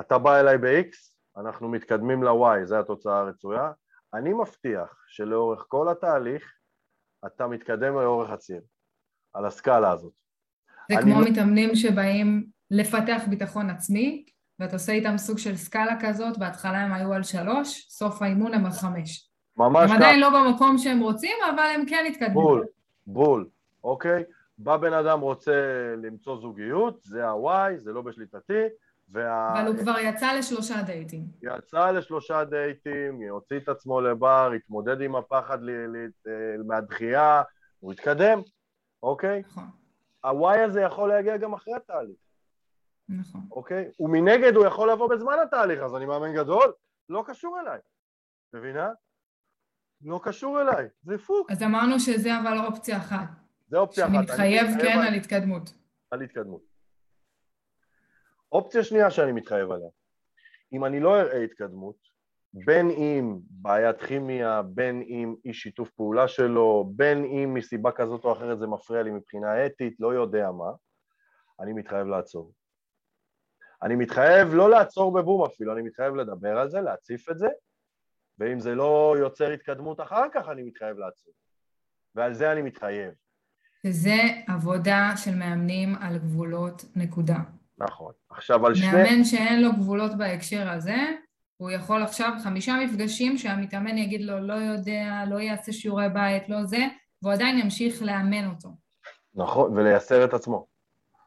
אתה 0.00 0.18
בא 0.18 0.40
אליי 0.40 0.58
ב-X, 0.58 0.96
אנחנו 1.36 1.68
מתקדמים 1.68 2.22
ל-Y, 2.22 2.64
זו 2.64 2.80
התוצאה 2.80 3.18
הרצויה. 3.18 3.72
אני 4.14 4.32
מבטיח 4.32 5.04
שלאורך 5.08 5.64
כל 5.68 5.88
התהליך 5.88 6.54
אתה 7.26 7.46
מתקדם 7.46 7.94
לאורך 7.94 8.30
הציר, 8.30 8.60
על 9.32 9.46
הסקאלה 9.46 9.90
הזאת. 9.90 10.12
זה 10.90 10.96
כמו 11.02 11.20
לא... 11.20 11.30
מתאמנים 11.30 11.74
שבאים 11.74 12.46
לפתח 12.70 13.22
ביטחון 13.30 13.70
עצמי, 13.70 14.24
ואתה 14.60 14.76
עושה 14.76 14.92
איתם 14.92 15.18
סוג 15.18 15.38
של 15.38 15.56
סקאלה 15.56 15.96
כזאת, 16.00 16.38
בהתחלה 16.38 16.78
הם 16.78 16.92
היו 16.92 17.12
על 17.12 17.22
שלוש, 17.22 17.86
סוף 17.88 18.22
האימון 18.22 18.54
הם 18.54 18.66
על 18.66 18.72
חמש. 18.72 19.30
ממש 19.56 19.84
ככה. 19.84 19.94
הם 19.94 20.02
עדיין 20.02 20.20
לא 20.20 20.28
במקום 20.30 20.78
שהם 20.78 21.00
רוצים, 21.00 21.36
אבל 21.54 21.72
הם 21.74 21.86
כן 21.86 22.04
התקדמו. 22.08 22.32
בול, 22.32 22.66
בול, 23.06 23.48
אוקיי? 23.84 24.24
בא 24.58 24.76
בן 24.76 24.92
אדם 24.92 25.20
רוצה 25.20 25.52
למצוא 26.02 26.40
זוגיות, 26.40 27.00
זה 27.02 27.26
ה-Y, 27.26 27.76
זה 27.76 27.92
לא 27.92 28.02
בשליטתי, 28.02 28.62
וה... 29.08 29.52
אבל 29.52 29.66
הוא 29.66 29.76
כבר 29.76 29.98
יצא 29.98 30.32
לשלושה 30.32 30.82
דייטים. 30.82 31.24
יצא 31.42 31.90
לשלושה 31.90 32.44
דייטים, 32.44 33.20
הוציא 33.30 33.56
את 33.56 33.68
עצמו 33.68 34.00
לבר, 34.00 34.52
התמודד 34.56 35.00
עם 35.00 35.16
הפחד 35.16 35.62
ל... 35.62 35.70
ל... 35.70 36.08
מהדחייה, 36.66 37.42
הוא 37.80 37.92
התקדם, 37.92 38.40
אוקיי? 39.02 39.42
נכון. 39.46 39.64
ה-Y 40.24 40.60
הזה 40.60 40.80
יכול 40.80 41.08
להגיע 41.08 41.36
גם 41.36 41.52
אחרי 41.52 41.74
התהליך. 41.74 42.16
נכון. 43.10 43.40
אוקיי? 43.50 43.90
ומנגד 44.00 44.56
הוא 44.56 44.66
יכול 44.66 44.92
לבוא 44.92 45.10
בזמן 45.10 45.36
התהליך, 45.42 45.80
אז 45.80 45.94
אני 45.94 46.06
מאמן 46.06 46.34
גדול, 46.34 46.72
לא 47.08 47.24
קשור 47.26 47.60
אליי. 47.60 47.78
מבינה? 48.54 48.88
לא 50.02 50.20
קשור 50.22 50.60
אליי, 50.60 50.88
זה 51.02 51.18
פוק. 51.18 51.50
אז 51.50 51.62
אמרנו 51.62 52.00
שזה 52.00 52.30
אבל 52.38 52.58
אופציה 52.66 52.96
אחת. 52.96 53.28
זה 53.68 53.78
אופציה 53.78 54.04
אחת. 54.04 54.12
שאני 54.12 54.22
מתחייב 54.22 54.66
כן 54.80 54.98
על... 54.98 55.06
על 55.06 55.14
התקדמות. 55.14 55.72
על 56.10 56.22
התקדמות. 56.22 56.62
אופציה 58.52 58.84
שנייה 58.84 59.10
שאני 59.10 59.32
מתחייב 59.32 59.70
עליה, 59.70 59.88
אם 60.72 60.84
אני 60.84 61.00
לא 61.00 61.20
אראה 61.20 61.42
התקדמות, 61.42 61.96
בין 62.52 62.90
אם 62.90 63.38
בעיית 63.50 64.02
כימיה, 64.02 64.62
בין 64.62 65.02
אם 65.02 65.34
אי 65.44 65.54
שיתוף 65.54 65.90
פעולה 65.90 66.28
שלו, 66.28 66.90
בין 66.96 67.24
אם 67.24 67.54
מסיבה 67.54 67.92
כזאת 67.92 68.24
או 68.24 68.32
אחרת 68.32 68.58
זה 68.58 68.66
מפריע 68.66 69.02
לי 69.02 69.10
מבחינה 69.10 69.66
אתית, 69.66 70.00
לא 70.00 70.14
יודע 70.14 70.50
מה, 70.50 70.70
אני 71.60 71.72
מתחייב 71.72 72.06
לעצור. 72.06 72.52
אני 73.82 73.96
מתחייב 73.96 74.54
לא 74.54 74.70
לעצור 74.70 75.12
בבום 75.12 75.44
אפילו, 75.44 75.72
אני 75.72 75.82
מתחייב 75.82 76.14
לדבר 76.14 76.58
על 76.58 76.70
זה, 76.70 76.80
להציף 76.80 77.30
את 77.30 77.38
זה, 77.38 77.48
ואם 78.38 78.60
זה 78.60 78.74
לא 78.74 79.14
יוצר 79.18 79.50
התקדמות 79.50 80.00
אחר 80.00 80.24
כך, 80.32 80.48
אני 80.48 80.62
מתחייב 80.62 80.98
לעצור. 80.98 81.32
ועל 82.14 82.34
זה 82.34 82.52
אני 82.52 82.62
מתחייב. 82.62 83.10
וזה 83.86 84.16
עבודה 84.48 85.12
של 85.16 85.34
מאמנים 85.34 85.94
על 86.00 86.18
גבולות 86.18 86.84
נקודה. 86.96 87.38
נכון. 87.78 88.12
עכשיו 88.30 88.66
על 88.66 88.74
שני... 88.74 88.86
מאמן 88.86 89.24
שאין 89.24 89.62
לו 89.62 89.72
גבולות 89.72 90.18
בהקשר 90.18 90.70
הזה, 90.70 90.96
הוא 91.56 91.70
יכול 91.70 92.02
עכשיו 92.02 92.32
חמישה 92.44 92.76
מפגשים 92.84 93.38
שהמתאמן 93.38 93.98
יגיד 93.98 94.20
לו 94.20 94.40
לא 94.40 94.54
יודע, 94.54 95.24
לא 95.28 95.40
יעשה 95.40 95.72
שיעורי 95.72 96.08
בית, 96.08 96.48
לא 96.48 96.64
זה, 96.64 96.86
והוא 97.22 97.32
עדיין 97.32 97.58
ימשיך 97.58 98.02
לאמן 98.02 98.46
אותו. 98.46 98.68
נכון, 99.34 99.78
ולייסר 99.78 100.24
את 100.24 100.34
עצמו. 100.34 100.66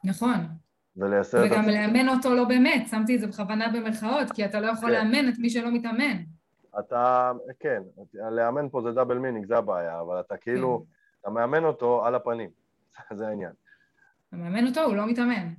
נכון. 0.04 0.63
ולייסר 0.98 1.46
את 1.46 1.52
עצמו. 1.52 1.64
וגם 1.64 1.70
לאמן 1.70 2.10
אותו 2.10 2.36
לא 2.36 2.44
באמת, 2.44 2.88
שמתי 2.88 3.16
את 3.16 3.20
זה 3.20 3.28
בכוונה 3.28 3.70
במרכאות, 3.70 4.32
כי 4.32 4.46
אתה 4.46 4.60
לא 4.60 4.68
יכול 4.68 4.90
כן. 4.90 4.96
לאמן 4.96 5.30
את 5.30 5.34
מי 5.40 5.50
שלא 5.50 5.72
מתאמן. 5.72 6.24
אתה, 6.80 7.32
כן, 7.60 7.82
לאמן 8.32 8.70
פה 8.72 8.82
זה 8.82 8.92
double 8.92 9.18
meaning, 9.18 9.46
זה 9.46 9.58
הבעיה, 9.58 10.00
אבל 10.00 10.20
אתה 10.20 10.38
כאילו, 10.38 10.86
כן. 10.86 10.94
אתה 11.22 11.30
מאמן 11.30 11.64
אותו 11.64 12.06
על 12.06 12.16
הפנים, 12.16 12.50
זה 13.18 13.28
העניין. 13.28 13.52
אתה 14.30 14.38
מאמן 14.38 14.68
אותו, 14.68 14.82
הוא 14.82 14.96
לא 14.96 15.08
מתאמן. 15.08 15.54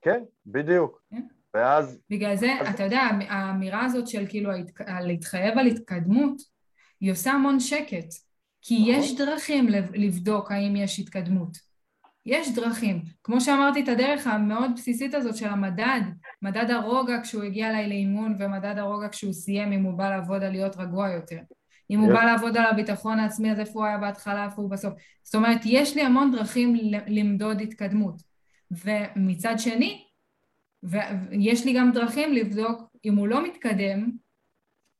כן, 0.00 0.22
בדיוק. 0.46 1.02
כן. 1.10 1.26
ואז... 1.54 2.00
בגלל 2.10 2.36
זה, 2.36 2.52
אז... 2.60 2.74
אתה 2.74 2.82
יודע, 2.82 3.00
האמירה 3.28 3.84
הזאת 3.84 4.08
של 4.08 4.26
כאילו 4.28 4.50
להתחייב 5.00 5.58
על 5.58 5.66
התקדמות, 5.66 6.42
היא 7.00 7.12
עושה 7.12 7.32
המון 7.32 7.60
שקט. 7.60 8.08
כי 8.60 8.74
נכון. 8.74 8.94
יש 8.94 9.16
דרכים 9.16 9.68
לבדוק 9.94 10.52
האם 10.52 10.76
יש 10.76 10.98
התקדמות. 10.98 11.67
יש 12.26 12.54
דרכים. 12.54 13.02
כמו 13.24 13.40
שאמרתי, 13.40 13.80
את 13.80 13.88
הדרך 13.88 14.26
המאוד 14.26 14.70
בסיסית 14.76 15.14
הזאת 15.14 15.36
של 15.36 15.48
המדד, 15.48 16.00
מדד 16.42 16.70
הרוגע 16.70 17.22
כשהוא 17.22 17.42
הגיע 17.42 17.70
אליי 17.70 17.88
לאימון 17.88 18.36
ומדד 18.38 18.78
הרוגע 18.78 19.08
כשהוא 19.08 19.32
סיים, 19.32 19.72
אם 19.72 19.82
הוא 19.82 19.98
בא 19.98 20.10
לעבוד 20.10 20.42
על 20.42 20.50
להיות 20.50 20.76
רגוע 20.76 21.10
יותר. 21.10 21.38
אם 21.90 22.00
הוא 22.00 22.12
בא 22.12 22.24
לעבוד 22.24 22.56
על 22.56 22.66
הביטחון 22.66 23.18
העצמי, 23.18 23.52
אז 23.52 23.60
איפה 23.60 23.78
הוא 23.78 23.86
היה 23.86 23.98
בהתחלה, 23.98 24.44
איפה 24.44 24.62
הוא 24.62 24.70
בסוף. 24.70 24.94
זאת 25.22 25.34
אומרת, 25.34 25.60
יש 25.64 25.96
לי 25.96 26.02
המון 26.02 26.32
דרכים 26.32 26.76
למדוד 27.06 27.60
התקדמות. 27.60 28.22
ומצד 28.70 29.54
שני, 29.58 30.04
ויש 30.82 31.64
לי 31.64 31.72
גם 31.72 31.92
דרכים 31.92 32.32
לבדוק 32.32 32.82
אם 33.04 33.16
הוא 33.16 33.28
לא 33.28 33.44
מתקדם, 33.44 34.10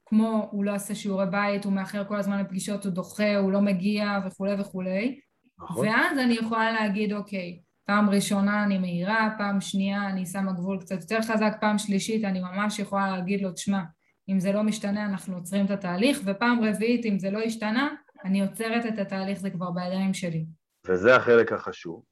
כמו 0.07 0.49
הוא 0.51 0.65
לא 0.65 0.75
עושה 0.75 0.95
שיעורי 0.95 1.27
בית, 1.27 1.65
הוא 1.65 1.73
מאחר 1.73 2.05
כל 2.05 2.17
הזמן 2.17 2.41
לפגישות, 2.41 2.85
הוא 2.85 2.93
דוחה, 2.93 3.37
הוא 3.37 3.53
לא 3.53 3.61
מגיע 3.61 4.19
וכולי 4.27 4.55
וכולי, 4.61 5.21
נכון. 5.61 5.89
ואז 5.89 6.19
אני 6.19 6.35
יכולה 6.35 6.73
להגיד, 6.73 7.13
אוקיי, 7.13 7.61
פעם 7.85 8.11
ראשונה 8.11 8.65
אני 8.65 8.79
מהירה, 8.79 9.35
פעם 9.39 9.61
שנייה 9.61 10.09
אני 10.09 10.27
שמה 10.27 10.53
גבול 10.53 10.81
קצת 10.81 11.01
יותר 11.01 11.23
חזק, 11.23 11.57
פעם 11.61 11.79
שלישית 11.79 12.25
אני 12.25 12.41
ממש 12.41 12.79
יכולה 12.79 13.11
להגיד 13.11 13.41
לו, 13.41 13.53
תשמע, 13.53 13.83
אם 14.29 14.41
זה 14.41 14.53
לא 14.53 14.63
משתנה 14.63 15.07
אנחנו 15.07 15.37
עוצרים 15.37 15.67
את 15.67 15.71
התהליך, 15.71 16.21
ופעם 16.25 16.65
רביעית 16.65 17.07
אם 17.07 17.19
זה 17.19 17.31
לא 17.31 17.39
השתנה, 17.39 17.95
אני 18.25 18.41
עוצרת 18.41 18.87
את 18.87 18.99
התהליך, 18.99 19.39
זה 19.39 19.51
כבר 19.51 19.71
בידיים 19.71 20.15
שלי. 20.15 20.47
וזה 20.87 21.17
החלק 21.17 21.53
החשוב, 21.53 22.03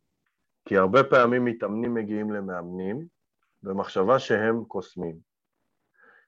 כי 0.69 0.77
הרבה 0.77 1.05
פעמים 1.05 1.45
מתאמנים 1.45 1.95
מגיעים 1.95 2.31
למאמנים 2.31 3.07
במחשבה 3.63 4.19
שהם 4.19 4.65
קוסמים. 4.69 5.17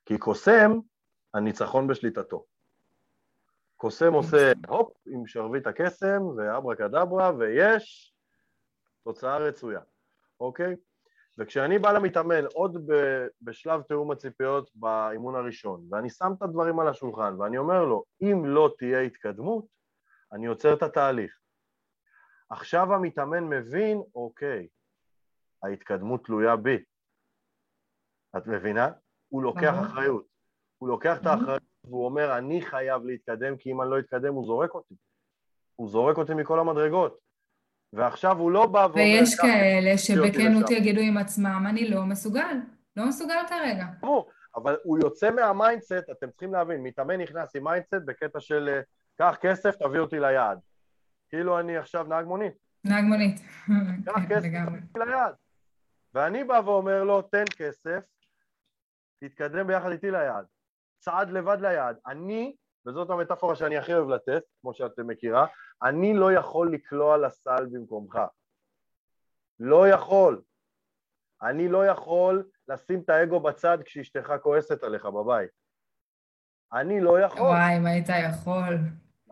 כי 0.07 0.19
קוסם, 0.19 0.73
הניצחון 1.35 1.87
בשליטתו. 1.87 2.45
קוסם 3.81 4.13
עושה 4.13 4.53
הופ 4.69 4.93
עם 5.07 5.27
שרביט 5.27 5.67
הקסם 5.67 6.23
ואברה 6.37 6.77
קדברה 6.77 7.33
ויש 7.39 8.15
תוצאה 9.05 9.39
רצויה, 9.39 9.81
אוקיי? 10.41 10.77
וכשאני 11.39 11.79
בא 11.79 11.93
למתאמן 11.93 12.45
עוד 12.55 12.91
בשלב 13.43 13.83
תיאום 13.83 14.11
הציפיות 14.11 14.71
באימון 14.75 15.35
הראשון 15.35 15.87
ואני 15.91 16.11
שם 16.11 16.33
את 16.39 16.43
הדברים 16.43 16.81
על 16.81 16.89
השולחן 16.89 17.41
ואני 17.41 17.59
אומר 17.59 17.85
לו 17.85 18.05
אם 18.23 18.43
לא 18.47 18.75
תהיה 18.79 19.01
התקדמות 19.01 19.67
אני 20.33 20.47
עוצר 20.47 20.75
את 20.75 20.83
התהליך 20.83 21.39
עכשיו 22.51 22.95
המתאמן 22.95 23.45
מבין, 23.45 24.03
אוקיי, 24.15 24.69
ההתקדמות 25.63 26.25
תלויה 26.25 26.57
בי. 26.57 26.85
את 28.37 28.47
מבינה? 28.47 28.89
הוא 29.29 29.43
לוקח 29.43 29.75
אחריות. 29.81 30.27
הוא 30.79 30.89
לוקח 30.89 31.21
את 31.21 31.27
האחריות 31.27 31.63
והוא 31.89 32.05
אומר, 32.05 32.39
אני 32.39 32.63
חייב 32.63 33.05
להתקדם, 33.05 33.57
כי 33.57 33.73
אם 33.73 33.83
אני 33.83 33.91
לא 33.91 33.99
אתקדם 33.99 34.35
הוא 34.35 34.47
זורק 34.47 34.75
אותי. 34.75 34.95
הוא 35.77 35.89
זורק 35.89 36.19
אותי 36.19 36.35
מכל 36.35 36.61
המדרגות. 36.61 37.19
ועכשיו 37.93 38.39
הוא 38.39 38.51
לא 38.51 38.67
בא 38.67 38.79
ואומר... 38.79 38.95
ויש 38.95 39.35
כאלה 39.35 39.99
שבכנות 39.99 40.71
יגידו 40.71 41.01
עם 41.01 41.17
עצמם, 41.17 41.65
אני 41.69 41.89
לא 41.89 42.05
מסוגל, 42.05 42.57
לא 42.97 43.09
מסוגל 43.09 43.39
כרגע. 43.49 43.87
אבל 44.57 44.77
הוא 44.83 44.99
יוצא 44.99 45.31
מה 45.31 45.47
mindset, 45.47 46.11
אתם 46.11 46.31
צריכים 46.31 46.53
להבין, 46.53 46.83
מתאמן 46.83 47.21
נכנס 47.21 47.57
עם 47.57 47.65
mindset 47.65 47.95
בקטע 48.05 48.41
של 48.41 48.69
אה, 48.69 48.81
קח 49.19 49.37
כסף, 49.41 49.77
תביא 49.77 50.01
אותי 50.01 50.21
ליעד. 50.21 50.59
כאילו 51.29 51.61
אני 51.61 51.77
עכשיו 51.77 52.07
נהג 52.09 52.27
מונית. 52.27 52.53
נהג 52.85 53.05
מונית. 53.05 53.41
קח 54.07 54.13
כן, 54.29 54.41
כסף, 54.41 54.49
תביא 54.93 55.05
ליעד. 55.05 55.35
ואני 56.15 56.45
בא 56.45 56.61
ואומר 56.65 57.05
לו, 57.05 57.23
תן 57.23 57.45
כסף, 57.57 58.01
תתקדם 59.21 59.67
ביחד 59.67 59.91
איתי 59.91 60.11
ליעד. 60.11 60.45
צעד 60.99 61.31
לבד 61.31 61.59
ליעד. 61.61 61.97
אני, 62.07 62.57
וזאת 62.87 63.11
המטאפורה 63.11 63.57
שאני 63.57 63.79
הכי 63.79 63.95
אוהב 63.95 64.09
לתת, 64.09 64.43
כמו 64.61 64.75
שאת 64.75 64.99
מכירה, 64.99 65.47
אני 65.83 66.15
לא 66.15 66.33
יכול 66.33 66.73
לקלוע 66.73 67.17
לסל 67.17 67.67
במקומך. 67.67 68.19
לא 69.61 69.89
יכול. 69.89 70.43
אני 71.43 71.69
לא 71.69 71.87
יכול 71.87 72.49
לשים 72.69 73.01
את 73.01 73.11
האגו 73.11 73.41
בצד 73.41 73.79
כשאשתך 73.85 74.33
כועסת 74.43 74.83
עליך 74.83 75.07
בבית. 75.07 75.51
אני 76.73 77.01
לא 77.01 77.21
יכול. 77.21 77.41
וואי, 77.41 77.77
אם 77.77 77.87
היית 77.87 78.09
יכול. 78.09 78.79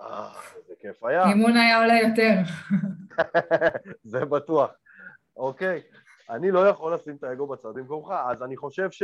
אה, 0.00 0.32
איזה 0.56 0.74
כיף 0.78 1.04
היה. 1.04 1.28
אימון 1.28 1.56
היה 1.56 1.78
עולה 1.78 1.94
יותר. 1.94 2.34
זה 4.12 4.24
בטוח. 4.24 4.70
אוקיי, 5.36 5.82
אני 6.30 6.50
לא 6.50 6.68
יכול 6.68 6.94
לשים 6.94 7.16
את 7.16 7.24
האגו 7.24 7.46
בצד 7.46 7.68
במקומך, 7.74 8.14
אז 8.26 8.42
אני 8.42 8.56
חושב 8.56 8.90
ש... 8.90 9.02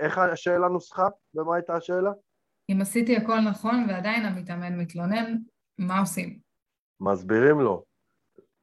איך 0.00 0.18
השאלה 0.18 0.68
נוסחה? 0.68 1.08
במה 1.34 1.54
הייתה 1.54 1.74
השאלה? 1.74 2.10
אם 2.72 2.80
עשיתי 2.80 3.16
הכל 3.16 3.40
נכון 3.40 3.86
ועדיין 3.88 4.26
המתאמן 4.26 4.78
מתלונן, 4.78 5.36
מה 5.78 6.00
עושים? 6.00 6.38
מסבירים 7.00 7.60
לו. 7.60 7.84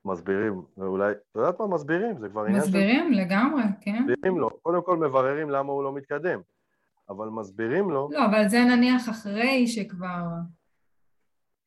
מסבירים, 0.06 0.62
ואולי, 0.78 1.12
את 1.12 1.36
יודעת 1.36 1.60
מה? 1.60 1.68
מסבירים, 1.68 2.20
זה 2.20 2.30
כבר 2.30 2.42
עניין 2.42 2.62
של... 2.62 2.68
מסבירים 2.68 3.12
לגמרי, 3.12 3.64
כן. 3.82 4.06
מסבירים 4.08 4.40
לו. 4.40 4.50
קודם 4.50 4.84
כל 4.84 4.98
מבררים 4.98 5.50
למה 5.50 5.72
הוא 5.72 5.84
לא 5.84 5.94
מתקדם, 5.94 6.40
אבל 7.10 7.28
מסבירים 7.28 7.90
לו... 7.90 8.10
לא, 8.12 8.26
אבל 8.26 8.48
זה 8.48 8.60
נניח 8.60 9.10
אחרי 9.10 9.68
שכבר... 9.68 10.24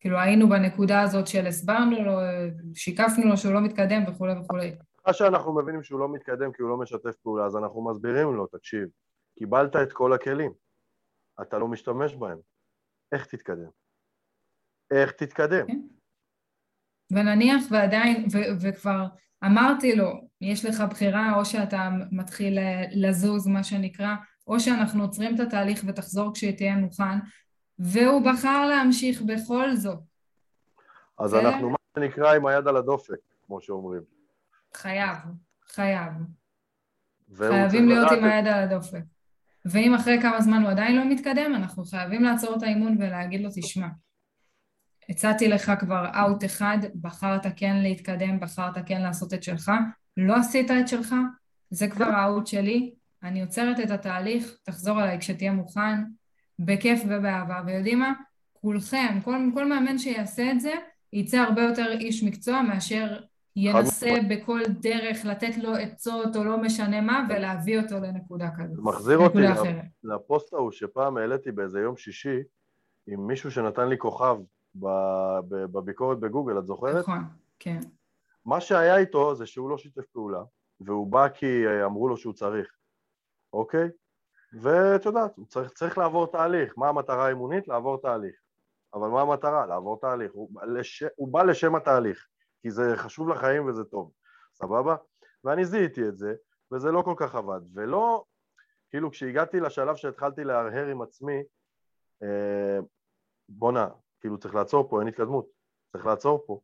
כאילו 0.00 0.18
היינו 0.18 0.48
בנקודה 0.48 1.02
הזאת 1.02 1.26
של 1.26 1.46
הסברנו 1.46 2.04
לו, 2.04 2.12
שיקפנו 2.74 3.24
לו 3.24 3.36
שהוא 3.36 3.52
לא 3.52 3.60
מתקדם 3.60 4.02
וכולי 4.08 4.32
וכולי. 4.40 4.76
מה 5.06 5.12
שאנחנו 5.12 5.54
מבינים 5.54 5.82
שהוא 5.82 6.00
לא 6.00 6.08
מתקדם 6.08 6.52
כי 6.52 6.62
הוא 6.62 6.70
לא 6.70 6.76
משתף 6.76 7.16
פעולה, 7.22 7.46
אז 7.46 7.56
אנחנו 7.56 7.90
מסבירים 7.90 8.34
לו, 8.34 8.46
תקשיב, 8.46 8.88
קיבלת 9.40 9.76
את 9.76 9.92
כל 9.92 10.12
הכלים, 10.12 10.52
אתה 11.42 11.58
לא 11.58 11.68
משתמש 11.68 12.14
בהם, 12.14 12.38
איך 13.12 13.26
תתקדם? 13.26 13.70
איך 14.90 15.12
תתקדם? 15.12 15.66
כן. 15.66 15.80
ונניח 17.12 17.62
ועדיין, 17.70 18.26
ו- 18.32 18.60
וכבר 18.60 19.06
אמרתי 19.44 19.96
לו, 19.96 20.28
יש 20.40 20.64
לך 20.64 20.82
בחירה 20.90 21.34
או 21.36 21.44
שאתה 21.44 21.88
מתחיל 22.12 22.58
לזוז, 22.92 23.46
מה 23.46 23.64
שנקרא, 23.64 24.14
או 24.46 24.60
שאנחנו 24.60 25.02
עוצרים 25.02 25.34
את 25.34 25.40
התהליך 25.40 25.84
ותחזור 25.86 26.34
כשתהיה 26.34 26.76
מוכן, 26.76 27.18
והוא 27.78 28.22
בחר 28.24 28.66
להמשיך 28.66 29.22
בכל 29.22 29.76
זאת. 29.76 29.98
אז 31.18 31.30
זה... 31.30 31.40
אנחנו, 31.40 31.70
מה 31.70 31.76
שנקרא, 31.98 32.34
עם 32.34 32.46
היד 32.46 32.68
על 32.68 32.76
הדופק, 32.76 33.20
כמו 33.46 33.60
שאומרים. 33.60 34.02
חייב, 34.74 35.16
חייב. 35.66 36.12
חייבים 37.34 37.88
להיות 37.88 38.12
עם 38.12 38.24
היד 38.24 38.46
על 38.46 38.62
הדופק. 38.62 39.02
ואם 39.64 39.94
אחרי 39.94 40.22
כמה 40.22 40.40
זמן 40.40 40.62
הוא 40.62 40.70
עדיין 40.70 40.96
לא 40.96 41.04
מתקדם, 41.04 41.52
אנחנו 41.54 41.84
חייבים 41.84 42.22
לעצור 42.22 42.56
את 42.56 42.62
האימון 42.62 42.96
ולהגיד 42.98 43.40
לו, 43.40 43.48
תשמע, 43.54 43.86
הצעתי 45.08 45.48
לך 45.48 45.72
כבר 45.78 46.06
אאוט 46.20 46.44
אחד, 46.44 46.78
בחרת 47.00 47.46
כן 47.56 47.76
להתקדם, 47.76 48.40
בחרת 48.40 48.78
כן 48.86 49.02
לעשות 49.02 49.34
את 49.34 49.42
שלך, 49.42 49.72
לא 50.16 50.36
עשית 50.36 50.70
את 50.70 50.88
שלך, 50.88 51.14
זה 51.70 51.88
כבר 51.88 52.04
האאוט 52.04 52.46
שלי, 52.46 52.94
אני 53.22 53.40
עוצרת 53.40 53.80
את 53.80 53.90
התהליך, 53.90 54.56
תחזור 54.62 55.02
אליי 55.02 55.18
כשתהיה 55.18 55.52
מוכן, 55.52 56.04
בכיף 56.58 57.02
ובאהבה, 57.08 57.60
ויודעים 57.66 57.98
מה? 57.98 58.12
כולכם, 58.52 59.20
כל, 59.24 59.50
כל 59.54 59.68
מאמן 59.68 59.98
שיעשה 59.98 60.50
את 60.50 60.60
זה, 60.60 60.72
יצא 61.12 61.36
הרבה 61.36 61.62
יותר 61.62 61.92
איש 61.92 62.22
מקצוע 62.22 62.62
מאשר 62.62 63.20
ינסה 63.56 64.10
בכל 64.30 64.60
דרך 64.80 65.24
לתת 65.24 65.56
לו 65.56 65.74
עצות 65.74 66.36
או 66.36 66.44
לא 66.44 66.58
משנה 66.58 67.00
מה 67.00 67.26
ולהביא 67.28 67.80
אותו 67.80 67.94
לנקודה 67.94 68.48
כזאת. 68.58 68.76
זה 68.76 68.82
מחזיר 68.82 69.18
אותי 69.18 69.38
לפוסט 70.04 70.54
ההוא 70.54 70.72
שפעם 70.72 71.16
העליתי 71.16 71.52
באיזה 71.52 71.80
יום 71.80 71.96
שישי 71.96 72.38
עם 73.06 73.26
מישהו 73.26 73.50
שנתן 73.50 73.88
לי 73.88 73.98
כוכב 73.98 74.36
בביקורת 75.48 76.20
בגוגל, 76.20 76.58
את 76.58 76.66
זוכרת? 76.66 76.96
נכון, 76.96 77.24
כן. 77.58 77.80
מה 78.44 78.60
שהיה 78.60 78.96
איתו 78.96 79.34
זה 79.34 79.46
שהוא 79.46 79.70
לא 79.70 79.78
שיתף 79.78 80.06
פעולה, 80.06 80.42
והוא 80.80 81.12
בא 81.12 81.28
כי 81.28 81.64
אמרו 81.84 82.08
לו 82.08 82.16
שהוא 82.16 82.32
צריך, 82.32 82.68
אוקיי? 83.52 83.88
ואת 84.52 85.04
יודעת, 85.04 85.32
צריך, 85.48 85.72
צריך 85.72 85.98
לעבור 85.98 86.26
תהליך. 86.26 86.74
מה 86.76 86.88
המטרה 86.88 87.26
האימונית? 87.26 87.68
לעבור 87.68 88.00
תהליך. 88.00 88.34
אבל 88.94 89.08
מה 89.08 89.20
המטרה? 89.20 89.66
לעבור 89.66 90.00
תהליך. 90.00 90.32
הוא, 90.34 90.50
לש... 90.62 91.04
הוא 91.16 91.32
בא 91.32 91.42
לשם 91.42 91.74
התהליך, 91.74 92.26
כי 92.62 92.70
זה 92.70 92.92
חשוב 92.96 93.28
לחיים 93.28 93.66
וזה 93.66 93.84
טוב, 93.84 94.12
סבבה? 94.54 94.96
ואני 95.44 95.64
זיהיתי 95.64 96.08
את 96.08 96.16
זה, 96.16 96.34
וזה 96.72 96.92
לא 96.92 97.02
כל 97.02 97.14
כך 97.16 97.34
עבד. 97.34 97.60
ולא, 97.74 98.24
כאילו 98.90 99.10
כשהגעתי 99.10 99.60
לשלב 99.60 99.96
שהתחלתי 99.96 100.44
להרהר 100.44 100.86
עם 100.86 101.02
עצמי, 101.02 101.42
אה, 102.22 102.78
בואנה, 103.48 103.88
כאילו 104.20 104.38
צריך 104.38 104.54
לעצור 104.54 104.88
פה, 104.90 105.00
אין 105.00 105.08
התקדמות, 105.08 105.46
צריך 105.92 106.06
לעצור 106.06 106.44
פה. 106.46 106.60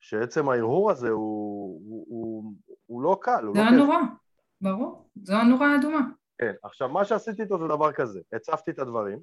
שעצם 0.00 0.48
ההרהור 0.48 0.90
הזה 0.90 1.08
הוא, 1.08 1.80
הוא, 1.88 2.06
הוא, 2.08 2.54
הוא 2.86 3.02
לא 3.02 3.18
קל, 3.22 3.44
הוא 3.44 3.56
לא 3.56 3.62
כיף. 3.62 3.70
זה 3.70 3.76
הנורא, 3.76 3.96
ברור, 4.60 5.08
זו 5.22 5.34
הנורה 5.34 5.74
האדומה. 5.74 6.00
כן, 6.38 6.52
עכשיו 6.62 6.88
מה 6.88 7.04
שעשיתי 7.04 7.42
איתו 7.42 7.58
זה 7.58 7.68
דבר 7.68 7.92
כזה, 7.92 8.20
הצפתי 8.32 8.70
את 8.70 8.78
הדברים, 8.78 9.18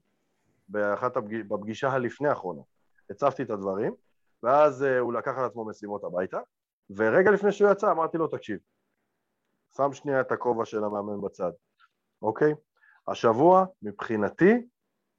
באחת 0.70 1.18
הפגיש, 1.18 1.44
בפגישה 1.44 1.90
הלפני 1.90 2.30
האחרונה, 2.30 2.62
הצפתי 3.10 3.44
את 3.44 3.50
הדברים, 3.50 3.94
ואז 4.44 4.82
uh, 4.84 5.00
הוא 5.00 5.14
לקח 5.14 5.32
על 5.38 5.46
עצמו 5.46 5.66
משימות 5.66 6.04
הביתה, 6.04 6.40
ורגע 6.90 7.32
לפני 7.32 7.52
שהוא 7.52 7.72
יצא 7.72 7.92
אמרתי 7.92 8.18
לו, 8.18 8.28
תקשיב, 8.28 8.60
שם 9.78 9.94
שנייה 9.94 10.22
את 10.22 10.32
הכובע 10.32 10.66
של 10.66 10.84
המאמן 10.84 11.22
בצד, 11.22 11.52
אוקיי? 12.22 12.54
השבוע 13.08 13.66
מבחינתי 13.82 14.68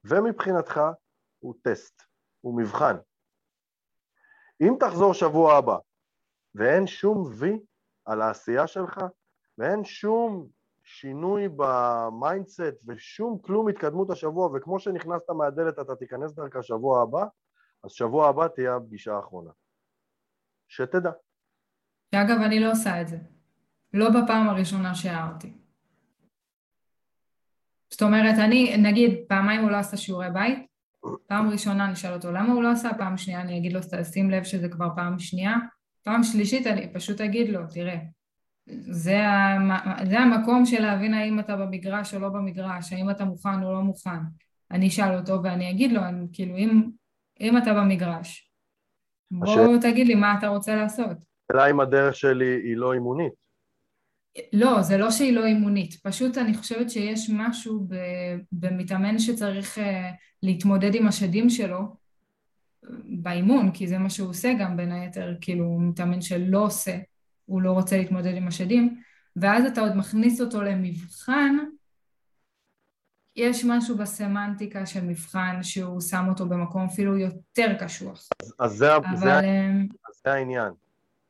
ומבחינתך 0.04 0.80
הוא 1.38 1.54
טסט, 1.62 2.02
הוא 2.40 2.60
מבחן. 2.60 2.96
אם 4.60 4.74
תחזור 4.80 5.14
שבוע 5.14 5.54
הבא 5.54 5.76
ואין 6.54 6.86
שום 6.86 7.24
וי 7.38 7.60
על 8.04 8.22
העשייה 8.22 8.66
שלך, 8.66 9.00
ואין 9.58 9.84
שום 9.84 10.48
שינוי 10.82 11.48
ב 11.56 11.71
mindset 11.71 12.74
ושום 12.86 13.38
כלום 13.38 13.68
התקדמות 13.68 14.10
השבוע, 14.10 14.50
וכמו 14.54 14.78
שנכנסת 14.78 15.30
מהדלת 15.30 15.78
אתה 15.78 15.96
תיכנס 15.96 16.32
דרכה 16.32 16.62
שבוע 16.62 17.02
הבא, 17.02 17.26
אז 17.84 17.90
שבוע 17.90 18.28
הבא 18.28 18.48
תהיה 18.48 18.76
הפגישה 18.76 19.12
האחרונה. 19.12 19.50
שתדע. 20.68 21.10
שאגב, 22.14 22.40
אני 22.40 22.60
לא 22.60 22.70
עושה 22.70 23.00
את 23.00 23.08
זה. 23.08 23.18
לא 23.92 24.08
בפעם 24.10 24.48
הראשונה 24.48 24.94
שהערתי. 24.94 25.52
זאת 27.90 28.02
אומרת, 28.02 28.38
אני, 28.38 28.76
נגיד, 28.76 29.18
פעמיים 29.28 29.60
הוא 29.60 29.70
לא 29.70 29.76
עשה 29.76 29.96
שיעורי 29.96 30.30
בית, 30.30 30.58
פעם 31.26 31.50
ראשונה 31.50 31.84
אני 31.84 31.92
אשאל 31.92 32.12
אותו 32.12 32.32
למה 32.32 32.52
הוא 32.52 32.62
לא 32.62 32.72
עשה, 32.72 32.90
פעם 32.98 33.16
שנייה 33.16 33.40
אני 33.40 33.58
אגיד 33.58 33.72
לו, 33.72 33.80
שים 34.12 34.30
לב 34.30 34.44
שזה 34.44 34.68
כבר 34.68 34.88
פעם 34.96 35.18
שנייה, 35.18 35.56
פעם 36.02 36.22
שלישית 36.22 36.66
אני 36.66 36.92
פשוט 36.92 37.20
אגיד 37.20 37.48
לו, 37.48 37.60
תראה, 37.70 37.98
זה, 38.80 39.28
המ... 39.28 39.70
זה 40.08 40.18
המקום 40.18 40.66
של 40.66 40.82
להבין 40.82 41.14
האם 41.14 41.40
אתה 41.40 41.56
במגרש 41.56 42.14
או 42.14 42.20
לא 42.20 42.28
במגרש, 42.28 42.92
האם 42.92 43.10
אתה 43.10 43.24
מוכן 43.24 43.62
או 43.62 43.72
לא 43.72 43.80
מוכן. 43.80 44.18
אני 44.70 44.88
אשאל 44.88 45.18
אותו 45.18 45.42
ואני 45.42 45.70
אגיד 45.70 45.92
לו, 45.92 46.04
אני, 46.04 46.26
כאילו, 46.32 46.56
אם, 46.56 46.90
אם 47.40 47.58
אתה 47.58 47.74
במגרש, 47.74 48.52
בוא 49.30 49.52
השאל... 49.52 49.80
תגיד 49.80 50.06
לי 50.06 50.14
מה 50.14 50.34
אתה 50.38 50.48
רוצה 50.48 50.76
לעשות. 50.76 51.16
השאלה 51.50 51.70
אם 51.70 51.80
הדרך 51.80 52.14
שלי 52.14 52.60
היא 52.64 52.76
לא 52.76 52.92
אימונית. 52.92 53.32
לא, 54.52 54.82
זה 54.82 54.98
לא 54.98 55.10
שהיא 55.10 55.32
לא 55.32 55.44
אימונית, 55.44 55.94
פשוט 56.02 56.38
אני 56.38 56.54
חושבת 56.54 56.90
שיש 56.90 57.30
משהו 57.32 57.88
במתאמן 58.52 59.18
שצריך 59.18 59.78
אה, 59.78 60.10
להתמודד 60.42 60.94
עם 60.94 61.06
השדים 61.06 61.50
שלו 61.50 61.96
באימון, 63.22 63.70
כי 63.70 63.86
זה 63.86 63.98
מה 63.98 64.10
שהוא 64.10 64.28
עושה 64.28 64.52
גם 64.60 64.76
בין 64.76 64.92
היתר, 64.92 65.34
כאילו 65.40 65.78
מתאמן 65.80 66.20
שלא 66.20 66.64
עושה, 66.64 66.98
הוא 67.44 67.62
לא 67.62 67.72
רוצה 67.72 67.96
להתמודד 67.96 68.34
עם 68.34 68.48
השדים, 68.48 69.00
ואז 69.36 69.64
אתה 69.64 69.80
עוד 69.80 69.96
מכניס 69.96 70.40
אותו 70.40 70.62
למבחן, 70.62 71.56
יש 73.38 73.64
משהו 73.64 73.96
בסמנטיקה 73.96 74.86
של 74.86 75.04
מבחן 75.04 75.62
שהוא 75.62 76.00
שם 76.00 76.24
אותו 76.28 76.46
במקום 76.46 76.84
אפילו 76.84 77.18
יותר 77.18 77.74
קשוח. 77.80 78.28
אז, 78.42 78.52
אז, 78.58 78.72
זה, 78.72 78.96
אבל... 78.96 79.16
זה, 79.16 79.38
אז 80.08 80.20
זה 80.24 80.32
העניין. 80.32 80.72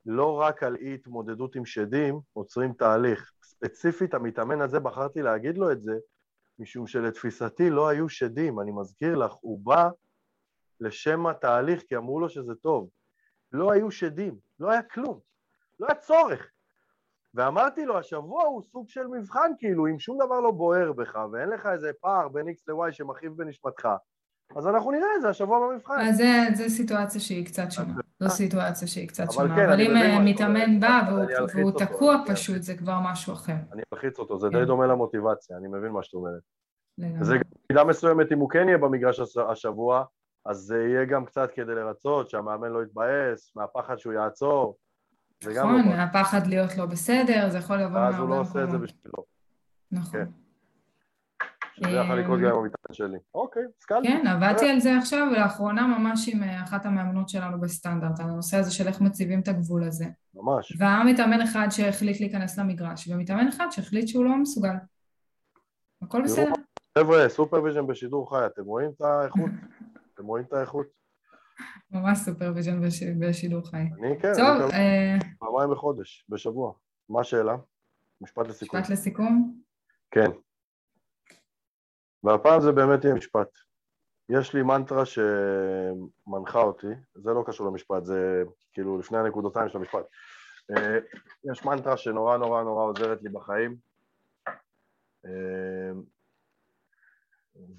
לא 0.06 0.40
רק 0.40 0.62
על 0.62 0.76
אי 0.76 0.94
התמודדות 0.94 1.56
עם 1.56 1.66
שדים 1.66 2.20
עוצרים 2.32 2.72
תהליך. 2.72 3.32
ספציפית 3.42 4.14
המתאמן 4.14 4.60
הזה, 4.60 4.80
בחרתי 4.80 5.22
להגיד 5.22 5.58
לו 5.58 5.72
את 5.72 5.82
זה, 5.82 5.92
משום 6.58 6.86
שלתפיסתי 6.86 7.70
לא 7.70 7.88
היו 7.88 8.08
שדים, 8.08 8.60
אני 8.60 8.70
מזכיר 8.74 9.16
לך, 9.16 9.32
הוא 9.40 9.60
בא 9.62 9.88
לשם 10.80 11.26
התהליך 11.26 11.82
כי 11.88 11.96
אמרו 11.96 12.20
לו 12.20 12.28
שזה 12.28 12.54
טוב. 12.54 12.88
לא 13.52 13.72
היו 13.72 13.90
שדים, 13.90 14.36
לא 14.60 14.70
היה 14.70 14.82
כלום. 14.82 15.20
לא 15.80 15.86
היה 15.86 15.94
צורך. 15.94 16.50
ואמרתי 17.38 17.84
לו, 17.84 17.98
השבוע 17.98 18.44
הוא 18.44 18.62
סוג 18.62 18.88
של 18.88 19.06
מבחן, 19.06 19.52
כאילו, 19.58 19.86
אם 19.86 19.98
שום 19.98 20.18
דבר 20.24 20.40
לא 20.40 20.50
בוער 20.50 20.92
בך, 20.92 21.18
ואין 21.32 21.48
לך 21.48 21.66
איזה 21.66 21.90
פער 22.00 22.28
בין 22.28 22.48
X 22.48 22.62
ל-Y 22.68 22.92
שמכאיב 22.92 23.32
בנשמתך, 23.36 23.88
אז 24.56 24.66
אנחנו 24.66 24.90
נראה 24.90 25.08
את 25.16 25.22
זה 25.22 25.28
השבוע 25.28 25.68
במבחן. 25.68 26.00
אז 26.00 26.16
זה, 26.16 26.24
זה 26.54 26.68
סיטואציה 26.68 27.20
שהיא 27.20 27.46
קצת 27.46 27.70
שונה. 27.70 27.94
זו 28.20 28.30
סיטואציה 28.30 28.88
שהיא 28.88 29.08
קצת 29.08 29.24
שונה. 29.30 29.56
כן, 29.56 29.64
אבל 29.64 29.80
אם 29.80 29.96
אה, 29.96 30.20
מתאמן 30.24 30.80
בא 30.80 31.00
והוא, 31.08 31.24
והוא 31.54 31.72
תקוע 31.78 32.16
פשוט, 32.26 32.62
זה 32.62 32.76
כבר 32.76 32.98
משהו 33.04 33.32
אחר. 33.32 33.52
אני 33.72 33.82
אלחיץ 33.92 34.18
אותו, 34.18 34.38
זה 34.38 34.48
כן. 34.52 34.58
די 34.58 34.64
דומה 34.64 34.86
למוטיבציה, 34.86 35.56
אני 35.56 35.68
מבין 35.68 35.92
מה 35.92 36.02
שאת 36.02 36.14
אומרת. 36.14 36.40
זה 37.20 37.36
במידה 37.70 37.84
מסוימת, 37.84 38.32
אם 38.32 38.38
הוא 38.38 38.50
כן 38.50 38.68
יהיה 38.68 38.78
במגרש 38.78 39.20
השבוע, 39.50 40.04
אז 40.46 40.56
זה 40.56 40.78
יהיה 40.78 41.04
גם 41.04 41.24
קצת 41.24 41.50
כדי 41.54 41.74
לרצות, 41.74 42.30
שהמאמן 42.30 42.68
לא 42.68 42.82
יתבאס, 42.82 43.52
מהפחד 43.56 43.98
שהוא 43.98 44.12
יעצור. 44.12 44.76
נכון, 45.46 45.88
מהפחד 45.88 46.46
להיות 46.46 46.76
לא 46.76 46.86
בסדר, 46.86 47.50
זה 47.50 47.58
יכול 47.58 47.76
לבוא 47.76 47.90
מהרבה. 47.90 48.10
ואז 48.10 48.20
הוא 48.20 48.28
לא 48.28 48.40
עושה 48.40 48.64
את 48.64 48.70
זה 48.70 48.78
בשבילו. 48.78 49.24
נכון. 49.92 50.12
כן. 50.12 50.30
שזה 51.76 51.96
יכול 51.96 52.20
לקרות 52.20 52.40
גם 52.40 52.48
עם 52.48 52.56
המטען 52.56 52.92
שלי. 52.92 53.18
אוקיי, 53.34 53.62
הסכמתי. 53.78 54.08
כן, 54.08 54.26
עבדתי 54.26 54.70
על 54.70 54.80
זה 54.80 54.98
עכשיו, 54.98 55.26
ולאחרונה 55.32 55.98
ממש 55.98 56.28
עם 56.28 56.42
אה, 56.42 56.64
אחת 56.64 56.86
המאמנות 56.86 57.28
שלנו 57.28 57.60
בסטנדרט, 57.60 58.20
על 58.20 58.28
הנושא 58.28 58.56
הזה 58.56 58.70
של 58.70 58.86
איך 58.86 59.00
מציבים 59.00 59.40
את 59.40 59.48
הגבול 59.48 59.84
הזה. 59.84 60.06
ממש. 60.34 60.76
והיה 60.78 61.04
מתאמן 61.04 61.40
אחד 61.40 61.66
שהחליט 61.70 62.20
להיכנס 62.20 62.58
למגרש, 62.58 63.08
ומתאמן 63.08 63.48
אחד 63.48 63.66
שהחליט 63.70 64.08
שהוא 64.08 64.24
לא 64.24 64.36
מסוגל. 64.36 64.74
הכל 66.02 66.22
בסדר. 66.22 66.52
חבר'ה, 66.98 67.28
supervision 67.28 67.86
בשידור 67.86 68.30
חי, 68.30 68.46
אתם 68.46 68.64
רואים 68.64 68.90
את 68.96 69.00
האיכות? 69.00 69.50
אתם 70.14 70.26
רואים 70.26 70.44
את 70.44 70.52
האיכות? 70.52 70.86
ממש 71.90 72.18
supervision 72.18 72.80
בשידור 73.20 73.70
חי. 73.70 73.76
אני 73.76 74.20
כן, 74.20 74.32
טוב, 74.36 74.70
אני 74.70 74.72
אה, 74.72 75.18
פעמיים 75.38 75.70
בחודש, 75.70 76.24
בשבוע. 76.28 76.72
מה 77.08 77.20
השאלה? 77.20 77.56
משפט 78.20 78.46
לסיכום. 78.46 78.80
משפט 78.80 78.92
לסיכום? 78.92 79.60
כן. 80.10 80.30
והפעם 82.24 82.60
זה 82.60 82.72
באמת 82.72 83.04
יהיה 83.04 83.14
משפט. 83.14 83.48
יש 84.28 84.54
לי 84.54 84.62
מנטרה 84.62 85.02
שמנחה 85.06 86.60
אותי, 86.60 86.86
זה 87.14 87.30
לא 87.30 87.44
קשור 87.46 87.66
למשפט, 87.66 88.04
זה 88.04 88.42
כאילו 88.72 88.98
לפני 88.98 89.18
הנקודותיים 89.18 89.68
של 89.68 89.78
המשפט. 89.78 90.04
אה, 90.70 90.98
יש 91.52 91.64
מנטרה 91.64 91.96
שנורא 91.96 92.36
נורא 92.36 92.62
נורא 92.62 92.84
עוזרת 92.84 93.22
לי 93.22 93.28
בחיים, 93.28 93.76
אה, 95.26 95.90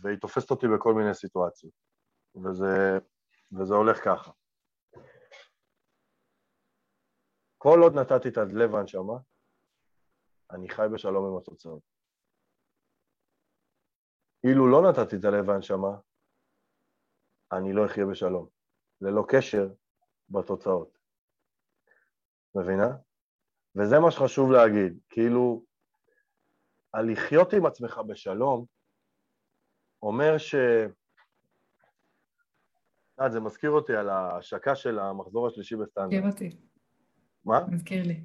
והיא 0.01 0.17
תופסת 0.17 0.51
אותי 0.51 0.67
בכל 0.67 0.93
מיני 0.93 1.13
סיטואציות, 1.13 1.73
וזה, 2.43 2.99
וזה 3.51 3.73
הולך 3.73 3.97
ככה. 4.05 4.31
כל 7.57 7.79
עוד 7.83 7.93
נתתי 7.93 8.29
את 8.29 8.37
הלב 8.37 8.73
והנשמה, 8.73 9.17
אני 10.51 10.69
חי 10.69 10.85
בשלום 10.93 11.31
עם 11.31 11.37
התוצאות. 11.37 11.83
אילו 14.43 14.71
לא 14.71 14.81
נתתי 14.89 15.15
את 15.15 15.25
הלב 15.25 15.47
והנשמה, 15.47 15.99
אני 17.51 17.73
לא 17.73 17.85
אחיה 17.85 18.05
בשלום, 18.11 18.49
ללא 19.01 19.23
קשר 19.29 19.67
בתוצאות. 20.29 20.97
מבינה? 22.55 22.89
וזה 23.75 23.95
מה 23.99 24.11
שחשוב 24.11 24.51
להגיד, 24.51 24.99
כאילו, 25.09 25.65
הלחיות 26.93 27.53
עם 27.53 27.65
עצמך 27.65 27.97
בשלום 28.07 28.65
אומר 30.01 30.37
ש... 30.37 30.55
זה 33.27 33.39
מזכיר 33.39 33.71
אותי 33.71 33.95
על 33.95 34.09
ההשקה 34.09 34.75
של 34.75 34.99
המחזור 34.99 35.47
השלישי 35.47 35.75
בסטנדרט. 35.75 36.23
מזכיר 36.23 36.25
אותי. 36.25 36.57
מה? 37.45 37.65
מזכיר 37.67 38.03
לי. 38.03 38.23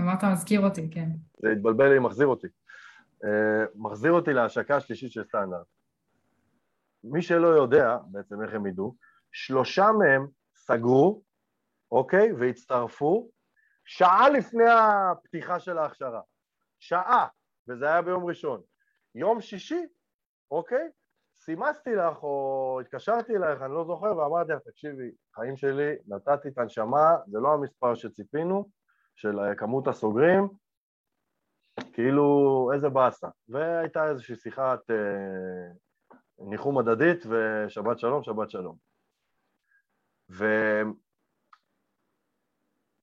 אמרת 0.00 0.24
מזכיר 0.24 0.60
אותי, 0.60 0.90
כן. 0.90 1.08
זה 1.42 1.50
התבלבל 1.50 1.92
לי, 1.92 1.98
מחזיר 1.98 2.26
אותי. 2.26 2.46
Uh, 3.24 3.26
מחזיר 3.74 4.12
אותי 4.12 4.32
להשקה 4.32 4.76
השלישית 4.76 5.12
של 5.12 5.24
סטנדרט. 5.24 5.66
מי 7.04 7.22
שלא 7.22 7.46
יודע, 7.46 7.96
בעצם 8.06 8.42
איך 8.42 8.54
הם 8.54 8.66
ידעו, 8.66 8.96
שלושה 9.32 9.86
מהם 9.98 10.26
סגרו, 10.56 11.22
אוקיי, 11.92 12.32
והצטרפו 12.32 13.30
שעה 13.84 14.28
לפני 14.28 14.64
הפתיחה 14.68 15.60
של 15.60 15.78
ההכשרה. 15.78 16.20
שעה, 16.78 17.26
וזה 17.68 17.86
היה 17.86 18.02
ביום 18.02 18.24
ראשון. 18.24 18.60
יום 19.14 19.40
שישי, 19.40 19.86
אוקיי, 20.50 20.88
סימסתי 21.44 21.94
לך 21.94 22.22
או 22.22 22.78
התקשרתי 22.80 23.36
אלייך, 23.36 23.62
אני 23.62 23.72
לא 23.72 23.84
זוכר, 23.84 24.16
ואמרתי 24.16 24.52
לך, 24.52 24.60
תקשיבי, 24.62 25.10
חיים 25.34 25.56
שלי, 25.56 25.94
נתתי 26.06 26.48
את 26.48 26.58
הנשמה, 26.58 27.16
זה 27.26 27.38
לא 27.38 27.52
המספר 27.52 27.94
שציפינו, 27.94 28.68
של 29.16 29.38
כמות 29.56 29.88
הסוגרים, 29.88 30.48
כאילו, 31.92 32.70
איזה 32.74 32.88
באסה. 32.88 33.28
והייתה 33.48 34.08
איזושהי 34.08 34.36
שיחת 34.36 34.90
אה, 34.90 35.72
ניחום 36.38 36.78
הדדית 36.78 37.26
ושבת 37.26 37.98
שלום, 37.98 38.22
שבת 38.22 38.50
שלום. 38.50 38.76
ו... 40.30 40.44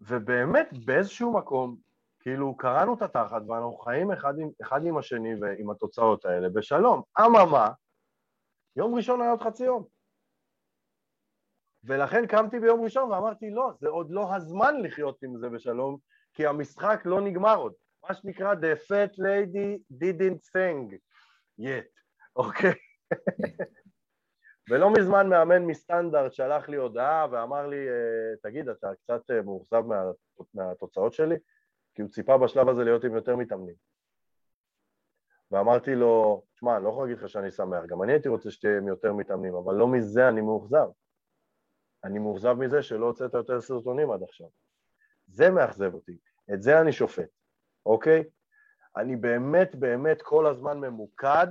ובאמת 0.02 0.70
באיזשהו 0.86 1.34
מקום, 1.34 1.78
כאילו 2.20 2.58
קראנו 2.58 2.94
את 2.94 3.02
התחת 3.02 3.42
ואנחנו 3.48 3.78
חיים 3.78 4.12
אחד 4.12 4.40
עם, 4.40 4.50
אחד 4.62 4.86
עם 4.86 4.98
השני 4.98 5.36
ועם 5.42 5.70
התוצאות 5.70 6.26
האלה 6.26 6.50
בשלום. 6.50 7.02
אממה, 7.20 7.70
יום 8.76 8.96
ראשון 8.96 9.22
היה 9.22 9.32
עוד 9.32 9.42
חצי 9.42 9.64
יום. 9.64 9.86
ולכן 11.84 12.28
קמתי 12.28 12.60
ביום 12.60 12.84
ראשון 12.84 13.12
ואמרתי, 13.12 13.50
לא, 13.50 13.72
זה 13.80 13.90
עוד 13.90 14.12
לא 14.12 14.36
הזמן 14.36 14.82
לחיות 14.82 15.24
עם 15.24 15.38
זה 15.38 15.50
בשלום, 15.50 15.98
כי 16.34 16.48
המשחק 16.48 17.02
לא 17.06 17.22
נגמר 17.22 17.56
עוד. 17.56 17.74
מה 18.04 18.14
שנקרא, 18.14 18.54
the 18.54 18.78
fat 18.88 19.14
lady 19.18 19.98
didn't 20.04 20.50
sing 20.54 20.96
yet, 21.62 22.02
אוקיי? 22.36 22.72
Okay? 22.72 23.64
ולא 24.70 24.94
מזמן 24.94 25.30
מאמן 25.30 25.66
מסטנדרט 25.66 26.34
שלח 26.34 26.70
לי 26.70 26.78
הודעה 26.78 27.28
ואמר 27.32 27.68
לי, 27.68 27.90
אה, 27.90 28.36
תגיד, 28.44 28.70
אתה 28.70 28.88
קצת 29.04 29.32
אה, 29.32 29.42
מאוכזב 29.42 29.82
מה, 29.82 30.04
מהתוצאות 30.54 31.14
שלי? 31.14 31.36
כי 31.96 32.02
הוא 32.02 32.10
ציפה 32.10 32.38
בשלב 32.38 32.70
הזה 32.70 32.84
להיות 32.84 33.04
עם 33.04 33.16
יותר 33.16 33.36
מתאמנים. 33.36 33.76
ואמרתי 35.52 35.96
לו, 35.96 36.44
תשמע, 36.54 36.76
אני 36.76 36.84
לא 36.84 36.90
יכול 36.90 37.04
להגיד 37.04 37.24
לך 37.24 37.30
שאני 37.30 37.52
שמח, 37.52 37.86
גם 37.86 38.04
אני 38.04 38.12
הייתי 38.12 38.30
רוצה 38.30 38.52
שתהיה 38.52 38.80
יותר 38.88 39.14
מתאמנים, 39.14 39.56
אבל 39.56 39.76
לא 39.76 39.88
מזה 39.88 40.30
אני 40.30 40.42
מאוכזב. 40.42 40.88
אני 42.04 42.20
מאוכזב 42.20 42.54
מזה 42.54 42.84
שלא 42.84 43.06
הוצאת 43.06 43.34
יותר 43.34 43.62
סרטונים 43.62 44.12
עד 44.12 44.24
עכשיו. 44.24 44.48
זה 45.28 45.50
מאכזב 45.50 45.94
אותי, 45.94 46.18
את 46.54 46.62
זה 46.62 46.82
אני 46.82 46.92
שופט, 46.92 47.30
אוקיי? 47.86 48.24
אני 48.98 49.16
באמת 49.16 49.76
באמת 49.76 50.22
כל 50.22 50.48
הזמן 50.48 50.80
ממוקד 50.80 51.48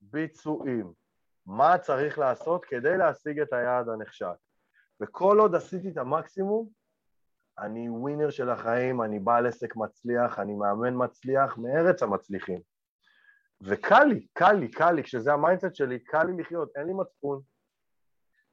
ביצועים. 0.00 0.92
מה 1.46 1.78
צריך 1.78 2.18
לעשות 2.18 2.64
כדי 2.64 2.96
להשיג 2.96 3.40
את 3.40 3.52
היעד 3.52 3.88
הנחשק. 3.88 4.36
וכל 5.00 5.40
עוד 5.40 5.54
עשיתי 5.54 5.90
את 5.90 5.96
המקסימום, 5.96 6.68
אני 7.58 7.88
winner 7.88 8.30
של 8.30 8.50
החיים, 8.50 9.02
אני 9.02 9.18
בעל 9.18 9.46
עסק 9.46 9.76
מצליח, 9.76 10.38
אני 10.38 10.54
מאמן 10.54 11.04
מצליח, 11.04 11.58
מארץ 11.58 12.02
המצליחים. 12.02 12.60
וקל 13.62 14.04
לי, 14.04 14.26
קל 14.32 14.52
לי, 14.52 14.68
קל 14.68 14.92
לי, 14.92 15.02
כשזה 15.02 15.32
ה 15.32 15.37
mindset 15.37 15.74
שלי, 15.74 15.98
קל 15.98 16.24
לי 16.24 16.42
לחיות, 16.42 16.72
אין 16.76 16.86
לי 16.86 16.92
מצפון, 16.92 17.40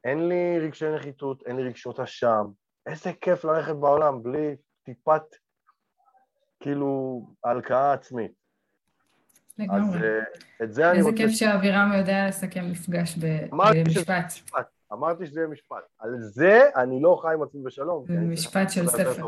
אין 0.04 0.28
לי 0.28 0.60
רגשי 0.60 0.90
נחיתות, 0.96 1.44
אין 1.46 1.56
לי 1.56 1.64
רגשות 1.64 2.00
אשם. 2.00 2.46
איזה 2.86 3.12
כיף 3.22 3.46
ללכת 3.46 3.76
בעולם 3.76 4.24
בלי 4.24 4.56
טיפת, 4.84 5.36
כאילו, 6.60 7.22
הלקאה 7.44 7.94
עצמית. 7.94 8.32
לגמרי. 9.58 9.98
אז 9.98 10.04
uh, 10.04 10.64
את 10.64 10.74
זה 10.74 10.92
אני 10.92 11.02
רוצה... 11.02 11.10
איזה 11.10 11.18
כיף 11.18 11.32
שאבירם 11.32 11.92
יודע 11.98 12.28
לסכם 12.28 12.72
מפגש 12.72 13.18
במשפט. 13.18 14.34
אמרתי 14.94 15.26
שזה 15.26 15.40
יהיה 15.40 15.50
משפט. 15.50 15.84
על 16.00 16.16
זה 16.20 16.70
אני 16.76 17.02
לא 17.02 17.20
חי 17.22 17.34
עם 17.34 17.44
עצמי 17.44 17.64
בשלום. 17.64 18.06
זה 18.08 18.20
משפט 18.20 18.70
של 18.70 18.88
ספר. 18.88 19.28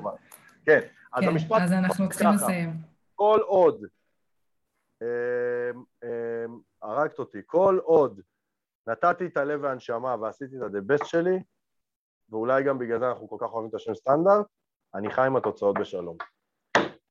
כן, 0.66 0.80
אז 1.14 1.24
כן, 1.24 1.30
המשפט... 1.30 1.62
אז 1.62 1.72
אנחנו 1.72 2.10
צריכים 2.10 2.30
לסיים. 2.30 2.74
כל 3.16 3.40
עוד 3.46 3.86
הרגת 6.82 7.20
אותי, 7.20 7.38
כל 7.46 7.80
עוד 7.84 8.22
נתתי 8.88 9.26
את 9.26 9.38
הלב 9.38 9.64
והנשמה 9.64 10.16
ועשיתי 10.22 10.56
את 10.58 10.62
ה-the 10.62 10.94
best 10.94 11.06
שלי, 11.06 11.40
ואולי 12.30 12.64
גם 12.64 12.78
בגלל 12.80 13.00
זה 13.00 13.10
אנחנו 13.10 13.30
כל 13.30 13.38
כך 13.40 13.54
אוהבים 13.54 13.70
את 13.70 13.76
השם 13.76 13.96
סטנדרט, 13.96 14.46
אני 14.96 15.12
חי 15.12 15.26
עם 15.26 15.36
התוצאות 15.36 15.78
בשלום. 15.80 16.18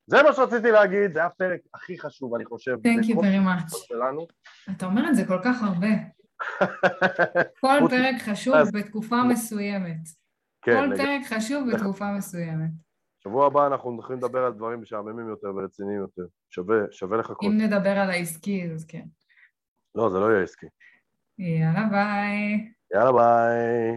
זה 0.06 0.22
מה 0.22 0.32
שרציתי 0.32 0.70
להגיד, 0.70 1.12
זה 1.12 1.24
הפרק 1.24 1.60
הכי 1.74 1.98
חשוב, 1.98 2.34
אני 2.34 2.44
חושב. 2.44 2.72
Thank 2.72 3.04
you 3.04 3.14
very 3.14 3.46
much. 3.46 3.76
שלנו. 3.86 4.26
אתה 4.70 4.86
אומר 4.86 5.08
את 5.08 5.14
זה 5.14 5.26
כל 5.26 5.38
כך 5.44 5.62
הרבה. 5.62 5.88
כל 7.60 7.78
פרק 7.90 8.14
חשוב 8.22 8.54
בתקופה 8.74 9.16
מסוימת. 9.22 10.08
כן. 10.62 10.72
כל 10.72 10.96
פרק 10.96 11.20
חשוב 11.26 11.64
בתקופה 11.72 12.12
מסוימת. 12.12 12.70
שבוע 13.28 13.46
הבא 13.46 13.66
אנחנו 13.66 13.90
הולכים 13.90 14.16
לדבר 14.16 14.44
על 14.44 14.52
דברים 14.52 14.82
משעממים 14.82 15.28
יותר 15.28 15.48
ורציניים 15.56 15.98
יותר. 15.98 16.22
שווה, 16.50 16.76
שווה 16.90 17.18
לחכות. 17.18 17.44
אם 17.52 17.58
נדבר 17.58 17.90
על 17.98 18.10
העסקי, 18.10 18.70
אז 18.74 18.84
כן. 18.84 19.04
לא, 19.94 20.10
זה 20.10 20.18
לא 20.18 20.32
יהיה 20.32 20.42
עסקי. 20.42 20.66
יאללה 21.38 21.88
ביי. 21.90 22.72
יאללה 22.94 23.12
ביי. 23.12 23.96